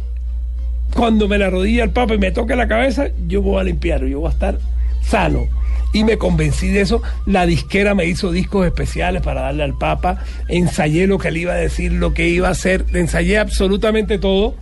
cuando 0.95 1.27
me 1.27 1.37
la 1.37 1.45
arrodilla 1.47 1.83
al 1.83 1.91
Papa 1.91 2.15
y 2.15 2.17
me 2.17 2.31
toque 2.31 2.55
la 2.55 2.67
cabeza, 2.67 3.09
yo 3.27 3.43
voy 3.43 3.59
a 3.61 3.63
limpiar, 3.63 4.03
yo 4.05 4.21
voy 4.21 4.29
a 4.29 4.31
estar 4.33 4.57
sano. 5.03 5.47
Y 5.93 6.03
me 6.03 6.17
convencí 6.17 6.67
de 6.67 6.81
eso. 6.81 7.01
La 7.25 7.45
disquera 7.45 7.95
me 7.95 8.05
hizo 8.05 8.31
discos 8.31 8.65
especiales 8.65 9.21
para 9.23 9.41
darle 9.41 9.63
al 9.63 9.77
Papa. 9.77 10.23
Ensayé 10.47 11.07
lo 11.07 11.17
que 11.17 11.31
le 11.31 11.39
iba 11.39 11.53
a 11.53 11.57
decir, 11.57 11.91
lo 11.93 12.13
que 12.13 12.27
iba 12.29 12.47
a 12.47 12.51
hacer. 12.51 12.85
Ensayé 12.93 13.39
absolutamente 13.39 14.19
todo 14.19 14.53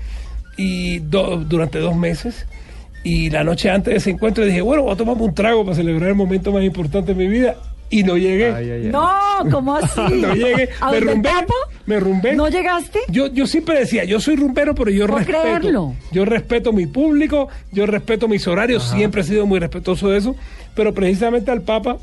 y 0.58 1.00
do- 1.00 1.38
durante 1.38 1.80
dos 1.80 1.96
meses. 1.96 2.46
Y 3.04 3.30
la 3.30 3.44
noche 3.44 3.70
antes 3.70 3.94
de 3.94 3.98
ese 3.98 4.10
encuentro 4.12 4.46
dije, 4.46 4.62
bueno, 4.62 4.84
voy 4.84 4.94
a 4.94 4.98
tomarme 4.98 5.24
un 5.24 5.34
trago 5.36 5.64
para 5.64 5.76
celebrar 5.76 6.10
el 6.10 6.16
momento 6.16 6.52
más 6.52 6.64
importante 6.64 7.14
de 7.14 7.20
mi 7.26 7.28
vida. 7.32 7.56
Y 7.90 8.04
no 8.04 8.18
llegué. 8.18 8.90
No, 8.92 9.10
¿cómo 9.50 9.76
así? 9.76 10.02
no 10.14 10.34
llegué. 10.36 10.68
¿A 10.82 10.92
Me 10.92 11.00
rumbé. 11.00 11.30
Me 11.86 12.00
rumbé. 12.02 12.36
¿No 12.36 12.50
llegaste? 12.50 13.00
Yo, 13.08 13.28
yo 13.28 13.48
siempre 13.48 13.80
decía, 13.80 14.04
yo 14.04 14.20
soy 14.20 14.36
rumbero, 14.36 14.76
pero 14.76 14.92
yo 14.92 15.06
¿Puedo 15.08 15.20
respeto. 15.20 15.40
creerlo? 15.42 15.94
Yo 16.12 16.26
respeto 16.26 16.74
mi 16.74 16.86
público, 16.86 17.48
yo 17.72 17.86
respeto 17.86 18.28
mis 18.28 18.46
horarios, 18.46 18.84
siempre 18.84 19.22
he 19.22 19.24
sido 19.24 19.46
muy 19.46 19.60
respetuoso 19.60 20.10
de 20.10 20.18
eso. 20.18 20.36
Pero 20.78 20.94
precisamente 20.94 21.52
al 21.52 21.62
Papa, 21.64 21.98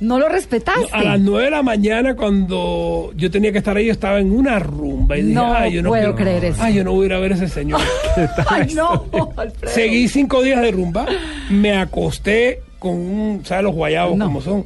¿No 0.00 0.18
lo 0.18 0.28
respetaste? 0.28 0.88
a 0.92 1.02
las 1.04 1.20
9 1.20 1.44
de 1.44 1.50
la 1.52 1.62
mañana, 1.62 2.16
cuando 2.16 3.12
yo 3.16 3.30
tenía 3.30 3.50
que 3.52 3.58
estar 3.58 3.76
ahí, 3.76 3.86
yo 3.86 3.92
estaba 3.92 4.18
en 4.18 4.30
una 4.30 4.58
rumba. 4.58 5.16
Y 5.16 5.22
dije, 5.22 5.34
No 5.34 5.54
ay, 5.54 5.72
yo 5.74 5.82
no 5.82 5.88
puedo 5.90 6.02
quiero- 6.02 6.16
creer 6.16 6.44
eso. 6.46 6.62
Ay, 6.62 6.74
yo 6.74 6.84
no 6.84 6.92
voy 6.92 7.04
a 7.04 7.06
ir 7.06 7.12
a 7.14 7.18
ver 7.20 7.32
a 7.32 7.34
ese 7.36 7.48
señor. 7.48 7.80
Ay, 8.48 8.74
no, 8.74 9.04
Alfredo. 9.36 9.72
Seguí 9.72 10.08
cinco 10.08 10.42
días 10.42 10.60
de 10.60 10.70
rumba, 10.72 11.06
me 11.50 11.76
acosté 11.76 12.60
con 12.78 12.92
un, 12.94 13.40
¿sabes 13.44 13.64
los 13.64 13.74
guayabos 13.74 14.18
como 14.18 14.40
son? 14.42 14.64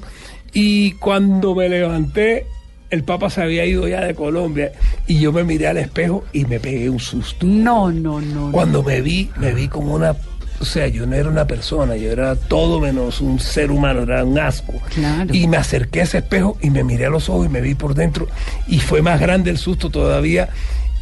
Y 0.52 0.92
cuando 0.92 1.54
me 1.54 1.68
levanté, 1.68 2.46
el 2.90 3.04
Papa 3.04 3.30
se 3.30 3.40
había 3.42 3.64
ido 3.66 3.86
ya 3.86 4.00
de 4.04 4.14
Colombia 4.16 4.72
y 5.06 5.20
yo 5.20 5.32
me 5.32 5.44
miré 5.44 5.68
al 5.68 5.76
espejo 5.78 6.24
y 6.32 6.44
me 6.44 6.58
pegué 6.58 6.90
un 6.90 6.98
susto. 6.98 7.46
No, 7.46 7.90
no, 7.92 8.20
no. 8.20 8.50
Cuando 8.50 8.82
me 8.82 9.00
vi, 9.00 9.30
me 9.36 9.54
vi 9.54 9.68
como 9.68 9.94
una, 9.94 10.16
o 10.60 10.64
sea, 10.64 10.88
yo 10.88 11.06
no 11.06 11.16
era 11.16 11.28
una 11.28 11.46
persona, 11.46 11.96
yo 11.96 12.12
era 12.12 12.36
todo 12.36 12.80
menos 12.80 13.22
un 13.22 13.40
ser 13.40 13.70
humano, 13.70 14.02
era 14.02 14.24
un 14.24 14.38
asco. 14.38 14.74
Claro. 14.94 15.34
Y 15.34 15.48
me 15.48 15.56
acerqué 15.56 16.00
a 16.00 16.04
ese 16.04 16.18
espejo 16.18 16.58
y 16.60 16.68
me 16.68 16.84
miré 16.84 17.06
a 17.06 17.10
los 17.10 17.30
ojos 17.30 17.46
y 17.46 17.48
me 17.48 17.62
vi 17.62 17.74
por 17.74 17.94
dentro 17.94 18.28
y 18.68 18.78
fue 18.78 19.00
más 19.00 19.18
grande 19.18 19.50
el 19.50 19.56
susto 19.56 19.88
todavía. 19.88 20.50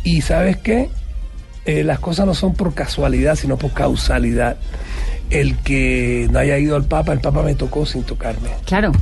Y 0.05 0.21
sabes 0.21 0.59
qué? 0.59 0.91
Eh, 1.65 1.83
las 1.83 1.99
cosas 1.99 2.25
no 2.25 2.35
son 2.35 2.55
por 2.55 2.73
casualidad, 2.73 3.35
sino 3.35 3.57
por 3.59 3.73
causalidad. 3.73 4.57
El 5.29 5.57
que 5.57 6.29
no 6.31 6.39
haya 6.39 6.57
ido 6.57 6.77
al 6.77 6.85
Papa, 6.85 7.13
el 7.13 7.21
Papa 7.21 7.43
me 7.43 7.55
tocó 7.57 7.85
sin 7.85 8.05
tocarme. 8.05 8.51
Claro, 8.65 8.93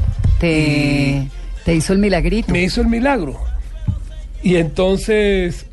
te, 0.41 1.29
te 1.65 1.75
hizo 1.75 1.93
el 1.93 1.99
milagrito. 1.99 2.51
Me 2.51 2.63
hizo 2.63 2.81
el 2.81 2.89
milagro. 2.89 3.39
Y 4.43 4.57
entonces 4.57 5.67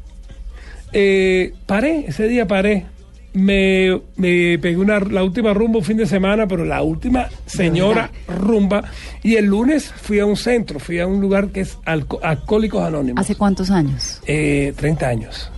eh, 0.92 1.54
paré, 1.66 2.06
ese 2.08 2.28
día 2.28 2.48
paré. 2.48 2.86
Me, 3.34 4.02
me 4.16 4.58
pegué 4.60 4.78
una, 4.78 5.00
la 5.00 5.24
última 5.24 5.54
rumba 5.54 5.80
un 5.80 5.86
fin 5.86 5.98
de 5.98 6.06
semana, 6.06 6.48
pero 6.48 6.66
la 6.66 6.82
última 6.82 7.28
señora 7.46 8.12
rumba. 8.28 8.84
Y 9.24 9.36
el 9.36 9.46
lunes 9.46 9.92
fui 9.96 10.20
a 10.20 10.26
un 10.26 10.36
centro, 10.36 10.80
fui 10.80 11.00
a 11.00 11.08
un 11.08 11.20
lugar 11.22 11.50
que 11.50 11.62
es 11.62 11.78
Alco- 11.86 12.20
Alcohólicos 12.22 12.84
Anónimos. 12.84 13.20
¿Hace 13.22 13.36
cuántos 13.36 13.70
años? 13.72 14.22
Eh, 14.28 14.74
30 14.78 15.08
años. 15.08 15.52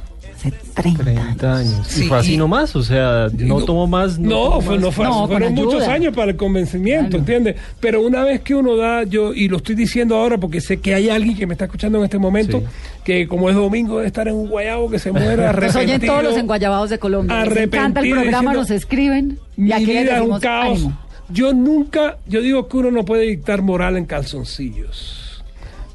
Hace 0.48 0.82
30, 0.82 1.04
30 1.04 1.56
años. 1.58 1.88
Sí, 1.88 2.04
y 2.06 2.08
fue 2.08 2.18
así 2.20 2.34
y- 2.34 2.38
nomás, 2.38 2.76
o 2.76 2.84
sea, 2.84 3.28
no, 3.38 3.64
tomó 3.64 3.88
más. 3.88 4.20
No, 4.20 4.30
tomó 4.30 4.62
fue, 4.62 4.76
más. 4.76 4.82
no 4.84 4.91
fue, 4.91 5.06
No, 5.06 5.12
con 5.20 5.28
fueron 5.30 5.54
muchos 5.54 5.82
ayuda. 5.82 5.93
años 5.93 6.16
para 6.16 6.32
el 6.32 6.38
convencimiento, 6.38 7.18
¿entiendes? 7.18 7.56
Pero 7.80 8.02
una 8.02 8.24
vez 8.24 8.41
que 8.41 8.56
uno 8.56 8.76
da, 8.76 9.04
yo, 9.04 9.34
y 9.34 9.48
lo 9.48 9.58
estoy 9.58 9.76
diciendo 9.76 10.16
ahora 10.18 10.38
porque 10.38 10.62
sé 10.62 10.78
que 10.78 10.93
hay 10.93 11.10
alguien 11.10 11.36
que 11.38 11.48
me 11.48 11.54
está 11.54 11.66
escuchando 11.66 11.98
en 12.00 12.04
este 12.06 12.18
momento, 12.18 12.60
Sí. 12.60 12.66
que 13.04 13.28
como 13.28 13.50
es 13.50 13.56
domingo 13.56 13.96
debe 13.98 14.08
estar 14.08 14.28
en 14.28 14.36
un 14.36 14.50
guayabo 14.50 14.89
que 14.89 15.00
se 15.00 15.12
muera 15.12 15.26
Nos 15.28 15.36
oyen 15.38 15.89
arrepentido. 15.89 16.14
todos 16.14 16.24
los 16.26 16.38
enguayabados 16.38 16.89
de 16.89 17.00
Colombia. 17.00 17.36
Les 17.46 17.46
encanta 17.46 17.60
el 17.60 17.68
arrepentido, 17.68 18.16
programa, 18.22 18.52
diciendo, 18.52 18.60
nos 18.60 18.72
escriben. 18.72 19.39
Y 19.58 19.72
aquí 19.72 19.86
les 19.86 20.04
vida 20.04 20.18
es 20.18 20.22
un 20.22 20.39
caos. 20.39 20.78
ánimo. 20.80 21.00
Yo 21.30 21.54
nunca, 21.54 22.18
yo 22.28 22.41
digo 22.41 22.68
que 22.68 22.78
uno 22.78 22.91
no 22.91 23.04
puede 23.04 23.24
dictar 23.24 23.62
moral 23.64 23.98
en 23.98 24.06
calzoncillos. 24.06 25.34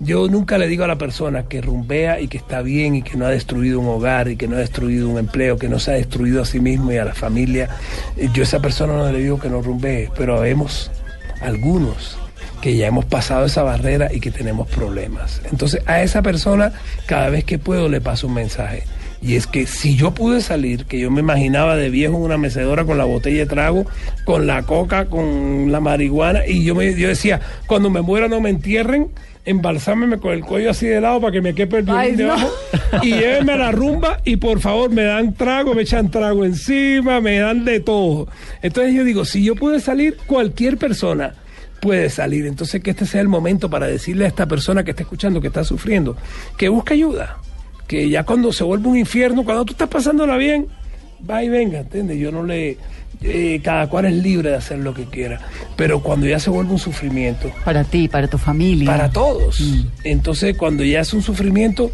Yo 0.03 0.29
nunca 0.29 0.57
le 0.57 0.67
digo 0.67 0.85
a 0.85 0.89
la 0.89 0.97
persona 0.97 1.43
que 1.43 1.61
rumbea 1.61 2.21
y 2.21 2.29
que 2.29 2.39
está 2.39 2.63
bien 2.63 2.95
y 2.95 3.03
que 3.03 3.19
no 3.19 3.27
ha 3.27 3.29
destruido 3.29 3.81
un 3.81 3.89
hogar 3.89 4.29
y 4.29 4.37
que 4.37 4.49
no 4.49 4.57
ha 4.57 4.61
destruido 4.61 5.11
un 5.11 5.19
empleo, 5.19 5.59
que 5.59 5.69
no 5.69 5.79
se 5.79 5.91
ha 5.91 5.95
destruido 5.95 6.41
a 6.41 6.47
sí 6.47 6.59
mismo 6.59 6.91
y 6.91 6.97
a 6.97 7.05
la 7.05 7.15
familia. 7.15 7.69
eh, 8.17 8.31
Yo 8.33 8.43
a 8.43 8.45
esa 8.45 8.61
persona 8.61 8.95
no 8.95 9.13
le 9.13 9.19
digo 9.21 9.39
que 9.39 9.51
no 9.51 9.61
rumbee, 9.61 10.09
pero 10.17 10.41
vemos 10.41 10.91
algunos 11.43 12.17
que 12.63 12.77
ya 12.77 12.87
hemos 12.87 13.05
pasado 13.05 13.45
esa 13.45 13.63
barrera 13.63 14.09
y 14.11 14.21
que 14.21 14.31
tenemos 14.31 14.69
problemas. 14.69 15.43
Entonces 15.51 15.83
a 15.85 16.03
esa 16.03 16.23
persona 16.23 16.73
cada 17.05 17.29
vez 17.29 17.45
que 17.45 17.59
puedo 17.59 17.91
le 17.91 18.01
paso 18.01 18.27
un 18.27 18.35
mensaje. 18.35 18.85
Y 19.23 19.37
es 19.37 19.47
que 19.47 19.67
si 19.67 19.97
yo 19.97 20.13
pude 20.15 20.41
salir, 20.41 20.87
que 20.87 20.99
yo 20.99 21.11
me 21.11 21.21
imaginaba 21.21 21.77
de 21.77 21.91
viejo 21.91 22.17
en 22.17 22.23
una 22.23 22.39
mecedora 22.39 22.87
con 22.87 22.97
la 22.97 23.05
botella 23.05 23.41
de 23.41 23.47
trago, 23.47 23.85
con 24.25 24.47
la 24.47 24.63
coca, 24.63 25.07
con 25.11 25.71
la 25.71 25.81
marihuana, 25.81 26.47
y 26.47 26.65
yo, 26.65 26.75
me, 26.75 26.95
yo 26.95 27.09
decía, 27.09 27.39
cuando 27.67 27.91
me 27.91 28.01
muera 28.01 28.29
no 28.29 28.41
me 28.41 28.49
entierren, 28.49 29.09
embalsámeme 29.45 30.19
con 30.19 30.33
el 30.33 30.45
cuello 30.45 30.71
así 30.71 30.87
de 30.87 31.01
lado 31.01 31.21
para 31.21 31.33
que 31.33 31.41
me 31.41 31.55
quepe 31.55 31.79
el 31.79 31.85
violín 31.85 32.13
no. 32.13 32.19
debajo, 32.19 32.51
y 33.03 33.11
llévenme 33.11 33.53
a 33.53 33.57
la 33.57 33.73
rumba 33.73 34.21
y 34.25 34.37
por 34.37 34.61
favor 34.61 34.91
me 34.91 35.05
dan 35.05 35.35
trago, 35.35 35.75
me 35.75 35.83
echan 35.83 36.11
trago 36.11 36.45
encima, 36.45 37.21
me 37.21 37.39
dan 37.39 37.65
de 37.65 37.81
todo. 37.81 38.29
Entonces 38.63 38.95
yo 38.95 39.05
digo, 39.05 39.25
si 39.25 39.43
yo 39.43 39.55
pude 39.57 39.81
salir, 39.81 40.17
cualquier 40.27 40.77
persona 40.77 41.35
puede 41.81 42.11
salir. 42.11 42.47
Entonces 42.47 42.83
que 42.83 42.91
este 42.91 43.07
sea 43.07 43.21
el 43.21 43.29
momento 43.29 43.71
para 43.71 43.87
decirle 43.87 44.27
a 44.27 44.29
esta 44.29 44.47
persona 44.47 44.85
que 44.85 44.91
está 44.91 45.03
escuchando, 45.03 45.41
que 45.41 45.49
está 45.49 45.65
sufriendo, 45.65 46.17
que 46.57 46.69
busque 46.69 46.95
ayuda. 46.95 47.39
Que 47.87 48.09
ya 48.09 48.25
cuando 48.25 48.53
se 48.53 48.63
vuelve 48.63 48.89
un 48.89 48.99
infierno, 48.99 49.45
cuando 49.45 49.65
tú 49.65 49.73
estás 49.73 49.89
pasándola 49.89 50.37
bien, 50.37 50.69
va 51.29 51.43
y 51.43 51.49
venga, 51.49 51.81
¿entiendes? 51.81 52.19
Yo 52.19 52.31
no 52.31 52.45
le... 52.45 52.77
eh, 53.23 53.61
cada 53.63 53.89
cual 53.89 54.07
es 54.07 54.15
libre 54.15 54.51
de 54.51 54.57
hacer 54.57 54.79
lo 54.79 54.95
que 54.95 55.05
quiera. 55.05 55.41
Pero 55.77 56.03
cuando 56.03 56.27
ya 56.27 56.39
se 56.39 56.51
vuelve 56.51 56.73
un 56.73 56.79
sufrimiento, 56.79 57.51
Para 57.65 57.85
ti, 57.85 58.09
para 58.09 58.29
tu 58.29 58.39
familia. 58.39 58.91
para 58.91 59.11
todos. 59.11 59.63
Entonces, 60.05 60.57
cuando 60.57 60.85
ya 60.85 61.01
es 61.01 61.13
un 61.13 61.23
sufrimiento, 61.23 61.91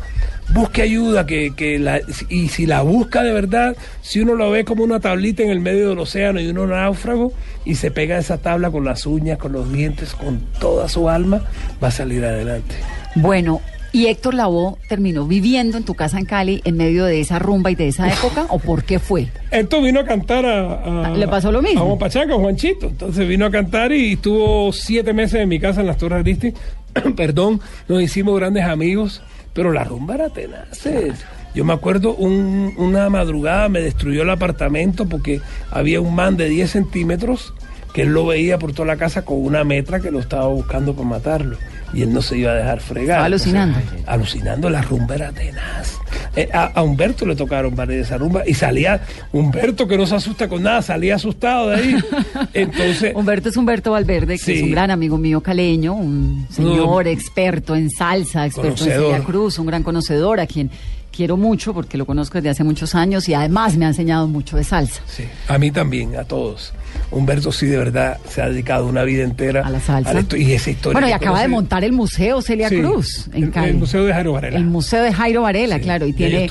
busque 0.54 0.82
ayuda, 0.82 1.26
que, 1.26 1.54
que 1.56 1.78
la, 1.78 2.00
y 2.28 2.48
si 2.48 2.66
la 2.66 2.82
busca 2.82 3.22
de 3.22 3.32
verdad, 3.32 3.76
si 4.02 4.20
uno 4.20 4.34
lo 4.34 4.50
ve 4.50 4.64
como 4.64 4.84
una 4.84 5.00
tablita 5.00 5.42
en 5.42 5.50
el 5.50 5.60
medio 5.60 5.88
del 5.90 5.98
océano 5.98 6.40
y 6.40 6.46
uno 6.48 6.66
náufrago 6.66 7.32
y 7.64 7.74
se 7.74 7.90
pega 7.90 8.16
a 8.16 8.18
esa 8.20 8.38
tabla 8.38 8.70
con 8.70 8.84
las 8.84 9.06
uñas, 9.06 9.38
con 9.38 9.52
los 9.52 9.72
dientes, 9.72 10.14
con 10.14 10.40
toda 10.60 10.88
su 10.88 11.08
alma, 11.08 11.42
va 11.82 11.88
a 11.88 11.90
salir 11.92 12.24
adelante. 12.24 12.76
Bueno, 13.16 13.60
¿y 13.96 14.06
Héctor 14.08 14.34
Lavoe 14.34 14.76
terminó 14.88 15.26
viviendo 15.26 15.78
en 15.78 15.84
tu 15.84 15.94
casa 15.94 16.18
en 16.18 16.24
Cali 16.26 16.60
en 16.64 16.76
medio 16.76 17.04
de 17.04 17.20
esa 17.20 17.38
rumba 17.38 17.70
y 17.70 17.74
de 17.74 17.88
esa 17.88 18.08
época? 18.12 18.46
¿O 18.50 18.58
por 18.58 18.84
qué 18.84 18.98
fue? 18.98 19.28
Esto 19.50 19.80
vino 19.80 20.00
a 20.00 20.04
cantar 20.04 20.44
a, 20.44 21.06
a- 21.06 21.10
¿Le 21.16 21.26
pasó 21.28 21.50
lo 21.50 21.62
mismo? 21.62 21.80
A 21.82 21.84
Juan 21.86 21.98
Pachaca, 21.98 22.34
a 22.34 22.36
Juanchito. 22.36 22.86
Entonces 22.86 23.26
vino 23.26 23.46
a 23.46 23.50
cantar 23.50 23.92
y 23.92 24.12
estuvo 24.12 24.72
siete 24.72 25.12
meses 25.12 25.40
en 25.40 25.48
mi 25.48 25.58
casa 25.58 25.80
en 25.80 25.86
las 25.86 25.96
Torres 25.96 26.20
Aristi. 26.20 26.52
Perdón, 27.16 27.60
nos 27.88 28.02
hicimos 28.02 28.36
grandes 28.38 28.64
amigos, 28.64 29.22
pero 29.52 29.72
la 29.72 29.84
rumba 29.84 30.14
era 30.16 30.28
tenaces. 30.30 31.14
Yo 31.54 31.64
me 31.64 31.72
acuerdo 31.72 32.14
un- 32.14 32.74
una 32.76 33.08
madrugada 33.08 33.68
me 33.70 33.80
destruyó 33.80 34.22
el 34.22 34.30
apartamento 34.30 35.06
porque 35.08 35.40
había 35.70 36.00
un 36.02 36.14
man 36.14 36.36
de 36.36 36.48
10 36.50 36.70
centímetros 36.70 37.54
que 37.94 38.02
él 38.02 38.08
lo 38.10 38.26
veía 38.26 38.58
por 38.58 38.72
toda 38.74 38.86
la 38.88 38.96
casa 38.98 39.24
con 39.24 39.42
una 39.42 39.64
metra 39.64 40.00
que 40.00 40.10
lo 40.10 40.18
estaba 40.20 40.48
buscando 40.48 40.92
para 40.94 41.08
matarlo. 41.08 41.56
Y 41.94 42.02
él 42.02 42.12
no 42.12 42.20
se 42.22 42.36
iba 42.38 42.50
a 42.50 42.54
dejar 42.54 42.80
fregar. 42.80 43.20
Alucinando. 43.20 43.78
Alucinando, 44.06 44.68
la 44.70 44.82
rumba 44.82 45.14
era 45.14 45.32
tenaz. 45.32 45.98
Eh, 46.34 46.48
a, 46.52 46.66
a 46.66 46.82
Humberto 46.82 47.24
le 47.24 47.34
tocaron 47.36 47.74
varias 47.74 47.96
de 47.96 48.02
esa 48.02 48.18
rumba 48.18 48.42
y 48.46 48.54
salía 48.54 49.00
Humberto 49.32 49.86
que 49.88 49.96
no 49.96 50.06
se 50.06 50.14
asusta 50.16 50.48
con 50.48 50.62
nada, 50.62 50.82
salía 50.82 51.14
asustado 51.14 51.70
de 51.70 51.76
ahí. 51.76 51.96
Entonces, 52.54 53.12
Humberto 53.14 53.48
es 53.48 53.56
Humberto 53.56 53.92
Valverde, 53.92 54.34
que 54.38 54.44
Sí. 54.44 54.52
es 54.54 54.62
un 54.62 54.70
gran 54.70 54.90
amigo 54.90 55.16
mío 55.18 55.40
caleño, 55.40 55.94
un 55.94 56.46
señor 56.50 57.06
experto 57.08 57.74
en 57.76 57.90
salsa, 57.90 58.46
experto 58.46 58.84
en. 58.84 58.90
Celia 58.92 59.18
Cruz, 59.24 59.58
un 59.58 59.66
gran 59.66 59.82
conocedor 59.82 60.40
a 60.40 60.46
quien 60.46 60.70
quiero 61.12 61.36
mucho 61.38 61.72
porque 61.72 61.96
lo 61.96 62.04
conozco 62.04 62.36
desde 62.38 62.50
hace 62.50 62.64
muchos 62.64 62.94
años 62.94 63.26
y 63.28 63.34
además 63.34 63.76
me 63.76 63.86
ha 63.86 63.88
enseñado 63.88 64.26
mucho 64.28 64.56
de 64.58 64.64
salsa. 64.64 65.00
sí, 65.06 65.24
a 65.48 65.56
mí 65.58 65.70
también, 65.70 66.14
a 66.16 66.24
todos. 66.24 66.74
Humberto 67.10 67.52
sí 67.52 67.66
de 67.66 67.76
verdad 67.78 68.18
se 68.28 68.42
ha 68.42 68.48
dedicado 68.48 68.86
una 68.86 69.04
vida 69.04 69.22
entera 69.24 69.66
A 69.66 69.70
la 69.70 69.80
salsa. 69.80 70.12
y 70.36 70.52
esa 70.52 70.70
historia. 70.70 70.92
Bueno, 70.94 71.08
y 71.08 71.12
acaba 71.12 71.40
de 71.40 71.48
montar 71.48 71.84
el 71.84 71.92
Museo 71.92 72.42
Celia 72.42 72.68
Sí, 72.68 72.78
Cruz 72.78 73.28
en 73.32 73.44
el- 73.44 73.50
Cali. 73.50 73.70
el 73.70 73.76
Museo 73.76 74.04
de 74.04 74.12
Jairo 74.12 74.32
Varela. 74.32 74.56
El 74.58 74.64
Museo 74.66 75.02
de 75.02 75.12
Jairo 75.12 75.42
Varela, 75.42 75.76
Sí, 75.76 75.82
claro, 75.82 76.06
y 76.06 76.12
tiene, 76.12 76.48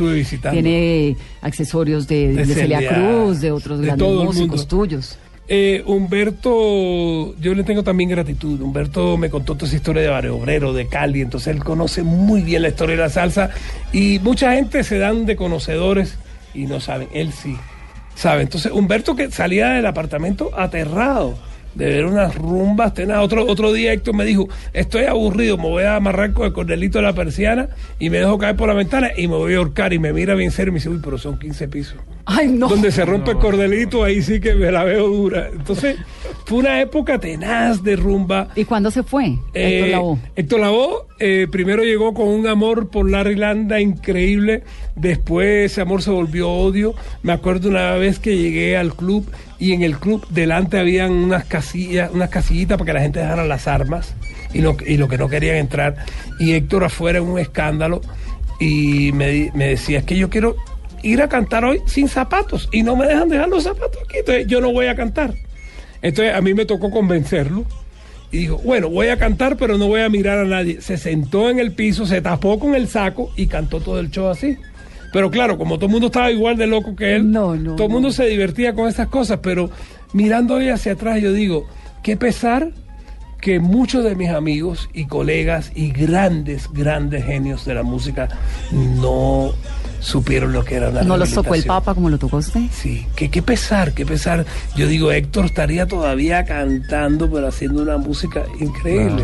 tiene 0.51 1.15
accesorios 1.41 2.07
de, 2.07 2.29
De 2.33 2.45
de 2.45 2.53
Celia 2.53 2.79
Celia, 2.79 2.93
Cruz, 2.95 3.41
de 3.41 3.51
otros 3.51 3.79
de 3.79 3.85
grandes 3.87 4.07
músicos 4.07 4.67
tuyos. 4.67 5.17
Eh, 5.47 5.83
Humberto, 5.85 7.35
yo 7.39 7.53
le 7.53 7.63
tengo 7.63 7.83
también 7.83 8.09
gratitud. 8.09 8.59
Humberto 8.61 9.17
me 9.17 9.29
contó 9.29 9.55
toda 9.55 9.67
esa 9.67 9.75
historia 9.75 10.01
de 10.01 10.07
Barrio 10.09 10.37
Obrero, 10.37 10.73
de 10.73 10.87
Cali, 10.87 11.21
entonces 11.21 11.53
él 11.55 11.63
conoce 11.63 12.01
muy 12.03 12.41
bien 12.41 12.61
la 12.63 12.69
historia 12.69 12.95
de 12.95 13.01
la 13.03 13.09
salsa 13.09 13.49
y 13.93 14.19
mucha 14.23 14.53
gente 14.53 14.83
se 14.83 14.97
dan 14.97 15.25
de 15.25 15.35
conocedores 15.35 16.15
y 16.53 16.65
no 16.65 16.79
saben, 16.79 17.09
él 17.13 17.31
sí 17.31 17.55
sabe. 18.15 18.41
Entonces 18.41 18.71
Humberto 18.71 19.15
que 19.15 19.29
salía 19.31 19.69
del 19.69 19.85
apartamento 19.85 20.51
aterrado 20.57 21.37
de 21.75 21.85
ver 21.87 22.05
unas 22.05 22.33
rumbas 22.35 22.93
tenadas. 22.93 23.23
Otro, 23.23 23.45
otro 23.45 23.71
día 23.73 23.93
Héctor 23.93 24.15
me 24.15 24.25
dijo, 24.25 24.47
estoy 24.73 25.05
aburrido, 25.05 25.57
me 25.57 25.69
voy 25.69 25.83
a 25.83 25.97
amarrar 25.97 26.33
con 26.33 26.47
el 26.47 26.53
cordelito 26.53 26.97
de 26.97 27.03
la 27.03 27.13
persiana 27.13 27.69
y 27.99 28.09
me 28.09 28.17
dejo 28.17 28.37
caer 28.37 28.55
por 28.55 28.67
la 28.67 28.73
ventana 28.73 29.11
y 29.15 29.27
me 29.27 29.35
voy 29.35 29.53
a 29.53 29.57
ahorcar 29.57 29.93
y 29.93 29.99
me 29.99 30.13
mira 30.13 30.33
bien 30.33 30.51
serio 30.51 30.69
y 30.69 30.73
me 30.73 30.79
dice, 30.79 30.89
uy, 30.89 31.01
pero 31.03 31.17
son 31.17 31.37
15 31.37 31.67
pisos. 31.67 31.97
Ay, 32.27 32.47
no. 32.47 32.67
Donde 32.67 32.91
se 32.91 33.05
rompe 33.05 33.31
el 33.31 33.37
cordelito, 33.37 34.03
ahí 34.03 34.21
sí 34.21 34.39
que 34.39 34.55
me 34.55 34.71
la 34.71 34.83
veo 34.83 35.07
dura. 35.07 35.49
Entonces, 35.51 35.97
fue 36.45 36.57
una 36.59 36.81
época 36.81 37.19
tenaz 37.19 37.83
de 37.83 37.95
rumba. 37.95 38.47
¿Y 38.55 38.65
cuándo 38.65 38.89
se 38.89 39.03
fue 39.03 39.25
Héctor 39.25 39.41
Eh, 39.53 39.89
Lavoe? 39.91 40.17
Héctor 40.35 40.59
Lavoe, 40.59 41.05
eh, 41.19 41.47
primero 41.51 41.83
llegó 41.83 42.13
con 42.13 42.27
un 42.27 42.47
amor 42.47 42.89
por 42.89 43.09
la 43.09 43.21
Irlanda 43.29 43.79
increíble, 43.79 44.63
después 44.95 45.71
ese 45.71 45.81
amor 45.81 46.01
se 46.01 46.09
volvió 46.11 46.49
odio. 46.49 46.95
Me 47.21 47.31
acuerdo 47.31 47.69
una 47.69 47.91
vez 47.93 48.17
que 48.19 48.35
llegué 48.37 48.75
al 48.75 48.95
club 48.95 49.29
y 49.59 49.73
en 49.73 49.83
el 49.83 49.97
club 49.97 50.25
delante 50.29 50.79
habían 50.79 51.11
unas 51.11 51.45
casillas, 51.45 52.09
unas 52.11 52.29
casillitas 52.29 52.77
para 52.77 52.85
que 52.87 52.93
la 52.93 53.01
gente 53.01 53.19
dejara 53.19 53.45
las 53.45 53.67
armas 53.67 54.15
y 54.53 54.61
lo, 54.61 54.75
y 54.85 54.97
lo 54.97 55.07
que 55.07 55.17
no 55.19 55.29
querían 55.29 55.57
entrar. 55.57 55.95
Y 56.39 56.53
Héctor 56.53 56.85
afuera 56.85 57.19
en 57.19 57.25
un 57.25 57.37
escándalo 57.39 58.01
y 58.59 59.11
me, 59.13 59.51
me 59.53 59.67
decía, 59.69 59.99
es 59.99 60.05
que 60.05 60.17
yo 60.17 60.29
quiero 60.29 60.55
ir 61.05 61.21
a 61.21 61.29
cantar 61.29 61.63
hoy 61.63 61.81
sin 61.85 62.07
zapatos 62.07 62.67
y 62.71 62.81
no 62.81 62.95
me 62.95 63.05
dejan 63.05 63.29
dejar 63.29 63.47
los 63.47 63.63
zapatos 63.63 64.01
aquí, 64.03 64.17
entonces 64.17 64.47
yo 64.47 64.59
no 64.59 64.71
voy 64.71 64.87
a 64.87 64.95
cantar. 64.95 65.35
Entonces 66.01 66.33
a 66.33 66.41
mí 66.41 66.53
me 66.53 66.65
tocó 66.65 66.89
convencerlo 66.89 67.63
y 68.31 68.39
dijo, 68.39 68.57
bueno, 68.57 68.89
voy 68.89 69.07
a 69.07 69.17
cantar 69.17 69.55
pero 69.55 69.77
no 69.77 69.87
voy 69.87 70.01
a 70.01 70.09
mirar 70.09 70.39
a 70.39 70.45
nadie. 70.45 70.81
Se 70.81 70.97
sentó 70.97 71.49
en 71.49 71.59
el 71.59 71.73
piso, 71.73 72.05
se 72.05 72.21
tapó 72.21 72.59
con 72.59 72.73
el 72.73 72.87
saco 72.87 73.31
y 73.35 73.45
cantó 73.45 73.79
todo 73.81 73.99
el 73.99 74.09
show 74.09 74.29
así. 74.29 74.57
Pero 75.13 75.29
claro, 75.29 75.57
como 75.57 75.75
todo 75.75 75.85
el 75.85 75.91
mundo 75.91 76.07
estaba 76.07 76.31
igual 76.31 76.57
de 76.57 76.67
loco 76.67 76.95
que 76.95 77.15
él, 77.15 77.31
todo 77.31 77.53
el 77.53 77.89
mundo 77.89 78.11
se 78.11 78.25
divertía 78.25 78.73
con 78.73 78.89
esas 78.89 79.07
cosas, 79.07 79.39
pero 79.41 79.69
mirando 80.11 80.55
hoy 80.55 80.69
hacia 80.69 80.93
atrás 80.93 81.21
yo 81.21 81.31
digo, 81.31 81.67
qué 82.03 82.17
pesar 82.17 82.71
que 83.39 83.59
muchos 83.59 84.03
de 84.03 84.15
mis 84.15 84.29
amigos 84.29 84.89
y 84.91 85.05
colegas 85.05 85.71
y 85.75 85.91
grandes, 85.91 86.67
grandes 86.73 87.25
genios 87.25 87.63
de 87.63 87.75
la 87.75 87.83
música 87.83 88.27
no 88.71 89.53
supieron 89.99 90.53
lo 90.53 90.63
que 90.63 90.75
era 90.75 90.89
una 90.89 91.01
¿No 91.03 91.17
los 91.17 91.31
tocó 91.33 91.55
el. 91.55 91.63
Papa 91.63 91.93
como 91.93 92.09
lo 92.09 92.17
tocó 92.17 92.37
usted? 92.37 92.61
Sí, 92.71 93.05
que 93.15 93.29
qué 93.29 93.41
pesar, 93.41 93.93
qué 93.93 94.05
pesar. 94.05 94.45
Yo 94.75 94.87
digo, 94.87 95.11
Héctor 95.11 95.45
estaría 95.45 95.87
todavía 95.87 96.45
cantando, 96.45 97.29
pero 97.31 97.47
haciendo 97.47 97.81
una 97.81 97.97
música 97.97 98.43
increíble. 98.59 99.23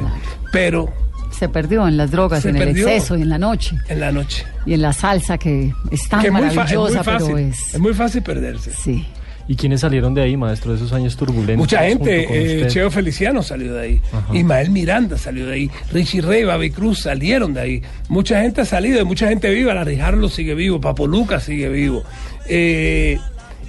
Pero 0.52 0.90
Se 1.32 1.48
perdió 1.50 1.88
en 1.88 1.98
las 1.98 2.12
drogas, 2.12 2.46
en 2.46 2.56
el 2.58 2.70
exceso 2.70 3.16
y 3.18 3.22
en 3.22 3.30
la 3.30 3.38
noche. 3.38 3.78
en 3.90 4.00
la 4.00 4.12
noche. 4.12 4.46
Y 4.66 4.74
en 4.74 4.82
la 4.82 4.94
salsa 4.94 5.38
que 5.38 5.74
es 5.92 6.08
tan 6.10 6.22
que 6.22 6.28
es 6.28 6.34
muy, 6.34 6.42
fa- 6.42 6.48
es 6.48 6.54
muy 6.56 6.56
maravillosa, 6.58 7.04
fácil. 7.04 7.26
pero 7.28 7.38
es... 7.38 7.74
es 7.74 7.80
muy 7.80 7.94
fácil 7.94 8.22
perderse. 8.22 8.72
Sí. 8.74 9.08
¿Y 9.48 9.56
quiénes 9.56 9.82
salieron 9.82 10.14
de 10.14 10.22
ahí, 10.22 10.38
maestro, 10.38 10.72
de 10.72 10.78
esos 10.78 10.94
años 10.94 11.16
turbulentos? 11.18 11.58
Mucha 11.58 11.84
gente, 11.84 12.64
eh? 12.64 12.68
Cheo 12.68 12.90
Feliciano 12.92 13.44
salió 13.44 13.74
de 13.74 13.82
ahí, 13.82 14.02
Ajá. 14.14 14.36
Ismael 14.38 14.70
Miranda 14.70 15.18
salió 15.18 15.48
de 15.48 15.54
ahí, 15.54 15.72
Richie 15.92 16.22
Rey, 16.22 16.44
Babi 16.44 16.70
Cruz 16.72 17.00
salieron 17.00 17.54
de 17.54 17.60
ahí. 17.62 17.82
Mucha 18.08 18.42
gente 18.42 18.62
ha 18.62 18.66
salido, 18.66 19.02
y 19.02 19.06
mucha 19.06 19.28
gente 19.28 19.50
viva, 19.50 19.74
la 19.74 19.84
Rijardo 19.84 20.30
sigue 20.30 20.54
vivo, 20.56 20.80
Papo 20.80 21.08
Lucas 21.08 21.44
sigue 21.44 21.70
vivo. 21.70 22.04
Eh, 22.48 23.18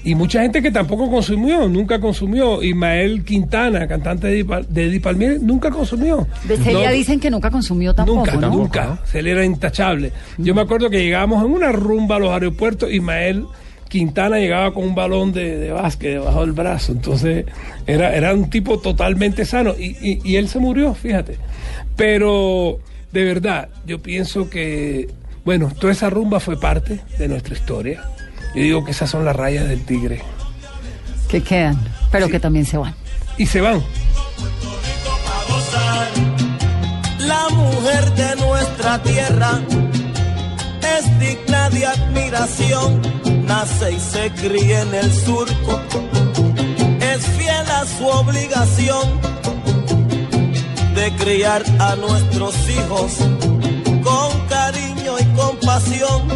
Y 0.05 0.17
mucha 0.17 0.43
gente 0.43 0.61
que 0.63 0.73
tampoco 0.73 1.09
consumió, 1.09 1.69
nunca 1.69 2.01
consumió. 2.01 2.61
Ismael 2.61 3.23
Quintana, 3.25 3.87
cantante 3.87 4.27
de 4.27 4.43
de 4.69 4.87
Eddie 4.87 4.99
Palmieri, 5.01 5.39
nunca 5.41 5.71
consumió. 5.71 6.27
De 6.43 6.57
Celia 6.57 6.89
No, 6.91 6.93
dicen 6.97 7.21
que 7.21 7.31
nunca 7.31 7.51
consumió 7.53 7.95
tampoco, 7.95 8.19
Nunca, 8.27 8.37
¿no? 8.37 8.51
nunca. 8.51 8.99
Celia 9.05 9.33
era 9.35 9.45
intachable. 9.45 10.11
Yo 10.39 10.57
me 10.57 10.61
acuerdo 10.63 10.91
que 10.91 10.99
llegábamos 11.05 11.45
en 11.45 11.53
una 11.53 11.71
rumba 11.71 12.17
a 12.17 12.19
los 12.19 12.31
aeropuertos, 12.31 12.91
Ismael 12.93 13.45
Quintana 13.93 14.39
llegaba 14.39 14.73
con 14.73 14.85
un 14.85 14.95
balón 14.95 15.33
de, 15.35 15.59
de 15.59 15.71
básquet 15.71 16.13
debajo 16.13 16.41
del 16.41 16.53
brazo. 16.53 16.93
Entonces, 16.93 17.45
era, 17.87 18.17
era 18.17 18.33
un 18.33 18.49
tipo 18.49 18.79
totalmente 18.79 19.45
sano. 19.45 19.75
Y, 19.79 19.97
y- 20.01 20.21
y 20.25 20.37
él 20.37 20.49
se 20.49 20.59
murió, 20.59 20.95
fíjate. 20.95 21.37
Pero, 21.95 22.79
de 23.13 23.25
verdad, 23.25 23.69
yo 23.87 24.01
pienso 24.01 24.49
que, 24.49 25.11
bueno, 25.45 25.71
toda 25.79 25.93
esa 25.93 26.09
rumba 26.09 26.41
fue 26.41 26.59
parte 26.59 27.01
de 27.19 27.29
nuestra 27.29 27.53
historia. 27.55 28.03
Yo 28.55 28.63
digo 28.63 28.83
que 28.83 28.93
esas 28.93 29.11
son 29.11 29.27
las 29.27 29.37
rayas 29.37 29.69
del 29.69 29.85
tigre. 29.85 30.23
Que 31.29 31.43
quedan, 31.43 31.79
pero 32.11 32.29
que 32.29 32.41
también 32.41 32.65
se 32.65 32.79
van. 32.79 32.95
Y 33.37 33.45
se 33.45 33.61
van. 33.61 33.83
La 37.19 37.47
mujer 37.51 38.11
de 38.15 38.37
nuestra 38.37 39.03
tierra 39.03 39.61
es 40.99 41.19
digna 41.21 41.69
de 41.71 41.87
admiración, 41.87 43.01
nace 43.47 43.93
y 43.93 44.01
se 44.01 44.31
cría 44.33 44.83
en 44.83 44.95
el 44.95 45.13
surco, 45.13 45.81
es 47.01 47.27
fiel 47.37 47.71
a 47.71 47.85
su 47.87 48.07
obligación 48.07 49.21
de 50.95 51.13
criar 51.17 51.63
a 51.79 51.97
nuestros 51.97 52.55
hijos 52.69 53.13
con 54.03 54.47
cariño 54.49 55.19
y 55.19 55.25
compasión, 55.37 56.29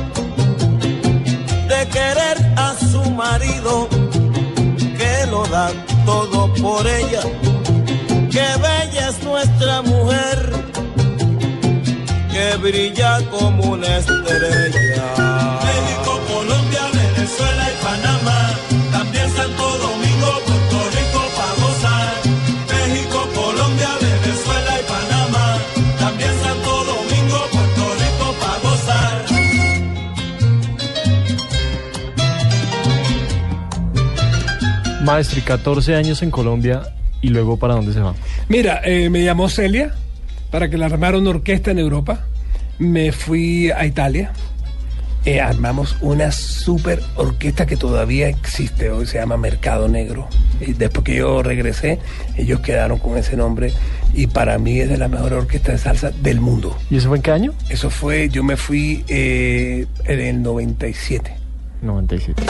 de 1.69 1.89
querer 1.89 2.37
a 2.57 2.75
su 2.91 3.03
marido 3.11 3.89
que 4.99 5.27
lo 5.31 5.47
da 5.47 5.71
todo 6.05 6.53
por 6.55 6.87
ella. 6.87 7.23
Qué 8.31 8.47
bella 8.61 9.09
es 9.09 9.23
nuestra 9.23 9.83
mujer, 9.83 10.53
que 12.33 12.57
brilla 12.59 13.21
como 13.31 13.73
una 13.73 13.99
estrella. 13.99 15.57
Maestro, 35.07 35.39
y 35.39 35.43
14 35.43 35.95
años 35.95 36.23
en 36.23 36.31
Colombia 36.31 36.83
y 37.23 37.29
luego 37.29 37.57
para 37.57 37.75
dónde 37.75 37.93
se 37.93 38.01
va. 38.01 38.15
Mira, 38.49 38.81
eh, 38.85 39.09
me 39.09 39.25
llamó 39.25 39.49
Celia 39.49 39.95
para 40.51 40.69
que 40.69 40.77
la 40.77 40.87
armara 40.87 41.17
una 41.17 41.31
orquesta 41.31 41.71
en 41.71 41.79
Europa. 41.79 42.27
Me 42.79 43.13
fui 43.13 43.71
a 43.71 43.87
Italia. 43.87 44.33
Eh, 45.25 45.41
armamos 45.41 45.97
una 46.03 46.31
super 46.31 47.03
orquesta 47.17 47.67
que 47.67 47.77
todavía 47.77 48.29
existe 48.29 48.91
hoy, 48.91 49.07
se 49.07 49.19
llama 49.19 49.37
Mercado 49.37 49.89
Negro. 49.89 50.29
Y 50.61 50.73
después 50.73 51.05
que 51.05 51.17
yo 51.17 51.43
regresé, 51.43 51.99
ellos 52.37 52.61
quedaron 52.61 52.99
con 52.99 53.17
ese 53.17 53.37
nombre 53.37 53.73
y 54.15 54.29
para 54.29 54.59
mí 54.59 54.79
es 54.79 54.89
de 54.89 54.99
la 54.99 55.09
mejor 55.09 55.33
orquesta 55.33 55.73
de 55.73 55.79
salsa 55.79 56.11
del 56.11 56.41
mundo. 56.41 56.77
¿Y 56.91 56.97
eso 56.97 57.09
fue 57.09 57.17
en 57.17 57.23
qué 57.23 57.31
año? 57.33 57.55
Eso 57.69 57.91
fue, 57.91 58.29
yo 58.29 58.45
me 58.45 58.57
fui 58.57 59.05
eh, 59.09 59.87
en 60.05 60.21
el 60.21 60.43
97. 60.43 61.35
97. 61.83 62.43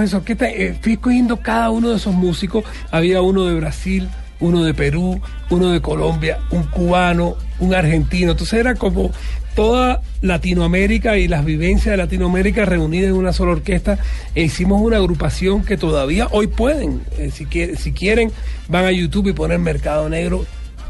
Esa 0.00 0.18
orquesta. 0.18 0.48
eh, 0.48 0.76
fui 0.80 0.92
escogiendo 0.94 1.36
cada 1.38 1.70
uno 1.70 1.90
de 1.90 1.96
esos 1.96 2.14
músicos. 2.14 2.64
Había 2.90 3.20
uno 3.20 3.44
de 3.44 3.54
Brasil, 3.56 4.08
uno 4.40 4.64
de 4.64 4.72
Perú, 4.74 5.20
uno 5.50 5.70
de 5.70 5.80
Colombia, 5.80 6.38
un 6.50 6.62
cubano, 6.64 7.36
un 7.58 7.74
argentino. 7.74 8.32
Entonces 8.32 8.58
era 8.58 8.74
como 8.76 9.10
toda 9.54 10.00
Latinoamérica 10.22 11.18
y 11.18 11.28
las 11.28 11.44
vivencias 11.44 11.92
de 11.92 11.96
Latinoamérica 11.98 12.64
reunidas 12.64 13.10
en 13.10 13.16
una 13.16 13.32
sola 13.32 13.52
orquesta. 13.52 13.98
E 14.34 14.42
hicimos 14.42 14.80
una 14.80 14.96
agrupación 14.96 15.62
que 15.64 15.76
todavía 15.76 16.26
hoy 16.30 16.46
pueden, 16.46 17.02
eh, 17.18 17.30
si, 17.32 17.44
quiere- 17.46 17.76
si 17.76 17.92
quieren, 17.92 18.32
van 18.68 18.84
a 18.86 18.90
YouTube 18.92 19.28
y 19.28 19.32
ponen 19.32 19.62
Mercado 19.62 20.08
Negro. 20.08 20.44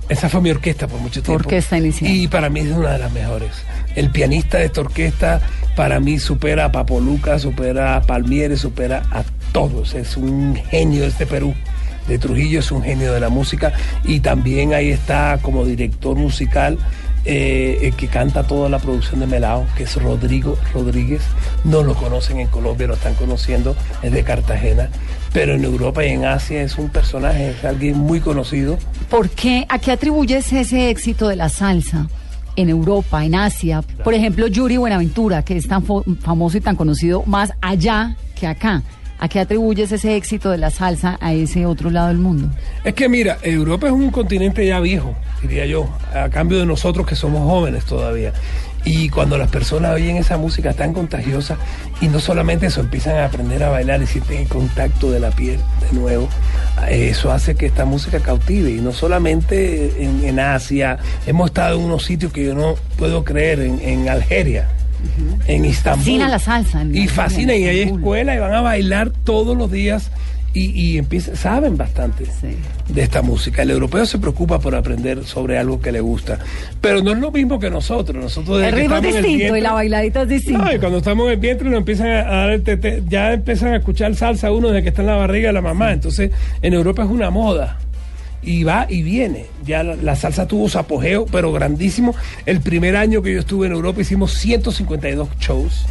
Esa 0.09 0.29
fue 0.29 0.41
mi 0.41 0.51
orquesta 0.51 0.89
por 0.89 1.01
mucho 1.01 1.23
tiempo. 1.23 1.45
Orquesta 1.45 1.79
inicial. 1.79 2.11
Y 2.11 2.29
para 2.29 2.51
mí 2.51 2.61
es 2.61 2.69
una 2.69 2.93
de 2.93 2.99
las 2.99 3.13
mejores. 3.13 3.51
El 3.95 4.11
pianista 4.11 4.59
de 4.59 4.67
esta 4.67 4.81
orquesta 4.81 5.41
para 5.77 6.01
mí 6.01 6.19
supera 6.19 6.67
a 6.67 6.73
Papo 6.73 7.01
Luca, 7.01 7.39
supera 7.39 7.97
a 7.97 8.03
Palmieri, 8.03 8.57
supera 8.57 9.03
a 9.11 9.25
todos. 9.53 9.95
Es 9.95 10.17
un 10.17 10.57
genio 10.71 11.03
de 11.03 11.09
este 11.09 11.27
Perú. 11.27 11.55
De 12.09 12.19
Trujillo 12.19 12.59
es 12.59 12.73
un 12.73 12.83
genio 12.83 13.13
de 13.13 13.21
la 13.21 13.29
música 13.29 13.73
y 14.05 14.21
también 14.21 14.75
ahí 14.75 14.91
está 14.91 15.39
como 15.41 15.65
director 15.65 16.17
musical 16.17 16.79
eh, 17.25 17.79
el 17.83 17.95
que 17.95 18.09
canta 18.09 18.43
toda 18.43 18.69
la 18.69 18.81
producción 18.81 19.21
de 19.21 19.27
Melao, 19.27 19.65
que 19.77 19.85
es 19.85 19.95
Rodrigo 20.03 20.59
Rodríguez. 20.75 21.23
No 21.63 21.85
lo 21.85 21.95
conocen 21.95 22.41
en 22.41 22.49
Colombia, 22.49 22.89
lo 22.89 22.95
están 22.95 23.15
conociendo, 23.15 23.77
es 24.03 24.11
de 24.11 24.25
Cartagena, 24.25 24.89
pero 25.33 25.55
en 25.55 25.65
Europa 25.65 26.05
y 26.05 26.09
en 26.09 26.25
Asia 26.25 26.63
es 26.63 26.77
un 26.77 26.89
personaje, 26.89 27.51
es 27.51 27.65
alguien 27.65 27.97
muy 27.99 28.19
conocido. 28.19 28.77
¿Por 29.09 29.31
qué? 29.31 29.67
¿A 29.69 29.79
qué 29.79 29.93
atribuyes 29.93 30.53
ese 30.53 30.91
éxito 30.91 31.29
de 31.29 31.37
la 31.37 31.49
salsa 31.49 32.09
en 32.57 32.69
Europa, 32.69 33.25
en 33.25 33.35
Asia? 33.35 33.83
Por 34.05 34.15
ejemplo, 34.15 34.47
Yuri 34.47 34.77
Buenaventura, 34.77 35.45
que 35.45 35.57
es 35.57 35.67
tan 35.69 35.85
famoso 36.21 36.59
y 36.59 36.61
tan 36.61 36.77
conocido 36.77 37.23
más 37.27 37.53
allá 37.61 38.17
que 38.35 38.47
acá. 38.47 38.83
¿A 39.19 39.29
qué 39.29 39.39
atribuyes 39.39 39.93
ese 39.93 40.17
éxito 40.17 40.51
de 40.51 40.59
la 40.59 40.71
salsa 40.71 41.17
a 41.21 41.33
ese 41.33 41.65
otro 41.65 41.91
lado 41.91 42.09
del 42.09 42.19
mundo? 42.19 42.51
Es 42.83 42.93
que 42.95 43.09
mira, 43.09 43.39
Europa 43.43 43.87
es 43.87 43.93
un 43.93 44.11
continente 44.11 44.67
ya 44.67 44.81
viejo, 44.81 45.15
diría 45.41 45.65
yo, 45.65 45.89
a 46.13 46.29
cambio 46.29 46.59
de 46.59 46.67
nosotros 46.67 47.07
que 47.07 47.15
somos 47.15 47.49
jóvenes 47.49 47.85
todavía. 47.85 48.33
Y 48.85 49.09
cuando 49.11 49.39
las 49.39 49.49
personas 49.49 49.93
oyen 49.95 50.17
esa 50.17 50.37
música 50.39 50.73
tan 50.73 50.93
contagiosa, 50.93 51.57
y 52.01 52.09
no 52.09 52.19
solamente 52.19 52.67
eso, 52.67 52.81
empiezan 52.81 53.17
a 53.17 53.27
aprender 53.27 53.63
a 53.63 53.69
bailar 53.69 54.03
y 54.03 54.07
sienten 54.07 54.39
el 54.43 54.49
contacto 54.49 55.11
de 55.13 55.21
la 55.21 55.31
piel 55.31 55.59
de 55.89 55.97
nuevo, 55.99 56.29
eh, 56.89 57.09
eso 57.11 57.31
hace 57.31 57.55
que 57.55 57.67
esta 57.67 57.85
música 57.85 58.19
cautive. 58.21 58.71
Y 58.71 58.81
no 58.81 58.93
solamente 58.93 60.03
en, 60.03 60.25
en 60.25 60.41
Asia, 60.41 60.99
hemos 61.27 61.51
estado 61.51 61.79
en 61.79 61.85
unos 61.85 62.05
sitios 62.05 62.33
que 62.33 62.45
yo 62.45 62.55
no 62.55 62.75
puedo 62.97 63.23
creer, 63.25 63.61
en, 63.61 63.81
en 63.81 64.09
Algeria, 64.09 64.69
en 65.47 65.65
Istambul. 65.65 66.05
Fascina 66.05 66.29
la 66.29 66.39
salsa. 66.39 66.83
en- 66.83 66.97
Y 66.97 67.07
fascina, 67.09 67.55
y 67.55 67.65
hay 67.67 67.81
escuelas 67.83 68.37
y 68.37 68.39
van 68.41 68.55
a 68.55 68.61
bailar 68.63 69.11
todos 69.25 69.57
los 69.57 69.71
días 69.71 70.11
y, 70.55 70.71
y 70.71 70.99
empiezan, 70.99 71.37
saben 71.37 71.77
bastante 71.77 72.25
de 72.89 73.03
esta 73.03 73.23
música. 73.23 73.63
El 73.63 73.71
europeo 73.71 74.05
se 74.05 74.19
preocupa 74.19 74.59
por 74.59 74.75
aprender 74.75 75.25
sobre 75.25 75.59
algo 75.59 75.81
que 75.81 75.93
le 75.93 76.01
gusta, 76.01 76.39
pero 76.81 77.03
no 77.03 77.13
es 77.13 77.19
lo 77.19 77.31
mismo 77.31 77.59
que 77.59 77.71
nosotros. 77.71 78.23
Nosotros 78.23 78.59
desde 78.59 78.69
El 78.71 78.75
ritmo 78.77 78.97
es 78.97 79.03
distinto 79.03 79.29
y 79.29 79.39
vientre- 79.39 79.63
la 79.63 79.73
bailadita 79.73 80.23
es 80.23 80.29
distinta. 80.29 80.65
no, 80.65 80.73
y 80.75 80.79
cuando 80.79 80.99
estamos 80.99 81.27
en 81.27 81.33
el 81.33 81.39
vientre 81.39 81.69
nos 81.71 81.79
empiezan 81.79 82.09
a 82.09 82.23
dar 82.25 82.51
el 82.51 82.63
tete, 82.63 83.03
ya 83.09 83.33
empiezan 83.33 83.73
a 83.73 83.77
escuchar 83.77 84.15
salsa 84.15 84.53
uno 84.53 84.69
desde 84.69 84.83
que 84.83 84.89
está 84.91 85.01
en 85.03 85.07
la 85.09 85.17
barriga 85.17 85.49
de 85.49 85.53
la 85.55 85.63
mamá. 85.63 85.93
Entonces, 85.93 86.31
en 86.61 86.75
Europa 86.75 87.03
es 87.05 87.09
una 87.11 87.31
moda. 87.31 87.79
Y 88.45 88.65
va 88.65 88.87
y 88.89 89.03
viene. 89.03 89.47
Ya 89.65 89.85
la, 89.85 89.95
la 89.95 90.17
salsa 90.17 90.49
tuvo 90.49 90.69
su 90.69 90.77
apogeo, 90.77 91.27
pero 91.27 91.53
grandísimo. 91.53 92.15
El 92.45 92.61
primer 92.61 92.97
año 92.97 93.23
que 93.23 93.33
yo 93.33 93.39
estuve 93.41 93.69
en 93.69 93.73
Europa 93.73 94.01
hicimos 94.01 94.33
152 94.33 95.29
shows, 95.39 95.87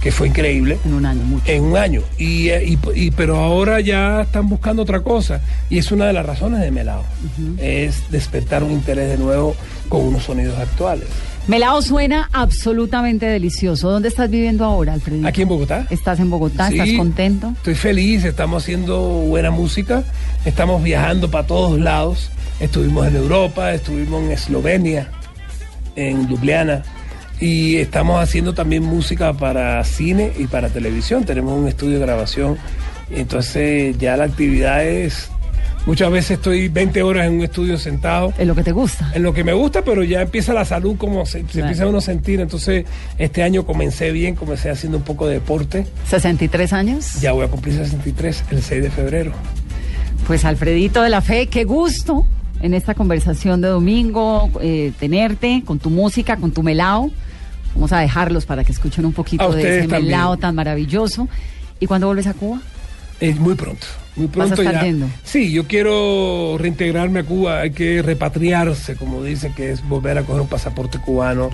que 0.00 0.10
fue 0.12 0.28
increíble. 0.28 0.78
En 0.84 0.94
un 0.94 1.04
año, 1.06 1.22
mucho. 1.24 1.44
En 1.50 1.62
un 1.64 1.76
año. 1.76 2.02
Y, 2.16 2.48
eh, 2.48 2.64
y- 2.64 2.78
y- 2.94 3.10
pero 3.10 3.36
ahora 3.38 3.80
ya 3.80 4.22
están 4.22 4.48
buscando 4.48 4.82
otra 4.82 5.00
cosa. 5.00 5.42
Y 5.68 5.78
es 5.78 5.92
una 5.92 6.06
de 6.06 6.12
las 6.14 6.24
razones 6.24 6.60
de 6.60 6.70
Melao. 6.70 7.04
Es 7.58 8.10
despertar 8.10 8.62
un 8.62 8.72
interés 8.72 9.10
de 9.10 9.18
nuevo 9.18 9.54
con 9.88 10.00
unos 10.06 10.24
sonidos 10.24 10.58
actuales. 10.58 11.06
Melao 11.48 11.82
suena 11.82 12.28
absolutamente 12.32 13.26
delicioso. 13.26 13.90
¿Dónde 13.90 14.08
estás 14.08 14.30
viviendo 14.30 14.64
ahora, 14.64 14.92
Alfredito? 14.92 15.26
Aquí 15.26 15.42
en 15.42 15.48
Bogotá. 15.48 15.86
¿Estás 15.90 16.20
en 16.20 16.30
Bogotá? 16.30 16.68
Sí, 16.68 16.78
¿Estás 16.78 16.96
contento? 16.96 17.48
Estoy 17.56 17.74
feliz, 17.74 18.24
estamos 18.24 18.62
haciendo 18.62 18.98
buena 19.00 19.50
música, 19.50 20.04
estamos 20.44 20.82
viajando 20.82 21.30
para 21.30 21.46
todos 21.46 21.78
lados. 21.80 22.30
Estuvimos 22.60 23.06
en 23.06 23.16
Europa, 23.16 23.72
estuvimos 23.72 24.22
en 24.22 24.30
Eslovenia, 24.32 25.08
en 25.96 26.28
Ljubljana 26.28 26.82
y 27.40 27.76
estamos 27.76 28.22
haciendo 28.22 28.54
también 28.54 28.82
música 28.82 29.32
para 29.32 29.82
cine 29.84 30.32
y 30.38 30.46
para 30.46 30.68
televisión. 30.68 31.24
Tenemos 31.24 31.58
un 31.58 31.68
estudio 31.68 31.94
de 31.98 32.00
grabación, 32.06 32.58
entonces 33.10 33.96
ya 33.98 34.16
la 34.16 34.24
actividad 34.24 34.84
es 34.84 35.30
Muchas 35.86 36.10
veces 36.10 36.32
estoy 36.32 36.68
20 36.68 37.02
horas 37.02 37.26
en 37.26 37.34
un 37.36 37.42
estudio 37.42 37.78
sentado. 37.78 38.34
En 38.36 38.48
lo 38.48 38.54
que 38.54 38.62
te 38.62 38.70
gusta. 38.70 39.10
En 39.14 39.22
lo 39.22 39.32
que 39.32 39.44
me 39.44 39.54
gusta, 39.54 39.82
pero 39.82 40.04
ya 40.04 40.20
empieza 40.20 40.52
la 40.52 40.66
salud 40.66 40.96
como 40.98 41.24
se, 41.24 41.38
se 41.40 41.44
Claro. 41.46 41.66
empieza 41.68 41.86
uno 41.86 41.98
a 41.98 42.02
sentir. 42.02 42.38
Entonces, 42.40 42.84
este 43.16 43.42
año 43.42 43.64
comencé 43.64 44.12
bien, 44.12 44.34
comencé 44.34 44.68
haciendo 44.68 44.98
un 44.98 45.04
poco 45.04 45.26
de 45.26 45.34
deporte. 45.34 45.86
¿63 46.10 46.72
años? 46.74 47.20
Ya 47.22 47.32
voy 47.32 47.46
a 47.46 47.48
cumplir 47.48 47.76
63 47.76 48.44
el 48.50 48.62
6 48.62 48.82
de 48.82 48.90
febrero. 48.90 49.32
Pues 50.26 50.44
Alfredito 50.44 51.02
de 51.02 51.08
la 51.08 51.22
Fe, 51.22 51.46
qué 51.46 51.64
gusto 51.64 52.26
en 52.60 52.74
esta 52.74 52.94
conversación 52.94 53.62
de 53.62 53.68
domingo 53.68 54.50
eh, 54.60 54.92
tenerte 55.00 55.62
con 55.64 55.78
tu 55.78 55.88
música, 55.88 56.36
con 56.36 56.52
tu 56.52 56.62
melao. 56.62 57.10
Vamos 57.74 57.92
a 57.92 57.98
dejarlos 58.00 58.46
para 58.46 58.64
que 58.64 58.72
escuchen 58.72 59.04
un 59.06 59.12
poquito 59.12 59.44
A 59.50 59.54
de 59.54 59.78
ese 59.80 59.88
melao 59.88 60.36
tan 60.36 60.54
maravilloso. 60.54 61.28
¿Y 61.78 61.86
cuándo 61.86 62.06
vuelves 62.08 62.26
a 62.26 62.34
Cuba? 62.34 62.60
Es 63.20 63.38
muy 63.38 63.54
pronto. 63.54 63.86
Muy 64.16 64.26
Vas 64.26 64.52
a 64.52 64.54
pronto 64.54 64.62
estar 64.62 64.74
ya. 64.74 64.82
yendo. 64.82 65.06
Sí, 65.24 65.52
yo 65.52 65.66
quiero 65.66 66.56
reintegrarme 66.58 67.20
a 67.20 67.24
Cuba. 67.24 67.60
Hay 67.60 67.70
que 67.70 68.02
repatriarse, 68.02 68.96
como 68.96 69.22
dice, 69.22 69.52
que 69.54 69.70
es 69.72 69.86
volver 69.88 70.18
a 70.18 70.22
coger 70.22 70.42
un 70.42 70.48
pasaporte 70.48 70.98
cubano 70.98 71.50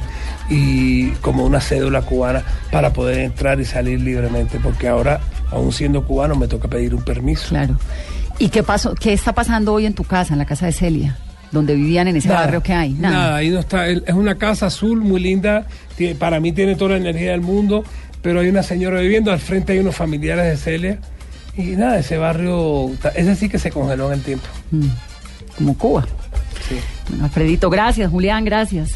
y 0.48 1.10
como 1.20 1.44
una 1.44 1.60
cédula 1.60 2.02
cubana 2.02 2.44
para 2.70 2.92
poder 2.92 3.18
entrar 3.20 3.60
y 3.60 3.64
salir 3.64 4.00
libremente. 4.00 4.58
Porque 4.62 4.88
ahora, 4.88 5.20
aún 5.50 5.72
siendo 5.72 6.04
cubano, 6.06 6.34
me 6.34 6.48
toca 6.48 6.68
pedir 6.68 6.94
un 6.94 7.02
permiso. 7.02 7.48
Claro. 7.48 7.78
¿Y 8.38 8.48
qué 8.48 8.62
pasó? 8.62 8.94
¿Qué 8.94 9.12
está 9.12 9.32
pasando 9.32 9.72
hoy 9.72 9.86
en 9.86 9.94
tu 9.94 10.04
casa, 10.04 10.34
en 10.34 10.38
la 10.38 10.46
casa 10.46 10.66
de 10.66 10.72
Celia, 10.72 11.16
donde 11.52 11.74
vivían 11.74 12.08
en 12.08 12.16
ese 12.16 12.28
Nada, 12.28 12.40
barrio 12.42 12.62
que 12.62 12.72
hay? 12.72 12.92
Nada. 12.94 13.36
ahí 13.36 13.50
no 13.50 13.60
está. 13.60 13.88
Es 13.88 14.02
una 14.12 14.34
casa 14.36 14.66
azul 14.66 15.00
muy 15.00 15.20
linda. 15.20 15.66
Para 16.18 16.40
mí 16.40 16.52
tiene 16.52 16.74
toda 16.76 16.92
la 16.92 16.96
energía 16.98 17.30
del 17.32 17.40
mundo. 17.40 17.84
Pero 18.22 18.40
hay 18.40 18.48
una 18.48 18.62
señora 18.62 19.00
viviendo. 19.00 19.30
Al 19.32 19.38
frente 19.38 19.72
hay 19.72 19.78
unos 19.78 19.94
familiares 19.94 20.44
de 20.46 20.56
Celia. 20.56 20.98
Y 21.56 21.76
nada, 21.76 21.98
ese 21.98 22.18
barrio, 22.18 22.90
ese 23.14 23.34
sí 23.36 23.48
que 23.48 23.58
se 23.58 23.70
congeló 23.70 24.08
en 24.08 24.18
el 24.18 24.22
tiempo. 24.24 24.46
Mm, 24.72 24.86
Como 25.56 25.78
Cuba. 25.78 26.06
Sí. 26.68 26.74
Bueno, 27.08 27.24
Alfredito, 27.24 27.70
gracias. 27.70 28.10
Julián, 28.10 28.44
gracias. 28.44 28.90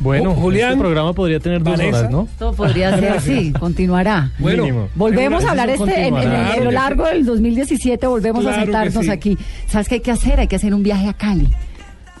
Bueno, 0.00 0.32
Ju- 0.34 0.40
Julián, 0.40 0.70
este 0.72 0.80
programa 0.80 1.12
podría 1.12 1.40
tener 1.40 1.62
dos 1.62 1.76
Vanessa. 1.78 1.98
horas, 2.00 2.10
¿no? 2.10 2.28
Todo 2.38 2.52
podría 2.52 2.96
ser 2.98 3.12
así, 3.12 3.52
continuará. 3.58 4.32
Bueno, 4.38 4.64
Mínimo. 4.64 4.88
Volvemos 4.96 5.44
a 5.44 5.50
hablar 5.50 5.70
este 5.70 5.84
en, 5.84 6.04
en- 6.06 6.10
continuará. 6.14 6.56
en 6.56 6.64
lo 6.64 6.70
largo 6.72 7.06
del 7.06 7.24
2017, 7.24 8.06
volvemos 8.06 8.42
Claro 8.42 8.56
a 8.60 8.64
sentarnos 8.64 9.04
sí. 9.04 9.10
aquí. 9.10 9.38
¿Sabes 9.68 9.88
qué 9.88 9.94
hay 9.96 10.00
que 10.00 10.10
hacer? 10.10 10.40
Hay 10.40 10.46
que 10.48 10.56
hacer 10.56 10.74
un 10.74 10.82
viaje 10.82 11.08
a 11.08 11.12
Cali. 11.14 11.48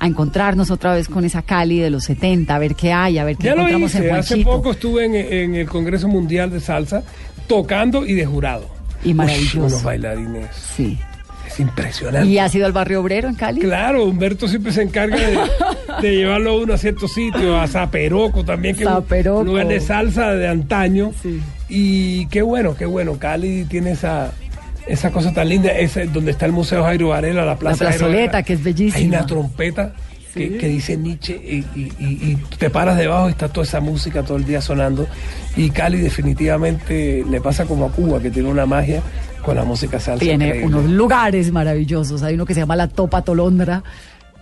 A 0.00 0.06
encontrarnos 0.06 0.70
otra 0.70 0.92
vez 0.94 1.08
con 1.08 1.24
esa 1.24 1.42
Cali 1.42 1.78
de 1.78 1.88
los 1.90 2.04
70, 2.04 2.54
a 2.54 2.58
ver 2.58 2.74
qué 2.74 2.92
hay, 2.92 3.18
a 3.18 3.24
ver 3.24 3.36
qué 3.36 3.44
Ya 3.44 3.54
lo 3.54 3.60
encontramos 3.62 3.94
hice, 3.94 4.08
en 4.08 4.14
hace 4.14 4.36
poco 4.38 4.72
estuve 4.72 5.04
en, 5.04 5.14
en 5.14 5.54
el 5.54 5.66
Congreso 5.68 6.08
Mundial 6.08 6.50
de 6.50 6.60
Salsa 6.60 7.02
tocando 7.46 8.04
y 8.06 8.14
de 8.14 8.26
jurado. 8.26 8.68
Y 9.04 9.14
maravilloso. 9.14 9.58
Unos 9.60 9.82
bailarines. 9.82 10.48
Sí. 10.76 10.98
Es 11.46 11.60
impresionante. 11.60 12.26
¿Y 12.28 12.38
has 12.38 12.54
ido 12.54 12.66
al 12.66 12.72
barrio 12.72 13.00
obrero 13.00 13.28
en 13.28 13.34
Cali? 13.34 13.60
Claro, 13.60 14.04
Humberto 14.06 14.48
siempre 14.48 14.72
se 14.72 14.82
encarga 14.82 15.16
de, 15.16 15.38
de 16.02 16.16
llevarlo 16.16 16.50
a 16.50 16.58
uno 16.58 16.74
a 16.74 16.78
ciertos 16.78 17.12
sitios, 17.12 17.54
a 17.56 17.66
Zaperoco 17.68 18.44
también, 18.44 18.74
que 18.74 18.82
es 18.82 18.88
un 18.88 18.94
Zaperoco. 18.94 19.44
lugar 19.44 19.68
de 19.68 19.80
salsa 19.80 20.32
de 20.32 20.48
antaño. 20.48 21.12
Sí. 21.22 21.40
Y 21.68 22.26
qué 22.26 22.42
bueno, 22.42 22.74
qué 22.76 22.86
bueno. 22.86 23.18
Cali 23.18 23.64
tiene 23.66 23.92
esa, 23.92 24.32
esa 24.86 25.10
cosa 25.10 25.32
tan 25.32 25.48
linda, 25.48 25.70
ese, 25.70 26.06
donde 26.06 26.30
está 26.32 26.46
el 26.46 26.52
Museo 26.52 26.82
Jairo 26.84 27.08
Varela, 27.08 27.44
la 27.44 27.56
plaza 27.56 27.84
La 27.84 27.90
plazoleta, 27.90 28.20
Varela. 28.24 28.42
que 28.42 28.52
es 28.54 28.62
bellísima. 28.62 28.98
Hay 28.98 29.06
una 29.08 29.26
trompeta 29.26 29.92
que, 30.34 30.56
que 30.58 30.66
dice 30.68 30.96
Nietzsche 30.96 31.34
y, 31.34 31.64
y- 31.78 31.92
y- 31.98 32.30
y 32.32 32.38
te 32.58 32.68
paras 32.70 32.96
debajo 32.98 33.28
y 33.28 33.30
está 33.32 33.48
toda 33.48 33.64
esa 33.64 33.80
música 33.80 34.22
todo 34.24 34.36
el 34.36 34.44
día 34.44 34.60
sonando. 34.60 35.06
Y 35.56 35.70
Cali 35.70 35.98
definitivamente 36.00 37.24
le 37.28 37.40
pasa 37.40 37.64
como 37.66 37.86
a 37.86 37.92
Cuba, 37.92 38.20
que 38.20 38.30
tiene 38.30 38.48
una 38.48 38.66
magia 38.66 39.00
con 39.42 39.56
la 39.56 39.64
música 39.64 40.00
salsa. 40.00 40.20
Tiene 40.24 40.46
increíble. 40.46 40.76
unos 40.76 40.90
lugares 40.90 41.52
maravillosos. 41.52 42.22
Hay 42.22 42.34
uno 42.34 42.46
que 42.46 42.54
se 42.54 42.60
llama 42.60 42.76
La 42.76 42.88
Topa 42.88 43.22
Tolondra, 43.22 43.82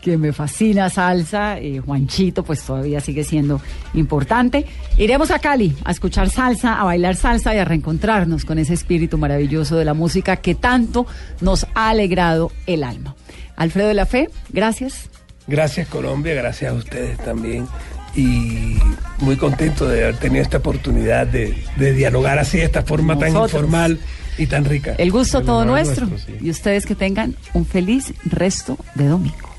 que 0.02 0.18
me 0.18 0.32
fascina 0.34 0.90
salsa. 0.90 1.58
Eh, 1.58 1.78
Juanchito, 1.78 2.42
pues 2.42 2.60
todavía 2.62 3.00
sigue 3.00 3.24
siendo 3.24 3.62
importante. 3.94 4.66
Iremos 4.98 5.30
a 5.30 5.38
Cali 5.38 5.74
a 5.84 5.92
escuchar 5.92 6.28
salsa, 6.28 6.78
a 6.78 6.84
bailar 6.84 7.14
salsa 7.16 7.54
y 7.54 7.58
a 7.58 7.64
reencontrarnos 7.64 8.44
con 8.44 8.58
ese 8.58 8.74
espíritu 8.74 9.16
maravilloso 9.16 9.76
de 9.76 9.86
la 9.86 9.94
música 9.94 10.36
que 10.36 10.54
tanto 10.54 11.06
nos 11.40 11.66
ha 11.74 11.88
alegrado 11.90 12.52
el 12.66 12.84
alma. 12.84 13.14
Alfredo 13.56 13.88
de 13.88 13.94
la 13.94 14.04
Fe, 14.06 14.28
gracias. 14.50 15.08
Gracias 15.46 15.88
Colombia, 15.88 16.34
gracias 16.34 16.72
a 16.72 16.74
ustedes 16.74 17.16
también. 17.18 17.66
Y 18.14 18.76
muy 19.20 19.36
contento 19.36 19.88
de 19.88 20.02
haber 20.02 20.16
tenido 20.18 20.42
esta 20.42 20.58
oportunidad 20.58 21.26
de, 21.26 21.56
de 21.76 21.92
dialogar 21.94 22.38
así, 22.38 22.58
de 22.58 22.64
esta 22.64 22.82
forma 22.82 23.18
tan 23.18 23.34
informal 23.34 23.98
y 24.36 24.46
tan 24.46 24.64
rica. 24.64 24.94
El 24.98 25.10
gusto 25.10 25.38
El 25.38 25.46
todo 25.46 25.64
nuestro. 25.64 26.06
nuestro, 26.06 26.34
sí. 26.34 26.44
Y 26.44 26.50
ustedes 26.50 26.84
que 26.84 26.94
tengan 26.94 27.34
un 27.54 27.64
feliz 27.64 28.12
resto 28.24 28.76
de 28.94 29.06
domingo. 29.06 29.51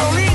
your 0.00 0.29